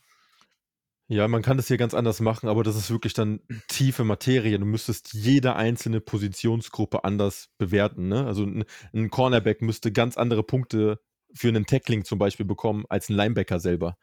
Ja, 1.10 1.26
man 1.26 1.40
kann 1.40 1.56
das 1.56 1.68
hier 1.68 1.78
ganz 1.78 1.94
anders 1.94 2.20
machen, 2.20 2.50
aber 2.50 2.62
das 2.62 2.76
ist 2.76 2.90
wirklich 2.90 3.14
dann 3.14 3.40
tiefe 3.68 4.04
Materie. 4.04 4.58
Du 4.58 4.66
müsstest 4.66 5.14
jede 5.14 5.56
einzelne 5.56 6.02
Positionsgruppe 6.02 7.02
anders 7.02 7.48
bewerten. 7.56 8.08
Ne? 8.08 8.26
Also 8.26 8.44
ein, 8.44 8.64
ein 8.92 9.08
Cornerback 9.08 9.62
müsste 9.62 9.90
ganz 9.90 10.18
andere 10.18 10.42
Punkte 10.42 11.00
für 11.34 11.48
einen 11.48 11.64
Tackling 11.64 12.04
zum 12.04 12.18
Beispiel 12.18 12.44
bekommen 12.44 12.84
als 12.90 13.08
ein 13.08 13.14
Linebacker 13.14 13.58
selber. 13.58 13.96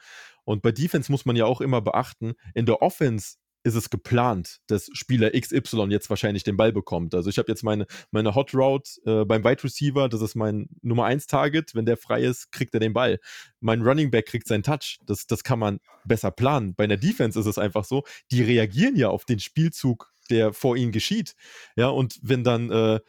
Und 0.45 0.63
bei 0.63 0.71
Defense 0.71 1.11
muss 1.11 1.25
man 1.25 1.35
ja 1.35 1.45
auch 1.45 1.61
immer 1.61 1.81
beachten, 1.81 2.33
in 2.55 2.65
der 2.65 2.81
Offense 2.81 3.35
ist 3.65 3.73
es 3.73 3.89
geplant, 3.89 4.59
dass 4.67 4.91
Spieler 4.93 5.31
XY 5.31 5.87
jetzt 5.89 6.11
wahrscheinlich 6.11 6.43
den 6.43 6.55
Ball 6.55 6.71
bekommt. 6.71 7.15
Also 7.15 7.31
ich 7.31 7.39
habe 7.39 7.51
jetzt 7.51 7.63
meine, 7.63 7.87
meine 8.11 8.35
Hot 8.35 8.53
Route 8.53 8.91
äh, 9.05 9.25
beim 9.25 9.43
Wide 9.43 9.63
Receiver, 9.63 10.07
das 10.07 10.21
ist 10.21 10.35
mein 10.35 10.69
Nummer 10.83 11.05
1 11.05 11.25
Target. 11.25 11.73
Wenn 11.73 11.87
der 11.87 11.97
frei 11.97 12.21
ist, 12.21 12.51
kriegt 12.51 12.75
er 12.75 12.79
den 12.79 12.93
Ball. 12.93 13.19
Mein 13.61 13.81
Running 13.81 14.11
Back 14.11 14.27
kriegt 14.27 14.47
seinen 14.47 14.61
Touch. 14.61 14.99
Das, 15.07 15.25
das 15.25 15.43
kann 15.43 15.57
man 15.57 15.79
besser 16.05 16.29
planen. 16.29 16.75
Bei 16.75 16.83
einer 16.83 16.97
Defense 16.97 17.39
ist 17.39 17.47
es 17.47 17.57
einfach 17.57 17.85
so, 17.85 18.03
die 18.29 18.43
reagieren 18.43 18.95
ja 18.95 19.09
auf 19.09 19.25
den 19.25 19.39
Spielzug, 19.39 20.13
der 20.29 20.53
vor 20.53 20.77
ihnen 20.77 20.91
geschieht. 20.91 21.35
Ja, 21.75 21.87
und 21.87 22.19
wenn 22.21 22.43
dann, 22.43 22.69
äh, 22.69 22.99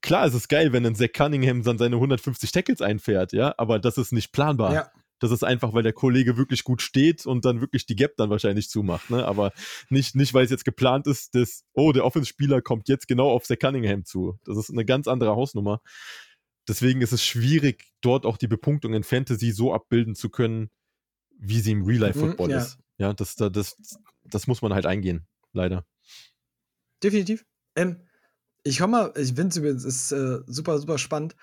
klar, 0.00 0.24
es 0.24 0.32
ist 0.32 0.48
geil, 0.48 0.72
wenn 0.72 0.86
ein 0.86 0.96
Zach 0.96 1.12
Cunningham 1.12 1.62
dann 1.62 1.76
seine 1.76 1.96
150 1.96 2.52
Tackles 2.52 2.80
einfährt, 2.80 3.34
ja, 3.34 3.54
aber 3.58 3.78
das 3.78 3.98
ist 3.98 4.12
nicht 4.12 4.32
planbar. 4.32 4.72
Ja. 4.72 4.90
Das 5.18 5.30
ist 5.30 5.42
einfach, 5.44 5.72
weil 5.72 5.82
der 5.82 5.92
Kollege 5.92 6.36
wirklich 6.36 6.62
gut 6.64 6.82
steht 6.82 7.24
und 7.26 7.44
dann 7.44 7.60
wirklich 7.60 7.86
die 7.86 7.96
Gap 7.96 8.16
dann 8.16 8.28
wahrscheinlich 8.30 8.68
zumacht. 8.68 9.08
Ne? 9.10 9.24
Aber 9.24 9.52
nicht, 9.88 10.14
nicht, 10.14 10.34
weil 10.34 10.44
es 10.44 10.50
jetzt 10.50 10.64
geplant 10.64 11.06
ist, 11.06 11.34
dass, 11.34 11.64
oh, 11.72 11.92
der 11.92 12.04
Offense-Spieler 12.04 12.60
kommt 12.60 12.88
jetzt 12.88 13.08
genau 13.08 13.30
auf 13.30 13.44
Zach 13.44 13.58
Cunningham 13.58 14.04
zu. 14.04 14.38
Das 14.44 14.58
ist 14.58 14.70
eine 14.70 14.84
ganz 14.84 15.08
andere 15.08 15.34
Hausnummer. 15.34 15.80
Deswegen 16.68 17.00
ist 17.00 17.12
es 17.12 17.24
schwierig, 17.24 17.92
dort 18.00 18.26
auch 18.26 18.36
die 18.36 18.48
Bepunktung 18.48 18.92
in 18.92 19.04
Fantasy 19.04 19.52
so 19.52 19.72
abbilden 19.72 20.14
zu 20.14 20.28
können, 20.28 20.70
wie 21.38 21.60
sie 21.60 21.72
im 21.72 21.84
Real-Life-Football 21.84 22.48
Mhm, 22.48 22.52
ja. 22.52 22.58
ist. 22.58 22.78
Ja, 22.98 23.12
das, 23.12 23.36
das, 23.36 23.52
das, 23.52 23.76
das 24.24 24.46
muss 24.46 24.62
man 24.62 24.74
halt 24.74 24.86
eingehen, 24.86 25.26
leider. 25.52 25.86
Definitiv. 27.02 27.44
Ähm, 27.76 28.00
ich 28.64 28.78
komme 28.78 28.92
mal, 28.92 29.12
ich 29.16 29.34
finde 29.34 29.60
es 29.70 29.84
ist 29.84 30.12
äh, 30.12 30.40
super, 30.46 30.78
super 30.78 30.98
spannend. 30.98 31.36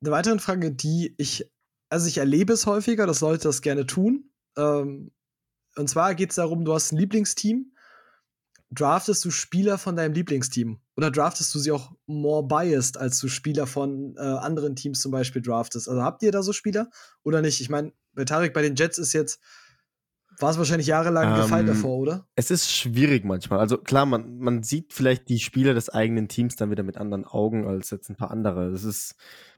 Eine 0.00 0.10
weitere 0.10 0.38
Frage, 0.38 0.72
die 0.72 1.14
ich 1.18 1.48
also 1.88 2.08
ich 2.08 2.18
erlebe 2.18 2.52
es 2.52 2.66
häufiger, 2.66 3.06
dass 3.06 3.20
Leute 3.20 3.44
das 3.44 3.62
gerne 3.62 3.86
tun. 3.86 4.30
Ähm, 4.56 5.12
und 5.76 5.88
zwar 5.88 6.14
geht 6.14 6.30
es 6.30 6.36
darum, 6.36 6.64
du 6.64 6.74
hast 6.74 6.92
ein 6.92 6.98
Lieblingsteam. 6.98 7.72
Draftest 8.70 9.24
du 9.24 9.30
Spieler 9.30 9.78
von 9.78 9.94
deinem 9.94 10.12
Lieblingsteam? 10.12 10.80
Oder 10.96 11.10
draftest 11.10 11.54
du 11.54 11.58
sie 11.58 11.70
auch 11.70 11.92
more 12.06 12.46
biased, 12.46 12.96
als 12.96 13.18
du 13.20 13.28
Spieler 13.28 13.66
von 13.66 14.16
äh, 14.16 14.20
anderen 14.20 14.74
Teams 14.74 15.00
zum 15.00 15.12
Beispiel 15.12 15.42
draftest? 15.42 15.88
Also 15.88 16.02
habt 16.02 16.22
ihr 16.22 16.32
da 16.32 16.42
so 16.42 16.52
Spieler 16.52 16.88
oder 17.22 17.42
nicht? 17.42 17.60
Ich 17.60 17.68
meine, 17.68 17.92
bei 18.14 18.24
Tarek 18.24 18.54
bei 18.54 18.62
den 18.62 18.74
Jets 18.74 18.98
ist 18.98 19.12
jetzt, 19.12 19.40
war 20.38 20.50
es 20.50 20.58
wahrscheinlich 20.58 20.88
jahrelang 20.88 21.34
ähm, 21.34 21.42
gefallen 21.42 21.66
davor, 21.66 21.98
oder? 21.98 22.26
Es 22.34 22.50
ist 22.50 22.72
schwierig 22.72 23.24
manchmal. 23.24 23.60
Also 23.60 23.78
klar, 23.78 24.06
man, 24.06 24.38
man 24.38 24.62
sieht 24.62 24.92
vielleicht 24.92 25.28
die 25.28 25.38
Spieler 25.38 25.74
des 25.74 25.90
eigenen 25.90 26.28
Teams 26.28 26.56
dann 26.56 26.70
wieder 26.70 26.82
mit 26.82 26.96
anderen 26.96 27.24
Augen 27.24 27.66
als 27.66 27.90
jetzt 27.90 28.08
ein 28.08 28.16
paar 28.16 28.30
andere. 28.30 28.70
Es 28.70 28.84
ist, 28.84 29.14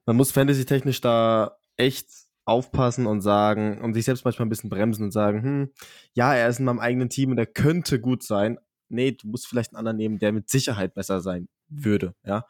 man 0.06 0.16
muss 0.16 0.32
fantasy-technisch 0.32 1.00
da 1.00 1.56
echt 1.78 2.08
aufpassen 2.44 3.06
und 3.06 3.20
sagen 3.20 3.80
und 3.82 3.94
sich 3.94 4.04
selbst 4.04 4.24
manchmal 4.24 4.46
ein 4.46 4.50
bisschen 4.50 4.70
bremsen 4.70 5.04
und 5.04 5.10
sagen, 5.12 5.42
hm, 5.42 5.72
ja, 6.14 6.34
er 6.34 6.48
ist 6.48 6.58
in 6.58 6.64
meinem 6.64 6.78
eigenen 6.80 7.10
Team 7.10 7.30
und 7.30 7.38
er 7.38 7.46
könnte 7.46 8.00
gut 8.00 8.22
sein. 8.22 8.58
Nee, 8.88 9.12
du 9.12 9.28
musst 9.28 9.46
vielleicht 9.46 9.72
einen 9.72 9.78
anderen 9.78 9.98
nehmen, 9.98 10.18
der 10.18 10.32
mit 10.32 10.48
Sicherheit 10.48 10.94
besser 10.94 11.20
sein 11.20 11.48
würde, 11.68 12.14
ja. 12.24 12.44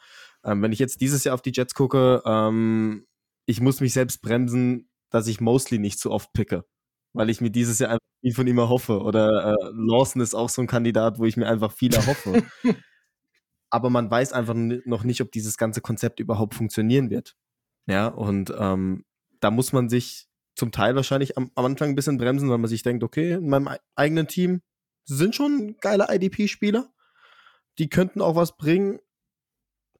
Ähm, 0.45 0.63
wenn 0.63 0.73
ich 0.73 0.79
jetzt 0.79 1.01
dieses 1.01 1.25
Jahr 1.25 1.35
auf 1.35 1.43
die 1.43 1.53
Jets 1.53 1.75
gucke, 1.75 2.23
ähm, 2.25 3.07
ich 3.47 3.61
muss 3.61 3.81
mich 3.81 3.93
selbst 3.93 4.23
bremsen, 4.23 4.89
dass 5.11 5.27
ich 5.27 5.41
Mostly 5.41 5.79
nicht 5.79 5.99
zu 5.99 6.13
oft 6.13 6.33
picke, 6.33 6.65
weil 7.13 7.31
ich 7.31 7.41
mir 7.41 7.51
dieses 7.51 7.79
Jahr 7.81 7.91
einfach 7.91 8.07
viel 8.23 8.35
von 8.35 8.47
ihm 8.47 8.59
erhoffe. 8.59 9.01
Oder 9.01 9.53
äh, 9.53 9.71
Lawson 9.75 10.23
ist 10.23 10.35
auch 10.35 10.49
so 10.49 10.63
ein 10.63 10.69
Kandidat, 10.69 11.19
wo 11.19 11.25
ich 11.25 11.37
mir 11.37 11.49
einfach 11.49 11.73
viel 11.73 11.95
erhoffe. 11.95 12.45
Aber 13.71 13.91
man 13.91 14.11
weiß 14.11 14.33
einfach 14.33 14.55
noch 14.55 15.05
nicht, 15.05 15.21
ob 15.21 15.33
dieses 15.33 15.57
ganze 15.57 15.81
Konzept 15.81 16.21
überhaupt 16.21 16.55
funktionieren 16.55 17.11
wird. 17.11 17.37
Ja, 17.87 18.09
und 18.09 18.53
ähm, 18.57 19.05
da 19.41 19.51
muss 19.51 19.73
man 19.73 19.89
sich 19.89 20.29
zum 20.55 20.73
Teil 20.73 20.97
wahrscheinlich 20.97 21.37
am, 21.37 21.51
am, 21.55 21.65
Anfang 21.65 21.91
ein 21.91 21.95
bisschen 21.95 22.19
bremsen, 22.19 22.51
weil 22.51 22.59
man 22.59 22.69
sich 22.69 22.83
denkt, 22.83 23.05
okay, 23.05 23.35
in 23.35 23.49
meinem 23.49 23.69
eigenen 23.95 24.27
Team 24.27 24.63
sind 25.05 25.35
schon 25.35 25.77
geile 25.81 26.07
IDP-Spieler. 26.11 26.93
Die 27.79 27.89
könnten 27.89 28.21
auch 28.21 28.35
was 28.35 28.57
bringen. 28.57 28.99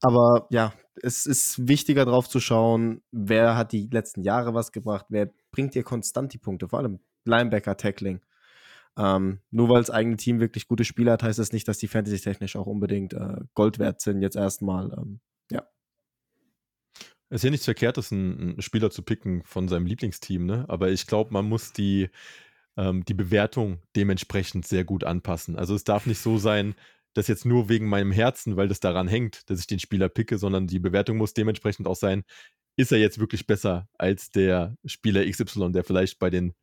Aber 0.01 0.47
ja, 0.51 0.73
es 1.03 1.27
ist 1.27 1.69
wichtiger 1.69 2.05
drauf 2.05 2.29
zu 2.29 2.41
schauen, 2.41 3.03
wer 3.13 3.57
hat 3.57 3.73
die 3.73 3.89
letzten 3.91 4.23
Jahre 4.23 4.55
was 4.55 4.73
gebracht, 4.73 5.07
wer 5.09 5.33
bringt 5.51 5.75
dir 5.75 5.83
konstant 5.83 6.33
die 6.33 6.39
Punkte, 6.39 6.69
vor 6.69 6.81
allem 6.81 7.01
Linebacker-Tackling. 7.25 8.21
Ähm, 8.97 9.41
nur 9.51 9.69
weil 9.69 9.81
das 9.81 9.91
eigene 9.91 10.17
Team 10.17 10.41
wirklich 10.41 10.67
gute 10.67 10.85
Spieler 10.85 11.13
hat, 11.13 11.23
heißt 11.23 11.39
das 11.39 11.53
nicht, 11.53 11.69
dass 11.69 11.79
die 11.79 11.87
fantasy-technisch 11.87 12.57
auch 12.57 12.67
unbedingt 12.67 13.13
äh, 13.13 13.37
Gold 13.55 13.79
wert 13.79 14.01
sind, 14.01 14.23
jetzt 14.23 14.37
erstmal. 14.37 14.93
Ähm. 14.93 15.21
Es 17.31 17.37
ist 17.37 17.45
ja 17.45 17.51
nichts 17.51 17.67
Verkehrtes, 17.67 18.13
einen, 18.13 18.61
Spieler 18.61 18.91
zu 18.91 19.03
picken 19.03 19.43
von 19.45 19.69
seinem 19.69 19.87
Lieblingsteam, 19.87 20.47
ne? 20.47 20.65
Aber 20.69 20.91
ich 20.91 21.07
glaube, 21.07 21.33
man 21.33 21.47
muss 21.47 21.73
die, 21.73 22.09
ähm, 22.77 23.05
die 23.05 23.15
Bewertung 23.15 23.81
dementsprechend 23.97 24.67
sehr 24.67 24.85
gut 24.85 25.05
anpassen. 25.05 25.57
Also 25.57 25.75
es 25.75 25.85
darf 25.85 26.07
nicht 26.07 26.21
so 26.21 26.39
sein, 26.39 26.75
dass 27.15 27.29
jetzt 27.29 27.45
nur 27.45 27.69
wegen 27.69 27.89
meinem 27.89 28.13
Herzen, 28.13 28.57
weil 28.57 28.69
das 28.69 28.81
daran 28.81 29.09
hängt, 29.09 29.51
dass 29.51 29.61
ich 29.61 29.67
den 29.67 29.81
Spieler 29.81 30.09
picke, 30.09 30.39
sondern 30.39 30.67
die 30.67 30.79
Bewertung 30.79 31.17
muss 31.17 31.35
dementsprechend 31.35 31.87
auch 31.87 31.97
sein, 31.97 32.25
ist 32.77 32.93
er 32.93 32.99
jetzt 32.99 33.19
wirklich 33.19 33.47
besser 33.47 33.89
als 33.99 34.31
der 34.31 34.77
Spieler 34.85 35.29
XY, 35.29 35.73
der 35.73 35.85
vielleicht 35.85 36.19
bei 36.19 36.31
den 36.31 36.55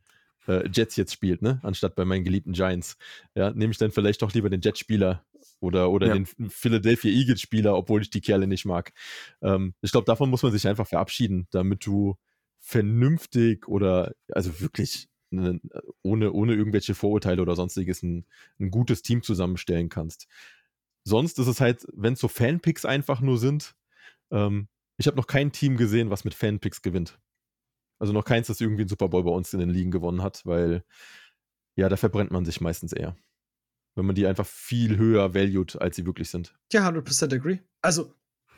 äh, 0.48 0.68
Jets 0.72 0.96
jetzt 0.96 1.14
spielt, 1.14 1.42
ne? 1.42 1.60
Anstatt 1.64 1.96
bei 1.96 2.06
meinen 2.06 2.24
geliebten 2.24 2.54
Giants. 2.54 2.98
Ja, 3.36 3.52
nehme 3.52 3.72
ich 3.72 3.78
dann 3.78 3.92
vielleicht 3.92 4.22
doch 4.22 4.34
lieber 4.34 4.50
den 4.50 4.62
Jet-Spieler 4.62 5.26
oder, 5.60 5.90
oder 5.92 6.08
ja. 6.08 6.14
den 6.14 6.26
Philadelphia 6.26 7.12
Eagles-Spieler, 7.12 7.76
obwohl 7.76 8.02
ich 8.02 8.10
die 8.10 8.22
Kerle 8.22 8.48
nicht 8.48 8.66
mag. 8.66 8.94
Ähm, 9.42 9.74
ich 9.82 9.92
glaube, 9.92 10.06
davon 10.06 10.30
muss 10.30 10.44
man 10.44 10.52
sich 10.52 10.68
einfach 10.68 10.88
verabschieden, 10.88 11.48
damit 11.52 11.86
du 11.86 12.18
vernünftig 12.60 13.68
oder 13.68 14.14
also 14.32 14.60
wirklich 14.60 15.08
ne, 15.30 15.60
ohne, 16.02 16.32
ohne 16.32 16.54
irgendwelche 16.54 16.96
Vorurteile 16.96 17.42
oder 17.42 17.56
sonstiges 17.56 18.04
ein, 18.04 18.26
ein 18.60 18.72
gutes 18.72 19.02
Team 19.02 19.24
zusammenstellen 19.24 19.90
kannst. 19.90 20.28
Sonst 21.04 21.38
ist 21.40 21.48
es 21.48 21.62
halt, 21.62 21.86
wenn 21.94 22.14
es 22.14 22.20
so 22.20 22.28
Fanpicks 22.28 22.86
einfach 22.86 23.22
nur 23.22 23.38
sind, 23.38 23.76
ähm, 24.32 24.68
ich 24.98 25.08
habe 25.08 25.18
noch 25.18 25.28
kein 25.28 25.52
Team 25.52 25.78
gesehen, 25.78 26.10
was 26.10 26.24
mit 26.24 26.34
Fanpicks 26.34 26.82
gewinnt. 26.82 27.20
Also 28.00 28.14
noch 28.14 28.26
keins, 28.26 28.48
das 28.48 28.62
irgendwie 28.62 28.84
einen 28.84 28.90
Super 28.90 29.10
Bowl 29.10 29.24
bei 29.24 29.32
uns 29.32 29.54
in 29.54 29.60
den 29.60 29.70
Ligen 29.70 29.92
gewonnen 29.92 30.22
hat, 30.22 30.46
weil 30.46 30.84
ja, 31.76 31.90
da 31.90 31.98
verbrennt 31.98 32.32
man 32.32 32.46
sich 32.46 32.62
meistens 32.62 32.94
eher 32.94 33.16
wenn 33.96 34.06
man 34.06 34.16
die 34.16 34.28
einfach 34.28 34.46
viel 34.46 34.98
höher 34.98 35.34
valued, 35.34 35.82
als 35.82 35.96
sie 35.96 36.06
wirklich 36.06 36.30
sind. 36.30 36.54
Ja, 36.72 36.88
100% 36.88 37.34
agree. 37.34 37.60
Also, 37.82 38.14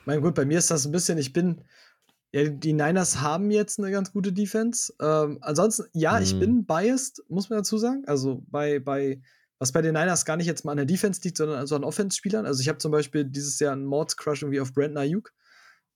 mein 0.05 0.21
Gott, 0.21 0.35
bei 0.35 0.45
mir 0.45 0.57
ist 0.57 0.71
das 0.71 0.85
ein 0.85 0.91
bisschen, 0.91 1.17
ich 1.17 1.33
bin, 1.33 1.61
ja, 2.31 2.49
die 2.49 2.73
Niners 2.73 3.21
haben 3.21 3.51
jetzt 3.51 3.79
eine 3.79 3.91
ganz 3.91 4.11
gute 4.11 4.33
Defense. 4.33 4.93
Ähm, 5.01 5.37
ansonsten, 5.41 5.85
ja, 5.93 6.19
mm. 6.19 6.23
ich 6.23 6.33
mhm. 6.35 6.39
bin 6.39 6.65
biased, 6.65 7.23
muss 7.29 7.49
man 7.49 7.59
dazu 7.59 7.77
sagen. 7.77 8.03
Also 8.07 8.43
bei, 8.47 8.79
bei, 8.79 9.21
was 9.59 9.71
bei 9.71 9.81
den 9.81 9.93
Niners 9.93 10.25
gar 10.25 10.37
nicht 10.37 10.47
jetzt 10.47 10.65
mal 10.65 10.71
an 10.71 10.77
der 10.77 10.85
Defense 10.85 11.21
liegt, 11.23 11.37
sondern 11.37 11.57
also 11.57 11.75
an 11.75 11.83
Offense-Spielern. 11.83 12.45
Also 12.45 12.61
ich 12.61 12.67
habe 12.67 12.79
zum 12.79 12.91
Beispiel 12.91 13.23
dieses 13.25 13.59
Jahr 13.59 13.73
einen 13.73 13.85
Mords-Crush 13.85 14.41
irgendwie 14.41 14.59
auf 14.59 14.73
Brandon 14.73 14.97
Ayuk. 14.97 15.33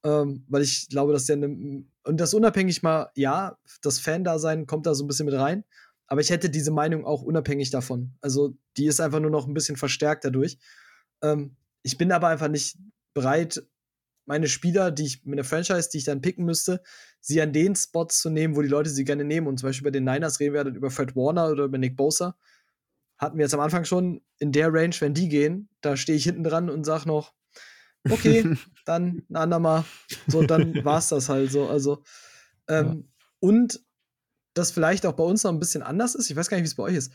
Ähm, 0.04 0.46
weil 0.48 0.64
ich 0.64 0.90
glaube, 0.90 1.14
dass 1.14 1.26
der 1.26 1.38
ne, 1.38 1.86
und 2.04 2.20
das 2.20 2.34
unabhängig 2.34 2.82
mal, 2.82 3.12
ja, 3.14 3.58
das 3.84 4.00
Fan-Dasein 4.00 4.66
kommt 4.66 4.88
da 4.88 4.96
so 4.96 5.04
ein 5.04 5.08
bisschen 5.08 5.28
mit 5.28 5.36
rein. 5.36 5.64
Aber 6.12 6.20
ich 6.20 6.30
hätte 6.30 6.50
diese 6.50 6.72
Meinung 6.72 7.06
auch 7.06 7.22
unabhängig 7.22 7.70
davon. 7.70 8.18
Also 8.20 8.58
die 8.76 8.86
ist 8.86 9.00
einfach 9.00 9.22
nur 9.22 9.32
noch 9.32 9.48
ein 9.48 9.54
bisschen 9.54 9.78
verstärkt 9.78 10.26
dadurch. 10.26 10.58
Ähm, 11.24 11.56
ich 11.84 11.98
bin 11.98 12.12
aber 12.12 12.28
einfach 12.28 12.50
nicht 12.50 12.78
bereit, 13.14 13.64
meine 14.26 14.50
Spieler, 14.50 14.92
die 14.92 15.06
ich 15.06 15.24
mit 15.24 15.38
der 15.38 15.46
Franchise, 15.46 15.88
die 15.90 16.00
ich 16.00 16.04
dann 16.04 16.20
picken 16.20 16.44
müsste, 16.44 16.84
sie 17.22 17.42
an 17.42 17.54
den 17.54 17.78
Spots 17.78 18.20
zu 18.20 18.30
nehmen, 18.30 18.58
wo 18.58 18.62
die 18.62 18.68
Leute 18.68 18.90
sie 18.90 19.06
gerne 19.06 19.24
nehmen. 19.24 19.48
Und 19.48 19.60
zum 19.60 19.70
Beispiel 19.70 19.86
bei 19.86 19.92
den 19.92 20.04
Niners 20.04 20.42
reden 20.42 20.54
wir 20.54 20.66
dann 20.66 20.76
über 20.76 20.92
Fred 20.92 21.16
Warner 21.16 21.50
oder 21.50 21.64
über 21.64 21.78
Nick 21.78 21.96
Bosa. 21.96 22.36
Hatten 23.18 23.38
wir 23.38 23.46
jetzt 23.46 23.54
am 23.54 23.62
Anfang 23.62 23.86
schon 23.86 24.22
in 24.38 24.52
der 24.52 24.74
Range, 24.74 24.96
wenn 25.00 25.14
die 25.14 25.30
gehen, 25.30 25.70
da 25.80 25.96
stehe 25.96 26.18
ich 26.18 26.26
hinten 26.26 26.44
dran 26.44 26.70
und 26.70 26.84
sage 26.84 27.08
noch, 27.08 27.34
okay, 28.10 28.44
dann 28.86 29.24
ein 29.30 29.36
andermal. 29.38 29.86
So, 30.28 30.44
dann 30.44 30.84
war 30.84 30.98
es 30.98 31.08
das 31.08 31.30
halt 31.30 31.54
so. 31.54 31.70
Also, 31.70 32.04
ähm, 32.68 32.86
ja. 32.86 33.28
und 33.40 33.80
das 34.54 34.72
vielleicht 34.72 35.06
auch 35.06 35.14
bei 35.14 35.24
uns 35.24 35.44
noch 35.44 35.52
ein 35.52 35.60
bisschen 35.60 35.84
anders 35.84 36.16
ist. 36.16 36.30
Ich 36.30 36.36
weiß 36.36 36.50
gar 36.50 36.58
nicht, 36.58 36.64
wie 36.64 36.68
es 36.68 36.76
bei 36.76 36.84
euch 36.84 36.96
ist. 36.96 37.14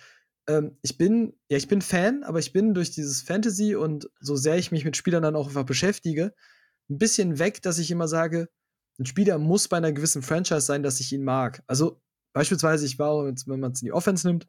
Ähm, 0.49 0.76
ich 0.82 0.99
bin, 0.99 1.34
ja, 1.49 1.57
ich 1.57 1.68
bin 1.68 1.82
Fan, 1.82 2.22
aber 2.22 2.39
ich 2.39 2.53
bin 2.53 2.74
durch 2.74 2.91
dieses 2.91 3.22
Fantasy 3.22 3.74
und 3.74 4.09
so 4.20 4.37
sehr 4.37 4.57
ich 4.57 4.72
mich 4.72 4.84
mit 4.84 4.97
Spielern 4.97 5.22
dann 5.22 5.37
auch 5.37 5.49
einfach 5.49 5.64
beschäftige, 5.64 6.34
ein 6.89 6.99
bisschen 6.99 7.39
weg, 7.39 7.62
dass 7.62 7.78
ich 7.78 7.91
immer 7.91 8.09
sage, 8.09 8.49
ein 8.99 9.07
Spieler 9.07 9.39
muss 9.39 9.68
bei 9.68 9.76
einer 9.76 9.93
gewissen 9.93 10.22
Franchise 10.22 10.62
sein, 10.62 10.82
dass 10.82 11.01
ich 11.01 11.12
ihn 11.12 11.24
mag. 11.24 11.62
Also 11.66 12.01
beispielsweise, 12.32 12.87
ich 12.87 12.99
war, 12.99 13.24
wenn 13.24 13.61
man 13.61 13.72
es 13.72 13.82
in 13.82 13.87
die 13.87 13.93
Offense 13.93 14.26
nimmt, 14.26 14.47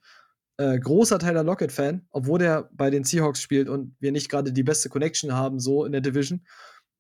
äh, 0.58 0.80
großer 0.80 1.20
Tyler 1.20 1.44
Lockett-Fan, 1.44 2.08
obwohl 2.12 2.40
der 2.40 2.70
bei 2.74 2.90
den 2.90 3.04
Seahawks 3.04 3.42
spielt 3.42 3.70
und 3.70 3.96
wir 4.00 4.12
nicht 4.12 4.30
gerade 4.30 4.52
die 4.54 4.64
beste 4.64 4.90
Connection 4.90 5.34
haben, 5.34 5.60
so 5.60 5.86
in 5.86 5.92
der 5.92 6.02
Division. 6.02 6.46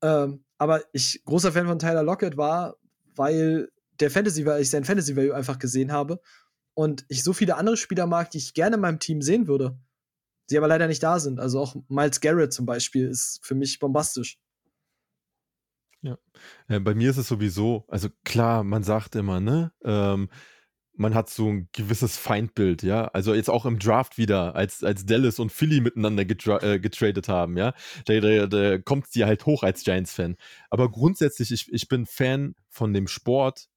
Ähm, 0.01 0.43
aber 0.57 0.83
ich 0.91 1.23
großer 1.25 1.51
Fan 1.51 1.67
von 1.67 1.79
Tyler 1.79 2.03
Lockett 2.03 2.37
war, 2.37 2.77
weil 3.15 3.69
der 3.99 4.11
Fantasy, 4.11 4.45
weil 4.45 4.61
ich 4.61 4.69
sein 4.69 4.83
Fantasy 4.85 5.15
Value 5.15 5.35
einfach 5.35 5.59
gesehen 5.59 5.91
habe 5.91 6.21
und 6.73 7.05
ich 7.07 7.23
so 7.23 7.33
viele 7.33 7.57
andere 7.57 7.77
Spieler 7.77 8.07
mag, 8.07 8.31
die 8.31 8.37
ich 8.37 8.53
gerne 8.53 8.75
in 8.75 8.81
meinem 8.81 8.99
Team 8.99 9.21
sehen 9.21 9.47
würde, 9.47 9.79
die 10.49 10.57
aber 10.57 10.67
leider 10.67 10.87
nicht 10.87 11.03
da 11.03 11.19
sind. 11.19 11.39
Also 11.39 11.59
auch 11.59 11.75
Miles 11.87 12.21
Garrett 12.21 12.53
zum 12.53 12.65
Beispiel 12.65 13.07
ist 13.07 13.39
für 13.43 13.55
mich 13.55 13.79
bombastisch. 13.79 14.37
Ja. 16.01 16.17
ja 16.69 16.79
bei 16.79 16.93
mir 16.93 17.09
ist 17.09 17.17
es 17.17 17.27
sowieso, 17.27 17.85
also 17.87 18.09
klar, 18.23 18.63
man 18.63 18.83
sagt 18.83 19.15
immer, 19.15 19.39
ne, 19.39 19.71
ähm, 19.83 20.29
man 20.97 21.13
hat 21.13 21.29
so 21.29 21.47
ein 21.47 21.69
gewisses 21.73 22.17
Feindbild, 22.17 22.81
ja. 22.83 23.05
Also 23.09 23.33
jetzt 23.33 23.49
auch 23.49 23.65
im 23.65 23.79
Draft 23.79 24.17
wieder, 24.17 24.55
als, 24.55 24.83
als 24.83 25.05
Dallas 25.05 25.39
und 25.39 25.51
Philly 25.51 25.79
miteinander 25.79 26.25
getra 26.25 26.61
äh, 26.63 26.79
getradet 26.79 27.29
haben, 27.29 27.55
ja. 27.55 27.73
Da, 28.05 28.19
da, 28.19 28.47
da 28.47 28.77
kommt 28.79 29.07
sie 29.07 29.25
halt 29.25 29.45
hoch 29.45 29.63
als 29.63 29.83
Giants-Fan. 29.83 30.35
Aber 30.69 30.89
grundsätzlich, 30.91 31.51
ich, 31.51 31.71
ich 31.71 31.87
bin 31.87 32.05
Fan 32.05 32.55
von 32.69 32.93
dem 32.93 33.07
Sport, 33.07 33.69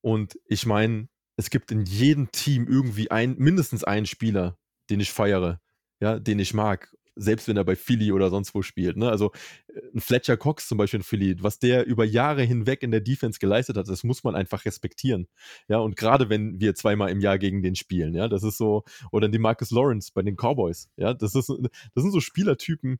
und 0.00 0.38
ich 0.46 0.66
meine, 0.66 1.08
es 1.38 1.50
gibt 1.50 1.70
in 1.70 1.84
jedem 1.84 2.30
Team 2.32 2.66
irgendwie 2.66 3.10
ein, 3.10 3.36
mindestens 3.38 3.84
einen 3.84 4.06
Spieler, 4.06 4.58
den 4.90 5.00
ich 5.00 5.12
feiere, 5.12 5.60
ja, 6.00 6.18
den 6.18 6.38
ich 6.40 6.52
mag. 6.52 6.92
Selbst 7.14 7.48
wenn 7.48 7.56
er 7.56 7.64
bei 7.64 7.74
Philly 7.74 8.12
oder 8.12 8.30
sonst 8.30 8.54
wo 8.54 8.62
spielt. 8.62 8.96
Ne? 8.96 9.08
Also 9.08 9.32
äh, 9.68 9.80
ein 9.94 10.00
Fletcher 10.00 10.36
Cox 10.36 10.68
zum 10.68 10.78
Beispiel 10.78 10.98
in 10.98 11.04
Philly, 11.04 11.36
was 11.40 11.58
der 11.58 11.86
über 11.86 12.04
Jahre 12.04 12.42
hinweg 12.42 12.82
in 12.82 12.90
der 12.90 13.00
Defense 13.00 13.38
geleistet 13.38 13.76
hat, 13.76 13.88
das 13.88 14.04
muss 14.04 14.24
man 14.24 14.34
einfach 14.34 14.64
respektieren. 14.64 15.28
Ja, 15.68 15.78
und 15.78 15.96
gerade 15.96 16.28
wenn 16.28 16.60
wir 16.60 16.74
zweimal 16.74 17.10
im 17.10 17.20
Jahr 17.20 17.38
gegen 17.38 17.62
den 17.62 17.76
spielen, 17.76 18.14
ja, 18.14 18.28
das 18.28 18.42
ist 18.42 18.56
so, 18.56 18.84
oder 19.12 19.28
die 19.28 19.38
Marcus 19.38 19.70
Lawrence 19.70 20.10
bei 20.12 20.22
den 20.22 20.36
Cowboys, 20.36 20.90
ja, 20.96 21.14
das 21.14 21.34
ist, 21.34 21.48
das 21.48 22.02
sind 22.02 22.12
so 22.12 22.20
Spielertypen. 22.20 22.98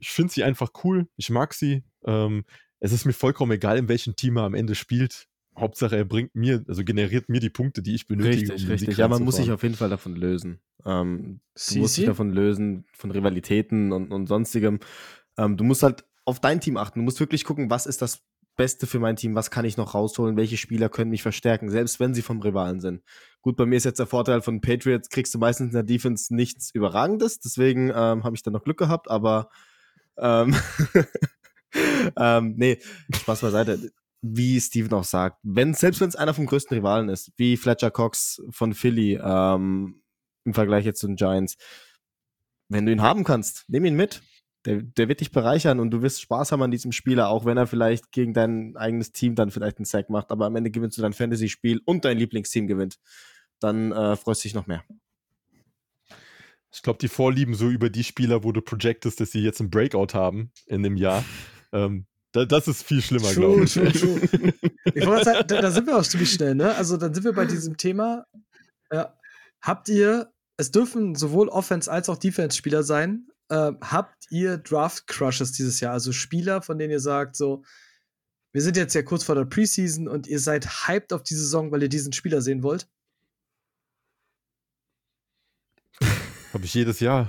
Ich 0.00 0.10
finde 0.10 0.32
sie 0.32 0.44
einfach 0.44 0.70
cool, 0.84 1.08
ich 1.16 1.30
mag 1.30 1.54
sie. 1.54 1.82
Ähm, 2.04 2.44
es 2.80 2.92
ist 2.92 3.06
mir 3.06 3.12
vollkommen 3.12 3.52
egal, 3.52 3.78
in 3.78 3.88
welchem 3.88 4.16
Team 4.16 4.36
er 4.36 4.44
am 4.44 4.54
Ende 4.54 4.74
spielt. 4.74 5.28
Hauptsache, 5.60 5.96
er 5.96 6.04
bringt 6.04 6.34
mir, 6.34 6.64
also 6.68 6.84
generiert 6.84 7.28
mir 7.28 7.40
die 7.40 7.50
Punkte, 7.50 7.82
die 7.82 7.94
ich 7.94 8.06
benötige. 8.06 8.52
Richtig, 8.52 8.64
um 8.64 8.70
richtig. 8.70 8.96
Ja, 8.96 9.08
man 9.08 9.22
muss 9.22 9.36
sich 9.36 9.50
auf 9.50 9.62
jeden 9.62 9.74
Fall 9.74 9.90
davon 9.90 10.16
lösen. 10.16 10.60
Ähm, 10.84 11.40
du 11.72 11.78
musst 11.78 11.96
dich 11.96 12.06
davon 12.06 12.30
lösen, 12.30 12.84
von 12.92 13.10
Rivalitäten 13.10 13.92
und, 13.92 14.12
und 14.12 14.26
sonstigem. 14.26 14.80
Ähm, 15.36 15.56
du 15.56 15.64
musst 15.64 15.82
halt 15.82 16.04
auf 16.24 16.40
dein 16.40 16.60
Team 16.60 16.76
achten. 16.76 17.00
Du 17.00 17.04
musst 17.04 17.20
wirklich 17.20 17.44
gucken, 17.44 17.70
was 17.70 17.86
ist 17.86 18.02
das 18.02 18.22
Beste 18.58 18.86
für 18.88 18.98
mein 18.98 19.16
Team, 19.16 19.34
was 19.36 19.50
kann 19.50 19.64
ich 19.64 19.76
noch 19.76 19.94
rausholen, 19.94 20.36
welche 20.36 20.56
Spieler 20.56 20.88
können 20.88 21.12
mich 21.12 21.22
verstärken, 21.22 21.70
selbst 21.70 22.00
wenn 22.00 22.12
sie 22.12 22.22
vom 22.22 22.42
Rivalen 22.42 22.80
sind. 22.80 23.02
Gut, 23.40 23.56
bei 23.56 23.64
mir 23.64 23.76
ist 23.76 23.84
jetzt 23.84 24.00
der 24.00 24.06
Vorteil 24.06 24.42
von 24.42 24.60
Patriots, 24.60 25.08
kriegst 25.08 25.32
du 25.32 25.38
meistens 25.38 25.68
in 25.68 25.74
der 25.74 25.84
Defense 25.84 26.34
nichts 26.34 26.74
Überragendes, 26.74 27.38
deswegen 27.38 27.90
ähm, 27.90 28.24
habe 28.24 28.34
ich 28.34 28.42
da 28.42 28.50
noch 28.50 28.64
Glück 28.64 28.76
gehabt, 28.76 29.08
aber 29.08 29.48
ähm, 30.18 30.56
ähm, 32.16 32.54
nee, 32.56 32.80
Spaß 33.14 33.42
beiseite. 33.42 33.92
Wie 34.20 34.60
Steven 34.60 34.92
auch 34.94 35.04
sagt, 35.04 35.38
wenn, 35.42 35.74
selbst 35.74 36.00
wenn 36.00 36.08
es 36.08 36.16
einer 36.16 36.34
vom 36.34 36.46
größten 36.46 36.76
Rivalen 36.76 37.08
ist, 37.08 37.32
wie 37.36 37.56
Fletcher 37.56 37.90
Cox 37.90 38.42
von 38.50 38.74
Philly 38.74 39.18
ähm, 39.22 40.02
im 40.44 40.54
Vergleich 40.54 40.84
jetzt 40.84 41.00
zu 41.00 41.06
den 41.06 41.16
Giants, 41.16 41.56
wenn 42.68 42.86
du 42.86 42.92
ihn 42.92 43.02
haben 43.02 43.24
kannst, 43.24 43.64
nimm 43.68 43.84
ihn 43.84 43.94
mit. 43.94 44.22
Der, 44.64 44.82
der 44.82 45.08
wird 45.08 45.20
dich 45.20 45.30
bereichern 45.30 45.78
und 45.78 45.90
du 45.90 46.02
wirst 46.02 46.20
Spaß 46.20 46.50
haben 46.52 46.62
an 46.62 46.72
diesem 46.72 46.90
Spieler, 46.90 47.28
auch 47.28 47.44
wenn 47.44 47.56
er 47.56 47.66
vielleicht 47.66 48.10
gegen 48.10 48.34
dein 48.34 48.76
eigenes 48.76 49.12
Team 49.12 49.36
dann 49.36 49.50
vielleicht 49.50 49.78
einen 49.78 49.84
Sack 49.84 50.10
macht, 50.10 50.32
aber 50.32 50.46
am 50.46 50.56
Ende 50.56 50.70
gewinnst 50.70 50.98
du 50.98 51.02
dein 51.02 51.12
Fantasy-Spiel 51.12 51.80
und 51.84 52.04
dein 52.04 52.18
Lieblingsteam 52.18 52.66
gewinnt. 52.66 52.98
Dann 53.60 53.92
äh, 53.92 54.16
freust 54.16 54.42
du 54.42 54.48
dich 54.48 54.54
noch 54.54 54.66
mehr. 54.66 54.84
Ich 56.72 56.82
glaube, 56.82 56.98
die 56.98 57.08
Vorlieben 57.08 57.54
so 57.54 57.68
über 57.70 57.88
die 57.88 58.04
Spieler, 58.04 58.44
wo 58.44 58.52
du 58.52 58.60
projectest, 58.60 59.20
dass 59.20 59.30
sie 59.30 59.40
jetzt 59.40 59.60
einen 59.60 59.70
Breakout 59.70 60.14
haben 60.14 60.50
in 60.66 60.82
dem 60.82 60.96
Jahr, 60.96 61.24
ähm, 61.72 62.06
das 62.46 62.68
ist 62.68 62.82
viel 62.82 63.02
schlimmer, 63.02 63.32
glaube 63.32 63.64
ich. 63.64 63.72
True, 63.72 63.92
true. 63.92 64.20
ich 64.94 65.04
sagen, 65.04 65.46
da, 65.46 65.60
da, 65.60 65.70
sind 65.70 65.86
wir 65.86 65.96
auch 65.96 66.04
ziemlich 66.04 66.32
schnell, 66.32 66.54
ne? 66.54 66.74
Also 66.74 66.96
dann 66.96 67.14
sind 67.14 67.24
wir 67.24 67.32
bei 67.32 67.46
diesem 67.46 67.76
Thema. 67.76 68.26
Ja. 68.92 69.16
Habt 69.60 69.88
ihr, 69.88 70.32
es 70.56 70.70
dürfen 70.70 71.14
sowohl 71.14 71.48
Offense- 71.48 71.90
als 71.90 72.08
auch 72.08 72.16
Defense-Spieler 72.16 72.82
sein, 72.82 73.28
äh, 73.48 73.72
habt 73.80 74.26
ihr 74.30 74.58
Draft-Crushes 74.58 75.52
dieses 75.52 75.80
Jahr? 75.80 75.92
Also 75.92 76.12
Spieler, 76.12 76.62
von 76.62 76.78
denen 76.78 76.92
ihr 76.92 77.00
sagt, 77.00 77.36
so, 77.36 77.64
wir 78.52 78.62
sind 78.62 78.76
jetzt 78.76 78.94
ja 78.94 79.02
kurz 79.02 79.24
vor 79.24 79.34
der 79.34 79.44
Preseason 79.44 80.08
und 80.08 80.26
ihr 80.26 80.40
seid 80.40 80.86
hyped 80.86 81.12
auf 81.12 81.22
die 81.22 81.34
Saison, 81.34 81.70
weil 81.70 81.82
ihr 81.82 81.88
diesen 81.88 82.12
Spieler 82.12 82.40
sehen 82.40 82.62
wollt? 82.62 82.88
Habe 86.52 86.64
ich 86.64 86.74
jedes 86.74 87.00
Jahr. 87.00 87.28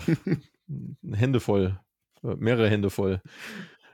Hände 1.12 1.39
voll. 1.39 1.80
Äh, 2.24 2.36
mehrere 2.36 2.70
Hände 2.70 2.89
voll. 2.89 3.22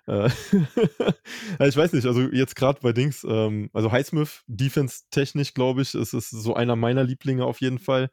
Äh, 0.07 0.29
ich 1.67 1.77
weiß 1.77 1.93
nicht, 1.93 2.05
also 2.05 2.21
jetzt 2.21 2.55
gerade 2.55 2.79
bei 2.81 2.93
Dings, 2.93 3.25
ähm, 3.27 3.69
also 3.73 3.91
Highsmith, 3.91 4.43
Defense-technisch, 4.47 5.53
glaube 5.53 5.81
ich, 5.81 5.95
ist 5.95 6.13
es 6.13 6.29
so 6.29 6.53
einer 6.53 6.75
meiner 6.75 7.03
Lieblinge 7.03 7.45
auf 7.45 7.61
jeden 7.61 7.79
Fall. 7.79 8.09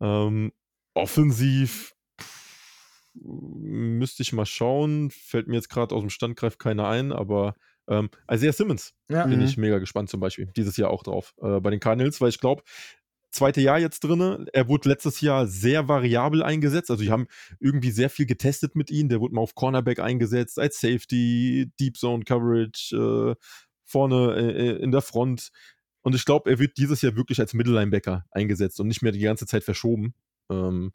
Ähm, 0.00 0.52
offensiv 0.94 1.94
müsste 3.14 4.22
ich 4.22 4.32
mal 4.32 4.46
schauen. 4.46 5.10
Fällt 5.10 5.48
mir 5.48 5.56
jetzt 5.56 5.68
gerade 5.68 5.94
aus 5.94 6.00
dem 6.00 6.10
Standgreif 6.10 6.58
keiner 6.58 6.88
ein, 6.88 7.12
aber 7.12 7.54
ähm, 7.88 8.10
Isaiah 8.30 8.52
Simmons 8.52 8.94
ja. 9.08 9.26
bin 9.26 9.40
mhm. 9.40 9.44
ich 9.44 9.56
mega 9.56 9.78
gespannt 9.78 10.08
zum 10.08 10.20
Beispiel. 10.20 10.46
Dieses 10.56 10.76
Jahr 10.76 10.90
auch 10.90 11.02
drauf 11.02 11.34
äh, 11.42 11.60
bei 11.60 11.70
den 11.70 11.80
Cardinals, 11.80 12.20
weil 12.20 12.28
ich 12.28 12.38
glaube, 12.38 12.62
zweite 13.32 13.60
Jahr 13.60 13.78
jetzt 13.78 14.00
drin. 14.00 14.46
Er 14.52 14.68
wurde 14.68 14.88
letztes 14.88 15.20
Jahr 15.20 15.46
sehr 15.46 15.88
variabel 15.88 16.42
eingesetzt. 16.42 16.90
Also, 16.90 17.02
die 17.02 17.10
haben 17.10 17.26
irgendwie 17.60 17.90
sehr 17.90 18.10
viel 18.10 18.26
getestet 18.26 18.76
mit 18.76 18.90
ihm. 18.90 19.08
Der 19.08 19.20
wurde 19.20 19.34
mal 19.34 19.40
auf 19.40 19.54
Cornerback 19.54 19.98
eingesetzt, 19.98 20.58
als 20.58 20.80
Safety, 20.80 21.70
Deep 21.80 21.96
Zone 21.96 22.24
Coverage, 22.24 22.96
äh, 22.96 23.34
vorne 23.84 24.34
äh, 24.36 24.68
äh 24.68 24.82
in 24.82 24.92
der 24.92 25.02
Front. 25.02 25.50
Und 26.02 26.14
ich 26.14 26.24
glaube, 26.24 26.50
er 26.50 26.58
wird 26.58 26.76
dieses 26.78 27.02
Jahr 27.02 27.16
wirklich 27.16 27.40
als 27.40 27.54
Mittellinebacker 27.54 28.26
eingesetzt 28.30 28.80
und 28.80 28.88
nicht 28.88 29.02
mehr 29.02 29.12
die 29.12 29.20
ganze 29.20 29.46
Zeit 29.46 29.64
verschoben. 29.64 30.14
Ähm, 30.50 30.92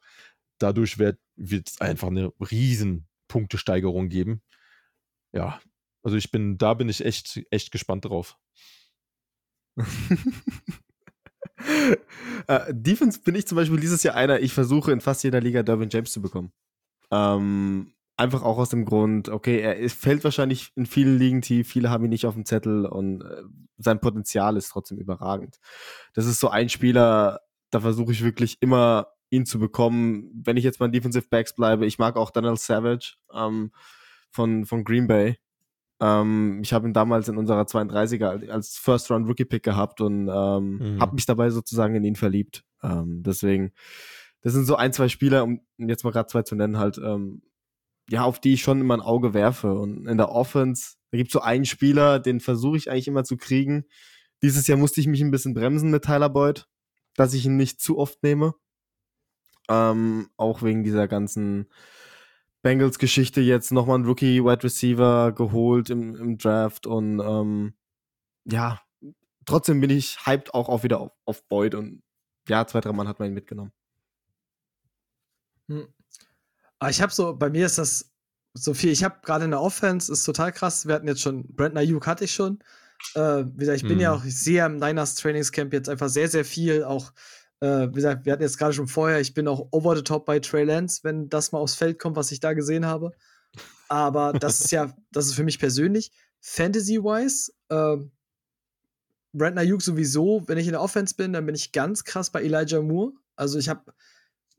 dadurch 0.59 0.99
wird 0.99 1.19
es 1.38 1.81
einfach 1.81 2.07
eine 2.07 2.31
riesen 2.39 3.07
Punktesteigerung 3.27 4.09
geben. 4.09 4.41
Ja, 5.33 5.59
also 6.03 6.17
ich 6.17 6.31
bin, 6.31 6.57
da 6.57 6.73
bin 6.73 6.89
ich 6.89 7.03
echt, 7.05 7.41
echt 7.51 7.71
gespannt 7.71 8.05
drauf. 8.05 8.38
äh, 12.47 12.74
Defense 12.74 13.20
bin 13.20 13.36
ich 13.36 13.47
zum 13.47 13.55
Beispiel 13.55 13.80
dieses 13.80 14.03
Jahr 14.03 14.16
einer, 14.16 14.39
ich 14.39 14.53
versuche 14.53 14.91
in 14.91 15.01
fast 15.01 15.24
jeder 15.24 15.41
Liga 15.41 15.64
Derwin 15.64 15.89
James 15.89 16.12
zu 16.12 16.22
bekommen. 16.22 16.51
Ähm, 17.12 17.93
einfach 18.18 18.43
auch 18.43 18.58
aus 18.58 18.70
dem 18.70 18.86
Grund, 18.86 19.30
okay, 19.30 19.60
er 19.60 19.89
fällt 19.89 20.24
wahrscheinlich 20.24 20.72
in 20.76 20.86
vielen 20.86 21.18
Ligen 21.18 21.41
tief, 21.41 21.70
viele 21.70 21.89
haben 21.89 22.03
ihn 22.03 22.10
nicht 22.10 22.26
auf 22.26 22.34
dem 22.34 22.45
Zettel 22.45 22.86
und 22.86 23.22
äh, 23.22 23.43
sein 23.78 23.99
Potenzial 23.99 24.58
ist 24.58 24.70
trotzdem 24.70 24.97
überragend. 24.97 25.60
Das 26.14 26.26
ist 26.26 26.39
so 26.39 26.49
ein 26.49 26.70
Spieler, 26.70 27.41
da 27.70 27.80
versuche 27.80 28.12
ich 28.12 28.24
wirklich 28.24 28.58
immer 28.62 29.08
ihn 29.30 29.45
zu 29.45 29.60
bekommen. 29.60 30.32
Wenn 30.43 30.58
ich 30.58 30.64
jetzt 30.64 30.80
bei 30.80 30.88
Defensive 30.88 31.28
Backs 31.30 31.53
bleibe, 31.53 31.86
ich 31.86 31.99
mag 31.99 32.16
auch 32.16 32.32
Daniel 32.32 32.58
Savage 32.58 33.16
ähm, 33.34 33.72
von, 34.32 34.66
von 34.66 34.84
Green 34.84 35.08
Bay. 35.08 35.38
Ähm, 35.99 36.59
ich 36.61 36.73
habe 36.73 36.87
ihn 36.87 36.93
damals 36.93 37.27
in 37.27 37.37
unserer 37.37 37.63
32er 37.63 38.49
als 38.49 38.77
First-Round-Rookie-Pick 38.77 39.63
gehabt 39.63 40.01
und 40.01 40.29
ähm, 40.31 40.77
mhm. 40.77 41.01
habe 41.01 41.15
mich 41.15 41.25
dabei 41.25 41.49
sozusagen 41.49 41.95
in 41.95 42.03
ihn 42.03 42.15
verliebt. 42.15 42.63
Ähm, 42.83 43.23
deswegen, 43.23 43.71
das 44.41 44.53
sind 44.53 44.65
so 44.65 44.75
ein, 44.75 44.93
zwei 44.93 45.09
Spieler, 45.09 45.43
um 45.43 45.61
jetzt 45.77 46.03
mal 46.03 46.11
gerade 46.11 46.27
zwei 46.27 46.43
zu 46.43 46.55
nennen, 46.55 46.77
halt, 46.77 46.99
ähm, 46.99 47.41
ja, 48.09 48.23
auf 48.23 48.39
die 48.39 48.53
ich 48.53 48.61
schon 48.61 48.79
immer 48.79 48.95
ein 48.95 49.01
Auge 49.01 49.33
werfe. 49.33 49.73
Und 49.73 50.07
in 50.07 50.17
der 50.17 50.31
Offense, 50.31 50.95
da 51.11 51.17
gibt 51.17 51.29
es 51.29 51.33
so 51.33 51.41
einen 51.41 51.65
Spieler, 51.65 52.19
den 52.19 52.39
versuche 52.39 52.77
ich 52.77 52.91
eigentlich 52.91 53.07
immer 53.07 53.23
zu 53.23 53.35
kriegen. 53.35 53.85
Dieses 54.43 54.67
Jahr 54.67 54.77
musste 54.77 55.01
ich 55.01 55.07
mich 55.07 55.21
ein 55.21 55.31
bisschen 55.31 55.55
bremsen 55.55 55.89
mit 55.89 56.05
Tyler 56.05 56.29
Boyd, 56.29 56.67
dass 57.15 57.33
ich 57.33 57.45
ihn 57.45 57.57
nicht 57.57 57.81
zu 57.81 57.97
oft 57.97 58.21
nehme. 58.21 58.53
Ähm, 59.67 60.29
auch 60.37 60.61
wegen 60.61 60.83
dieser 60.83 61.07
ganzen 61.07 61.67
Bengals-Geschichte 62.62 63.41
jetzt 63.41 63.72
nochmal 63.72 63.95
einen 63.95 64.05
Rookie-Wide 64.05 64.64
Receiver 64.64 65.32
geholt 65.32 65.89
im, 65.89 66.16
im 66.16 66.38
Draft 66.38 66.88
und 66.88 67.20
ähm, 67.20 67.74
ja, 68.45 68.82
trotzdem 69.45 69.82
bin 69.82 69.89
ich 69.89 70.26
hyped 70.26 70.53
auch, 70.53 70.70
auch 70.70 70.84
wieder 70.84 70.99
auf, 70.99 71.12
auf 71.26 71.47
Boyd 71.47 71.76
und 71.76 72.01
ja, 72.47 72.66
zwei, 72.66 72.82
drei 72.82 72.93
Mann 72.93 73.08
hat 73.08 73.20
man 73.20 73.30
ihn 73.30 73.34
mitgenommen. 73.34 73.72
Hm. 75.70 75.88
Aber 76.80 76.89
ich 76.89 77.01
habe 77.01 77.12
so, 77.12 77.36
bei 77.36 77.49
mir 77.49 77.66
ist 77.66 77.78
das 77.78 78.12
so 78.53 78.74
viel. 78.74 78.91
Ich 78.91 79.03
habe 79.03 79.20
gerade 79.24 79.45
in 79.45 79.51
der 79.51 79.62
Offense, 79.62 80.12
ist 80.12 80.24
total 80.24 80.51
krass. 80.51 80.88
Wir 80.88 80.95
hatten 80.95 81.08
jetzt 81.08 81.22
schon, 81.22 81.45
Brandon 81.55 81.78
Ayuk 81.78 82.08
hatte 82.08 82.24
ich 82.24 82.34
schon. 82.34 82.60
Äh, 83.14 83.45
wie 83.45 83.60
gesagt, 83.60 83.78
ich 83.78 83.82
hm. 83.84 83.89
bin 83.89 83.99
ja 83.99 84.14
hm. 84.14 84.20
auch, 84.20 84.26
ich 84.26 84.38
sehe 84.38 84.66
im 84.66 84.78
Niners 84.78 85.16
Trainingscamp 85.16 85.74
jetzt 85.74 85.89
einfach 85.89 86.10
sehr, 86.10 86.30
sehr 86.30 86.45
viel, 86.45 86.84
auch 86.84 87.12
äh, 87.60 87.88
wie 87.89 87.93
gesagt, 87.93 88.26
wir 88.26 88.34
hatten 88.34 88.43
jetzt 88.43 88.58
gerade 88.58 88.74
schon 88.74 88.88
vorher, 88.88 89.20
ich 89.20 89.34
bin 89.34 89.47
auch 89.47 89.68
over 89.72 89.95
the 89.95 90.03
top 90.03 90.26
bei 90.26 90.39
Trey 90.39 90.64
Lance, 90.64 90.99
wenn 91.03 91.30
das 91.30 91.51
mal 91.51 91.60
aufs 91.60 91.76
Feld 91.76 91.99
kommt, 91.99 92.16
was 92.16 92.32
ich 92.32 92.39
da 92.39 92.53
gesehen 92.53 92.86
habe. 92.86 93.12
Aber 93.89 94.34
das 94.34 94.62
ist 94.62 94.72
ja, 94.72 94.93
das 95.12 95.28
ist 95.28 95.34
für 95.34 95.43
mich 95.43 95.60
persönlich. 95.60 96.12
Fantasy-wise, 96.39 97.51
äh, 97.70 97.97
Brandon 99.34 99.60
Ayuk 99.60 99.82
sowieso, 99.82 100.43
wenn 100.47 100.58
ich 100.58 100.68
in 100.68 100.74
der 100.74 100.82
Offense 100.82 101.16
bin, 101.16 101.34
dann 101.34 101.45
bin 101.45 101.55
ich 101.55 101.72
ganz 101.72 102.03
krass 102.03 102.30
bei 102.30 102.43
Elijah 102.43 102.82
Moore. 102.82 103.14
Also 103.36 103.60
ich 103.60 103.70
habe 103.70 103.93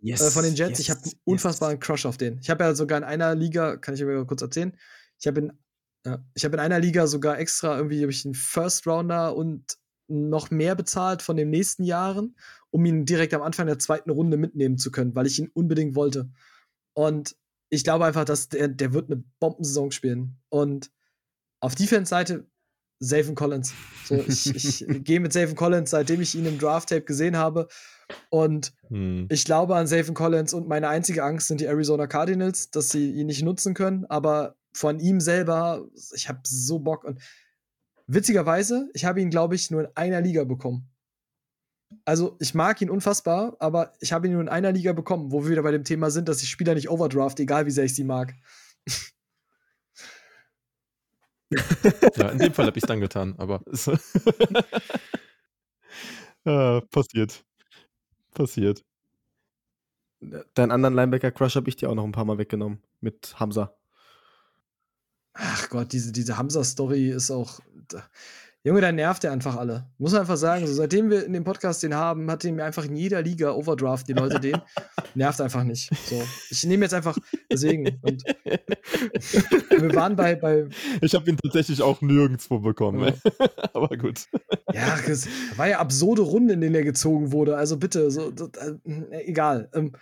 yes, 0.00 0.20
äh, 0.20 0.30
von 0.30 0.44
den 0.44 0.54
Jets, 0.54 0.78
yes, 0.78 0.80
ich 0.80 0.90
habe 0.90 1.00
einen 1.02 1.12
unfassbaren 1.24 1.76
yes. 1.76 1.86
Crush 1.86 2.06
auf 2.06 2.16
den. 2.16 2.38
Ich 2.40 2.50
habe 2.50 2.64
ja 2.64 2.74
sogar 2.74 2.98
in 2.98 3.04
einer 3.04 3.34
Liga, 3.34 3.76
kann 3.76 3.94
ich 3.94 4.02
mir 4.02 4.24
kurz 4.24 4.42
erzählen, 4.42 4.76
ich 5.18 5.26
habe 5.26 5.40
in, 5.40 5.52
äh, 6.04 6.18
ich 6.34 6.44
habe 6.44 6.56
in 6.56 6.60
einer 6.60 6.78
Liga 6.78 7.06
sogar 7.06 7.38
extra 7.38 7.76
irgendwie 7.76 8.04
ich 8.04 8.24
einen 8.24 8.34
First 8.34 8.86
Rounder 8.86 9.36
und 9.36 9.78
noch 10.08 10.50
mehr 10.50 10.74
bezahlt 10.74 11.22
von 11.22 11.36
den 11.36 11.50
nächsten 11.50 11.84
Jahren, 11.84 12.36
um 12.70 12.84
ihn 12.84 13.04
direkt 13.04 13.34
am 13.34 13.42
Anfang 13.42 13.66
der 13.66 13.78
zweiten 13.78 14.10
Runde 14.10 14.36
mitnehmen 14.36 14.78
zu 14.78 14.90
können, 14.90 15.14
weil 15.14 15.26
ich 15.26 15.38
ihn 15.38 15.50
unbedingt 15.52 15.94
wollte. 15.94 16.30
Und 16.94 17.36
ich 17.70 17.84
glaube 17.84 18.06
einfach, 18.06 18.24
dass 18.24 18.48
der, 18.48 18.68
der 18.68 18.92
wird 18.92 19.10
eine 19.10 19.22
Bombensaison 19.40 19.90
spielen. 19.90 20.38
Und 20.48 20.90
auf 21.60 21.74
Defense-Seite 21.74 22.46
Safen 23.00 23.34
Collins. 23.34 23.74
So, 24.06 24.16
ich, 24.26 24.54
ich 24.54 24.84
gehe 25.04 25.20
mit 25.20 25.32
Safen 25.32 25.54
Collins, 25.54 25.90
seitdem 25.90 26.20
ich 26.20 26.34
ihn 26.34 26.46
im 26.46 26.58
Draft-Tape 26.58 27.02
gesehen 27.02 27.36
habe. 27.36 27.68
Und 28.30 28.72
hm. 28.88 29.26
ich 29.30 29.44
glaube 29.44 29.76
an 29.76 29.86
Safen 29.86 30.14
Collins 30.14 30.54
und 30.54 30.66
meine 30.66 30.88
einzige 30.88 31.22
Angst 31.22 31.48
sind 31.48 31.60
die 31.60 31.66
Arizona 31.66 32.06
Cardinals, 32.06 32.70
dass 32.70 32.90
sie 32.90 33.12
ihn 33.12 33.26
nicht 33.26 33.42
nutzen 33.42 33.74
können. 33.74 34.04
Aber 34.06 34.56
von 34.72 34.98
ihm 34.98 35.20
selber, 35.20 35.86
ich 36.14 36.28
habe 36.28 36.40
so 36.44 36.78
Bock. 36.78 37.04
Und 37.04 37.20
Witzigerweise, 38.08 38.88
ich 38.94 39.04
habe 39.04 39.20
ihn, 39.20 39.28
glaube 39.28 39.54
ich, 39.54 39.70
nur 39.70 39.82
in 39.82 39.88
einer 39.94 40.22
Liga 40.22 40.44
bekommen. 40.44 40.88
Also, 42.06 42.36
ich 42.40 42.54
mag 42.54 42.80
ihn 42.80 42.88
unfassbar, 42.88 43.54
aber 43.60 43.92
ich 44.00 44.12
habe 44.12 44.26
ihn 44.26 44.32
nur 44.32 44.40
in 44.40 44.48
einer 44.48 44.72
Liga 44.72 44.94
bekommen, 44.94 45.30
wo 45.30 45.44
wir 45.44 45.50
wieder 45.50 45.62
bei 45.62 45.72
dem 45.72 45.84
Thema 45.84 46.10
sind, 46.10 46.26
dass 46.28 46.42
ich 46.42 46.48
Spieler 46.48 46.74
nicht 46.74 46.88
overdraft, 46.88 47.38
egal 47.38 47.66
wie 47.66 47.70
sehr 47.70 47.84
ich 47.84 47.94
sie 47.94 48.04
mag. 48.04 48.34
ja, 51.50 52.30
in 52.30 52.38
dem 52.38 52.54
Fall 52.54 52.66
habe 52.66 52.78
ich 52.78 52.84
es 52.84 52.88
dann 52.88 53.00
getan, 53.00 53.34
aber 53.36 53.60
äh, 56.44 56.80
passiert. 56.90 57.44
Passiert. 58.32 58.84
Deinen 60.54 60.72
anderen 60.72 60.94
Linebacker-Crush 60.94 61.56
habe 61.56 61.68
ich 61.68 61.76
dir 61.76 61.90
auch 61.90 61.94
noch 61.94 62.04
ein 62.04 62.12
paar 62.12 62.24
Mal 62.24 62.38
weggenommen 62.38 62.82
mit 63.00 63.38
Hamza. 63.38 63.76
Ach 65.40 65.68
Gott, 65.68 65.92
diese, 65.92 66.12
diese 66.12 66.36
Hamza-Story 66.36 67.10
ist 67.10 67.30
auch. 67.30 67.60
Junge, 68.64 68.80
da 68.80 68.90
nervt 68.90 69.22
er 69.22 69.30
einfach 69.30 69.56
alle. 69.56 69.86
Muss 69.98 70.10
man 70.10 70.22
einfach 70.22 70.36
sagen. 70.36 70.66
So, 70.66 70.74
seitdem 70.74 71.10
wir 71.10 71.24
in 71.24 71.32
dem 71.32 71.44
Podcast 71.44 71.80
den 71.84 71.94
haben, 71.94 72.28
hat 72.28 72.42
den 72.42 72.56
mir 72.56 72.64
einfach 72.64 72.84
in 72.84 72.96
jeder 72.96 73.22
Liga 73.22 73.52
Overdraft 73.52 74.08
die 74.08 74.14
Leute 74.14 74.40
den. 74.40 74.60
nervt 75.14 75.40
einfach 75.40 75.62
nicht. 75.62 75.90
So, 76.06 76.20
ich 76.50 76.64
nehme 76.64 76.84
jetzt 76.84 76.92
einfach 76.92 77.16
deswegen. 77.50 78.00
Und 78.02 78.24
wir 78.44 79.94
waren 79.94 80.16
bei. 80.16 80.34
bei 80.34 80.66
ich 81.00 81.14
habe 81.14 81.30
ihn 81.30 81.36
tatsächlich 81.36 81.80
auch 81.82 82.00
nirgendwo 82.00 82.58
bekommen. 82.58 83.04
Ja. 83.04 83.46
Aber 83.74 83.96
gut. 83.96 84.26
Ja, 84.72 84.98
es 85.06 85.28
war 85.56 85.68
ja 85.68 85.78
absurde 85.78 86.22
Runde, 86.22 86.54
in 86.54 86.60
denen 86.60 86.74
er 86.74 86.84
gezogen 86.84 87.30
wurde. 87.30 87.56
Also 87.56 87.76
bitte, 87.76 88.10
so, 88.10 88.32
das, 88.32 88.50
äh, 88.58 89.24
egal. 89.24 89.70
Ähm, 89.72 89.92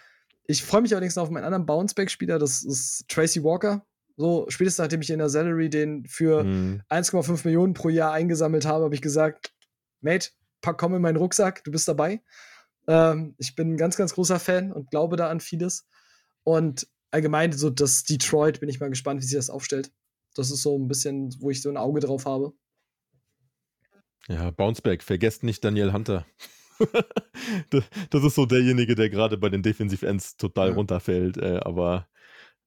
ich 0.47 0.65
freue 0.65 0.81
mich 0.81 0.93
allerdings 0.93 1.15
noch 1.15 1.25
auf 1.25 1.31
meinen 1.31 1.45
anderen 1.45 1.67
Bounceback-Spieler. 1.67 2.39
Das 2.39 2.65
ist 2.65 3.07
Tracy 3.09 3.45
Walker. 3.45 3.85
So, 4.17 4.47
spätestens 4.49 4.83
nachdem 4.83 5.03
ich 5.03 5.11
in 5.11 5.19
der 5.19 5.29
Salary 5.29 5.69
den 5.69 6.07
für 6.07 6.43
mhm. 6.43 6.83
1,5 6.89 7.43
Millionen 7.45 7.75
pro 7.75 7.91
Jahr 7.91 8.13
eingesammelt 8.13 8.65
habe, 8.65 8.85
habe 8.85 8.95
ich 8.95 9.03
gesagt, 9.03 9.53
Mate, 10.01 10.31
pack, 10.63 10.79
komm 10.79 10.95
in 10.95 11.03
meinen 11.03 11.17
Rucksack, 11.17 11.63
du 11.65 11.71
bist 11.71 11.87
dabei. 11.89 12.23
Ähm, 12.87 13.35
ich 13.39 13.55
bin 13.55 13.75
ein 13.75 13.77
ganz, 13.77 13.97
ganz 13.97 14.15
großer 14.15 14.39
Fan 14.39 14.73
und 14.73 14.91
glaube 14.91 15.17
da 15.17 15.29
an 15.29 15.41
vieles. 15.41 15.87
Und 16.45 16.89
allgemein, 17.11 17.53
so 17.53 17.71
das 17.71 18.05
Detroit, 18.05 18.61
bin 18.61 18.69
ich 18.69 18.81
mal 18.81 18.91
gespannt, 18.91 19.21
wie 19.21 19.27
sich 19.27 19.37
das 19.37 19.51
aufstellt. 19.51 19.91
Das 20.35 20.51
ist 20.51 20.63
so 20.63 20.79
ein 20.79 20.89
bisschen, 20.89 21.35
wo 21.41 21.51
ich 21.51 21.63
so 21.63 21.69
ein 21.69 21.77
Auge 21.77 22.01
drauf 22.01 22.27
habe. 22.27 22.53
Ja, 24.29 24.51
Bounceback, 24.51 25.03
vergesst 25.03 25.43
nicht 25.43 25.65
Daniel 25.65 25.93
Hunter. 25.93 26.27
das 27.71 28.25
ist 28.25 28.35
so 28.35 28.45
derjenige, 28.45 28.95
der 28.95 29.09
gerade 29.09 29.39
bei 29.39 29.49
den 29.49 29.63
Defensive 29.63 30.07
Ends 30.07 30.37
total 30.37 30.71
ja. 30.71 30.75
runterfällt, 30.75 31.37
äh, 31.39 31.61
aber 31.63 32.09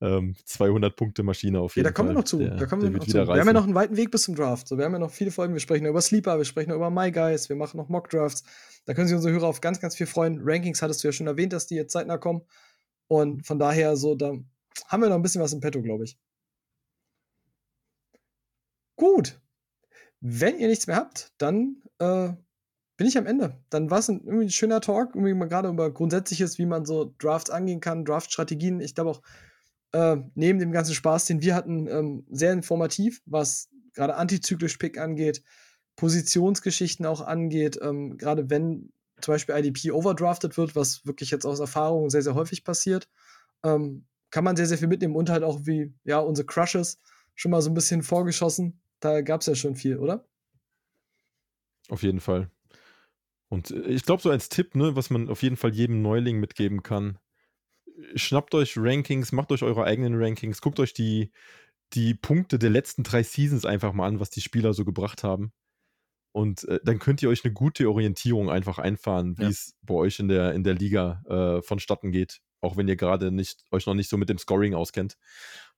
ähm, 0.02 0.36
200 0.46 0.96
Punkte 0.96 1.24
Maschine 1.24 1.60
auf 1.60 1.76
jeden 1.76 1.86
Fall. 1.86 1.90
Ja, 1.90 1.92
da 1.92 1.94
kommen 1.94 2.10
wir 2.10 2.14
noch 2.14 2.24
zu. 2.24 2.40
Der, 2.40 2.56
da 2.56 2.66
kommen 2.66 2.82
wir 2.82 2.90
noch 2.90 3.06
zu. 3.06 3.14
Wir 3.14 3.28
haben 3.28 3.48
ja 3.48 3.54
noch 3.54 3.66
einen 3.66 3.76
weiten 3.76 3.98
Weg 3.98 4.12
bis 4.12 4.24
zum 4.24 4.36
Draft. 4.36 4.68
So, 4.68 4.78
wir 4.78 4.86
haben 4.86 4.94
ja 4.94 5.00
noch 5.00 5.12
viele 5.12 5.32
Folgen. 5.32 5.54
Wir 5.54 5.60
sprechen 5.60 5.86
über 5.86 6.02
Sleeper, 6.02 6.38
wir 6.38 6.46
sprechen 6.46 6.72
über 6.72 6.90
My 6.90 7.12
Guys, 7.12 7.50
wir 7.50 7.56
machen 7.56 7.78
noch 7.78 7.90
Mock 7.90 8.10
Drafts. 8.10 8.44
Da 8.86 8.94
können 8.94 9.08
sich 9.08 9.16
unsere 9.16 9.34
Hörer 9.34 9.48
auf 9.48 9.62
ganz, 9.62 9.80
ganz 9.80 9.96
viel 9.96 10.08
freuen. 10.08 10.40
Rankings 10.42 10.82
hattest 10.82 11.04
du 11.04 11.10
ja 11.10 11.12
schon 11.12 11.28
erwähnt, 11.28 11.54
dass 11.54 11.68
die 11.68 11.76
jetzt 11.76 11.92
zeitnah 11.92 12.18
kommen. 12.18 12.42
Und 13.08 13.46
von 13.46 13.60
daher, 13.60 13.98
so, 13.98 14.16
da 14.16 14.34
haben 14.88 15.02
wir 15.02 15.10
noch 15.10 15.16
ein 15.16 15.22
bisschen 15.22 15.42
was 15.42 15.54
im 15.54 15.60
Petto, 15.60 15.82
glaube 15.82 16.06
ich. 16.06 16.18
Gut. 18.96 19.40
Wenn 20.22 20.60
ihr 20.60 20.68
nichts 20.68 20.88
mehr 20.88 20.98
habt, 20.98 21.34
dann 21.38 21.82
äh, 22.00 22.30
bin 22.98 23.08
ich 23.08 23.18
am 23.18 23.26
Ende. 23.26 23.58
Dann 23.70 23.90
war 23.90 24.00
es 24.00 24.10
ein, 24.10 24.22
irgendwie 24.26 24.46
ein 24.46 24.52
schöner 24.52 24.82
Talk, 24.82 25.16
irgendwie 25.16 25.34
mal 25.34 25.48
gerade 25.48 25.70
über 25.70 25.92
Grundsätzliches, 25.92 26.58
wie 26.58 26.66
man 26.66 26.86
so 26.86 27.16
Drafts 27.18 27.50
angehen 27.50 27.80
kann, 27.80 28.06
Draft-Strategien. 28.06 28.82
Ich 28.82 28.96
glaube 28.96 29.12
auch, 29.12 29.22
äh, 29.92 30.18
neben 30.36 30.60
dem 30.60 30.72
ganzen 30.72 30.94
Spaß, 30.94 31.26
den 31.26 31.42
wir 31.42 31.56
hatten, 31.56 31.88
ähm, 31.88 32.26
sehr 32.30 32.54
informativ, 32.54 33.22
was 33.26 33.70
gerade 33.94 34.16
antizyklisch 34.16 34.78
Pick 34.78 34.98
angeht, 34.98 35.44
Positionsgeschichten 35.96 37.06
auch 37.06 37.22
angeht, 37.22 37.80
ähm, 37.82 38.18
gerade 38.18 38.50
wenn 38.50 38.92
zum 39.22 39.34
Beispiel 39.34 39.56
IDP 39.56 39.92
overdrafted 39.92 40.58
wird, 40.58 40.76
was 40.76 41.06
wirklich 41.06 41.32
jetzt 41.32 41.46
aus 41.46 41.60
Erfahrung 41.60 42.10
sehr, 42.10 42.22
sehr 42.22 42.36
häufig 42.36 42.64
passiert, 42.64 43.10
ähm, 43.64 44.06
kann 44.32 44.44
man 44.44 44.56
sehr, 44.56 44.68
sehr 44.68 44.78
viel 44.78 44.88
mitnehmen 44.88 45.16
und 45.16 45.30
halt 45.30 45.44
auch 45.44 45.62
wie, 45.64 45.94
ja, 46.04 46.20
unsere 46.20 46.46
Crushes 46.46 47.00
schon 47.36 47.52
mal 47.52 47.62
so 47.62 47.70
ein 47.70 47.74
bisschen 47.74 48.04
vorgeschossen. 48.04 48.82
Da 49.00 49.22
gab 49.22 49.42
es 49.42 49.48
ja 49.48 49.56
schon 49.56 49.76
viel, 49.76 49.98
oder? 49.98 50.26
Auf 51.90 52.04
jeden 52.04 52.20
Fall. 52.20 52.50
Und 53.50 53.72
äh, 53.72 53.82
ich 53.88 54.04
glaube, 54.04 54.22
so 54.22 54.30
als 54.30 54.50
Tipp, 54.50 54.76
ne, 54.76 54.96
was 54.96 55.10
man 55.10 55.30
auf 55.30 55.42
jeden 55.42 55.58
Fall 55.58 55.74
jedem 55.74 56.02
Neuling 56.02 56.40
mitgeben 56.40 56.84
kann, 56.84 57.18
schnappt 58.16 58.56
euch 58.56 58.74
Rankings, 58.78 59.32
macht 59.32 59.52
euch 59.52 59.64
eure 59.64 59.84
eigenen 59.84 60.22
Rankings, 60.22 60.62
guckt 60.62 60.80
euch 60.80 60.94
die, 60.94 61.32
die 61.94 62.14
Punkte 62.14 62.60
der 62.60 62.70
letzten 62.70 63.04
drei 63.04 63.24
Seasons 63.24 63.66
einfach 63.66 63.94
mal 63.94 64.08
an, 64.08 64.20
was 64.20 64.30
die 64.30 64.42
Spieler 64.42 64.74
so 64.74 64.86
gebracht 64.86 65.24
haben. 65.24 65.52
Und 66.32 66.64
äh, 66.66 66.80
dann 66.84 67.00
könnt 67.00 67.22
ihr 67.22 67.30
euch 67.30 67.44
eine 67.44 67.54
gute 67.54 67.90
Orientierung 67.90 68.50
einfach 68.50 68.78
einfahren, 68.78 69.38
wie 69.38 69.44
ja. 69.44 69.50
es 69.50 69.76
bei 69.82 69.96
euch 69.96 70.20
in 70.20 70.28
der, 70.28 70.54
in 70.54 70.64
der 70.64 70.76
Liga 70.76 71.24
äh, 71.28 71.62
vonstatten 71.62 72.12
geht. 72.12 72.42
Auch 72.62 72.78
wenn 72.78 72.88
ihr 72.88 72.98
gerade 72.98 73.32
nicht, 73.32 73.64
euch 73.72 73.86
noch 73.86 73.96
nicht 73.96 74.10
so 74.10 74.18
mit 74.18 74.30
dem 74.30 74.38
Scoring 74.38 74.76
auskennt. 74.76 75.18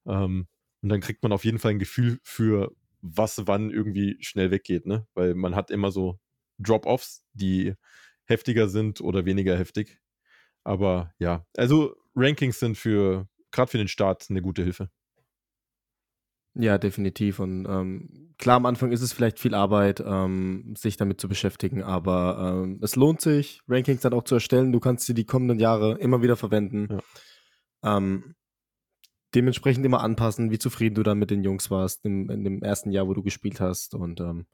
Ähm, 0.05 0.47
und 0.81 0.89
dann 0.89 0.99
kriegt 0.99 1.23
man 1.23 1.31
auf 1.31 1.45
jeden 1.45 1.59
Fall 1.59 1.71
ein 1.71 1.79
Gefühl 1.79 2.19
für, 2.23 2.75
was 3.01 3.47
wann 3.47 3.69
irgendwie 3.69 4.17
schnell 4.21 4.51
weggeht, 4.51 4.85
ne? 4.85 5.07
Weil 5.13 5.35
man 5.35 5.55
hat 5.55 5.71
immer 5.71 5.91
so 5.91 6.19
Drop-Offs, 6.57 7.23
die 7.33 7.75
heftiger 8.25 8.67
sind 8.67 8.99
oder 9.01 9.25
weniger 9.25 9.57
heftig. 9.57 9.99
Aber 10.63 11.13
ja, 11.17 11.45
also 11.55 11.95
Rankings 12.15 12.59
sind 12.59 12.77
für, 12.77 13.27
gerade 13.51 13.71
für 13.71 13.77
den 13.77 13.87
Start, 13.87 14.27
eine 14.29 14.41
gute 14.41 14.63
Hilfe. 14.63 14.89
Ja, 16.53 16.77
definitiv. 16.77 17.39
Und 17.39 17.65
ähm, 17.65 18.33
klar, 18.37 18.57
am 18.57 18.65
Anfang 18.65 18.91
ist 18.91 19.01
es 19.01 19.13
vielleicht 19.13 19.39
viel 19.39 19.55
Arbeit, 19.55 20.03
ähm, 20.05 20.73
sich 20.77 20.97
damit 20.97 21.21
zu 21.21 21.29
beschäftigen, 21.29 21.81
aber 21.81 22.63
ähm, 22.63 22.79
es 22.81 22.97
lohnt 22.97 23.21
sich, 23.21 23.61
Rankings 23.69 24.01
dann 24.01 24.13
auch 24.13 24.23
zu 24.23 24.35
erstellen. 24.35 24.73
Du 24.73 24.81
kannst 24.81 25.05
sie 25.05 25.13
die 25.13 25.25
kommenden 25.25 25.59
Jahre 25.59 25.97
immer 25.99 26.21
wieder 26.21 26.35
verwenden. 26.35 26.99
Ja. 27.83 27.97
Ähm, 27.97 28.35
dementsprechend 29.33 29.85
immer 29.85 30.01
anpassen, 30.01 30.51
wie 30.51 30.59
zufrieden 30.59 30.95
du 30.95 31.03
dann 31.03 31.19
mit 31.19 31.31
den 31.31 31.43
Jungs 31.43 31.71
warst 31.71 32.03
im, 32.03 32.29
in 32.29 32.43
dem 32.43 32.61
ersten 32.61 32.91
Jahr, 32.91 33.07
wo 33.07 33.13
du 33.13 33.23
gespielt 33.23 33.61
hast. 33.61 33.95
Und 33.95 34.19
ähm, 34.19 34.45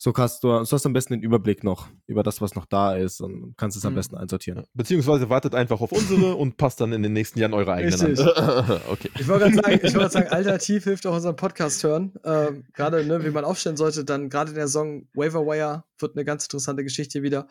so 0.00 0.14
hast 0.16 0.44
du, 0.44 0.64
so 0.64 0.76
hast 0.76 0.84
du 0.84 0.88
am 0.88 0.92
besten 0.92 1.14
den 1.14 1.22
Überblick 1.22 1.64
noch 1.64 1.88
über 2.06 2.22
das, 2.22 2.40
was 2.40 2.54
noch 2.54 2.66
da 2.66 2.96
ist 2.96 3.20
und 3.20 3.56
kannst 3.56 3.76
es 3.76 3.84
am 3.84 3.92
mhm. 3.92 3.96
besten 3.96 4.16
einsortieren. 4.16 4.64
Beziehungsweise 4.72 5.28
wartet 5.28 5.56
einfach 5.56 5.80
auf 5.80 5.90
unsere 5.90 6.36
und 6.36 6.56
passt 6.56 6.80
dann 6.80 6.92
in 6.92 7.02
den 7.02 7.12
nächsten 7.12 7.40
Jahren 7.40 7.52
eure 7.52 7.72
eigenen 7.72 8.00
Richtig. 8.00 8.36
an. 8.36 8.80
okay. 8.90 9.10
Ich 9.18 9.26
wollte 9.26 9.50
gerade 9.50 9.78
sagen, 9.80 9.94
wollt 9.96 10.12
sagen, 10.12 10.28
alternativ 10.28 10.84
hilft 10.84 11.04
auch 11.04 11.14
unserem 11.16 11.34
Podcast 11.34 11.82
hören. 11.82 12.14
Ähm, 12.24 12.64
gerade, 12.74 13.04
ne, 13.04 13.24
wie 13.24 13.30
man 13.30 13.44
aufstellen 13.44 13.76
sollte, 13.76 14.04
dann 14.04 14.30
gerade 14.30 14.50
in 14.50 14.56
der 14.56 14.68
Song 14.68 15.08
Waiver 15.14 15.44
Wire 15.44 15.82
wird 15.98 16.16
eine 16.16 16.24
ganz 16.24 16.44
interessante 16.44 16.84
Geschichte 16.84 17.24
wieder. 17.24 17.48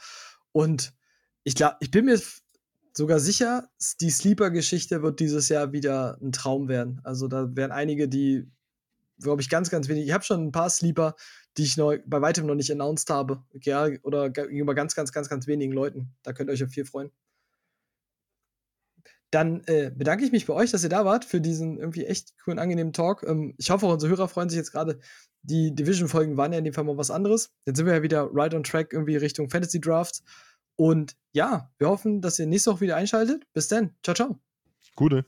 Und 0.53 0.93
ich 1.43 1.53
glaube, 1.53 1.75
ich 1.81 1.91
bin 1.91 2.05
mir 2.05 2.17
sogar 2.93 3.19
sicher, 3.19 3.67
die 3.99 4.09
Sleeper-Geschichte 4.09 5.03
wird 5.03 5.19
dieses 5.19 5.49
Jahr 5.49 5.73
wieder 5.73 6.17
ein 6.21 6.31
Traum 6.31 6.69
werden. 6.69 7.01
Also 7.03 7.27
da 7.27 7.53
werden 7.57 7.73
einige, 7.73 8.07
die, 8.07 8.49
glaube 9.19 9.41
ich, 9.41 9.49
ganz, 9.49 9.69
ganz 9.69 9.89
wenig. 9.89 10.05
Ich 10.07 10.13
habe 10.13 10.23
schon 10.23 10.47
ein 10.47 10.51
paar 10.53 10.69
Sleeper, 10.69 11.15
die 11.57 11.63
ich 11.63 11.77
noch, 11.77 11.95
bei 12.05 12.21
weitem 12.21 12.45
noch 12.45 12.55
nicht 12.55 12.71
announced 12.71 13.09
habe. 13.09 13.43
Ja, 13.61 13.87
oder 14.03 14.29
gegenüber 14.29 14.75
ganz, 14.75 14.95
ganz, 14.95 15.11
ganz, 15.11 15.29
ganz 15.29 15.47
wenigen 15.47 15.73
Leuten. 15.73 16.13
Da 16.23 16.33
könnt 16.33 16.49
ihr 16.49 16.53
euch 16.53 16.63
auf 16.63 16.69
viel 16.69 16.85
freuen. 16.85 17.11
Dann 19.31 19.61
äh, 19.65 19.91
bedanke 19.93 20.23
ich 20.23 20.31
mich 20.31 20.45
bei 20.45 20.53
euch, 20.53 20.71
dass 20.71 20.83
ihr 20.83 20.89
da 20.89 21.03
wart 21.03 21.25
für 21.25 21.41
diesen 21.41 21.77
irgendwie 21.77 22.05
echt 22.05 22.37
coolen, 22.43 22.59
angenehmen 22.59 22.93
Talk. 22.93 23.23
Ähm, 23.27 23.55
ich 23.57 23.69
hoffe, 23.69 23.85
auch 23.85 23.93
unsere 23.93 24.11
Hörer 24.11 24.29
freuen 24.29 24.49
sich 24.49 24.57
jetzt 24.57 24.71
gerade. 24.71 24.99
Die 25.41 25.75
Division-Folgen 25.75 26.37
waren 26.37 26.53
ja 26.53 26.59
in 26.59 26.63
dem 26.63 26.73
Fall 26.73 26.85
mal 26.85 26.97
was 26.97 27.11
anderes. 27.11 27.51
Jetzt 27.65 27.77
sind 27.77 27.85
wir 27.85 27.93
ja 27.93 28.03
wieder 28.03 28.29
right 28.31 28.53
on 28.53 28.63
track 28.63 28.93
irgendwie 28.93 29.17
Richtung 29.17 29.49
Fantasy 29.49 29.81
Draft. 29.81 30.21
Und 30.77 31.17
ja, 31.33 31.71
wir 31.77 31.89
hoffen, 31.89 32.21
dass 32.21 32.39
ihr 32.39 32.45
nächste 32.45 32.71
Woche 32.71 32.81
wieder 32.81 32.95
einschaltet. 32.95 33.43
Bis 33.53 33.67
dann. 33.67 33.95
Ciao, 34.03 34.15
ciao. 34.15 34.39
Gute. 34.95 35.25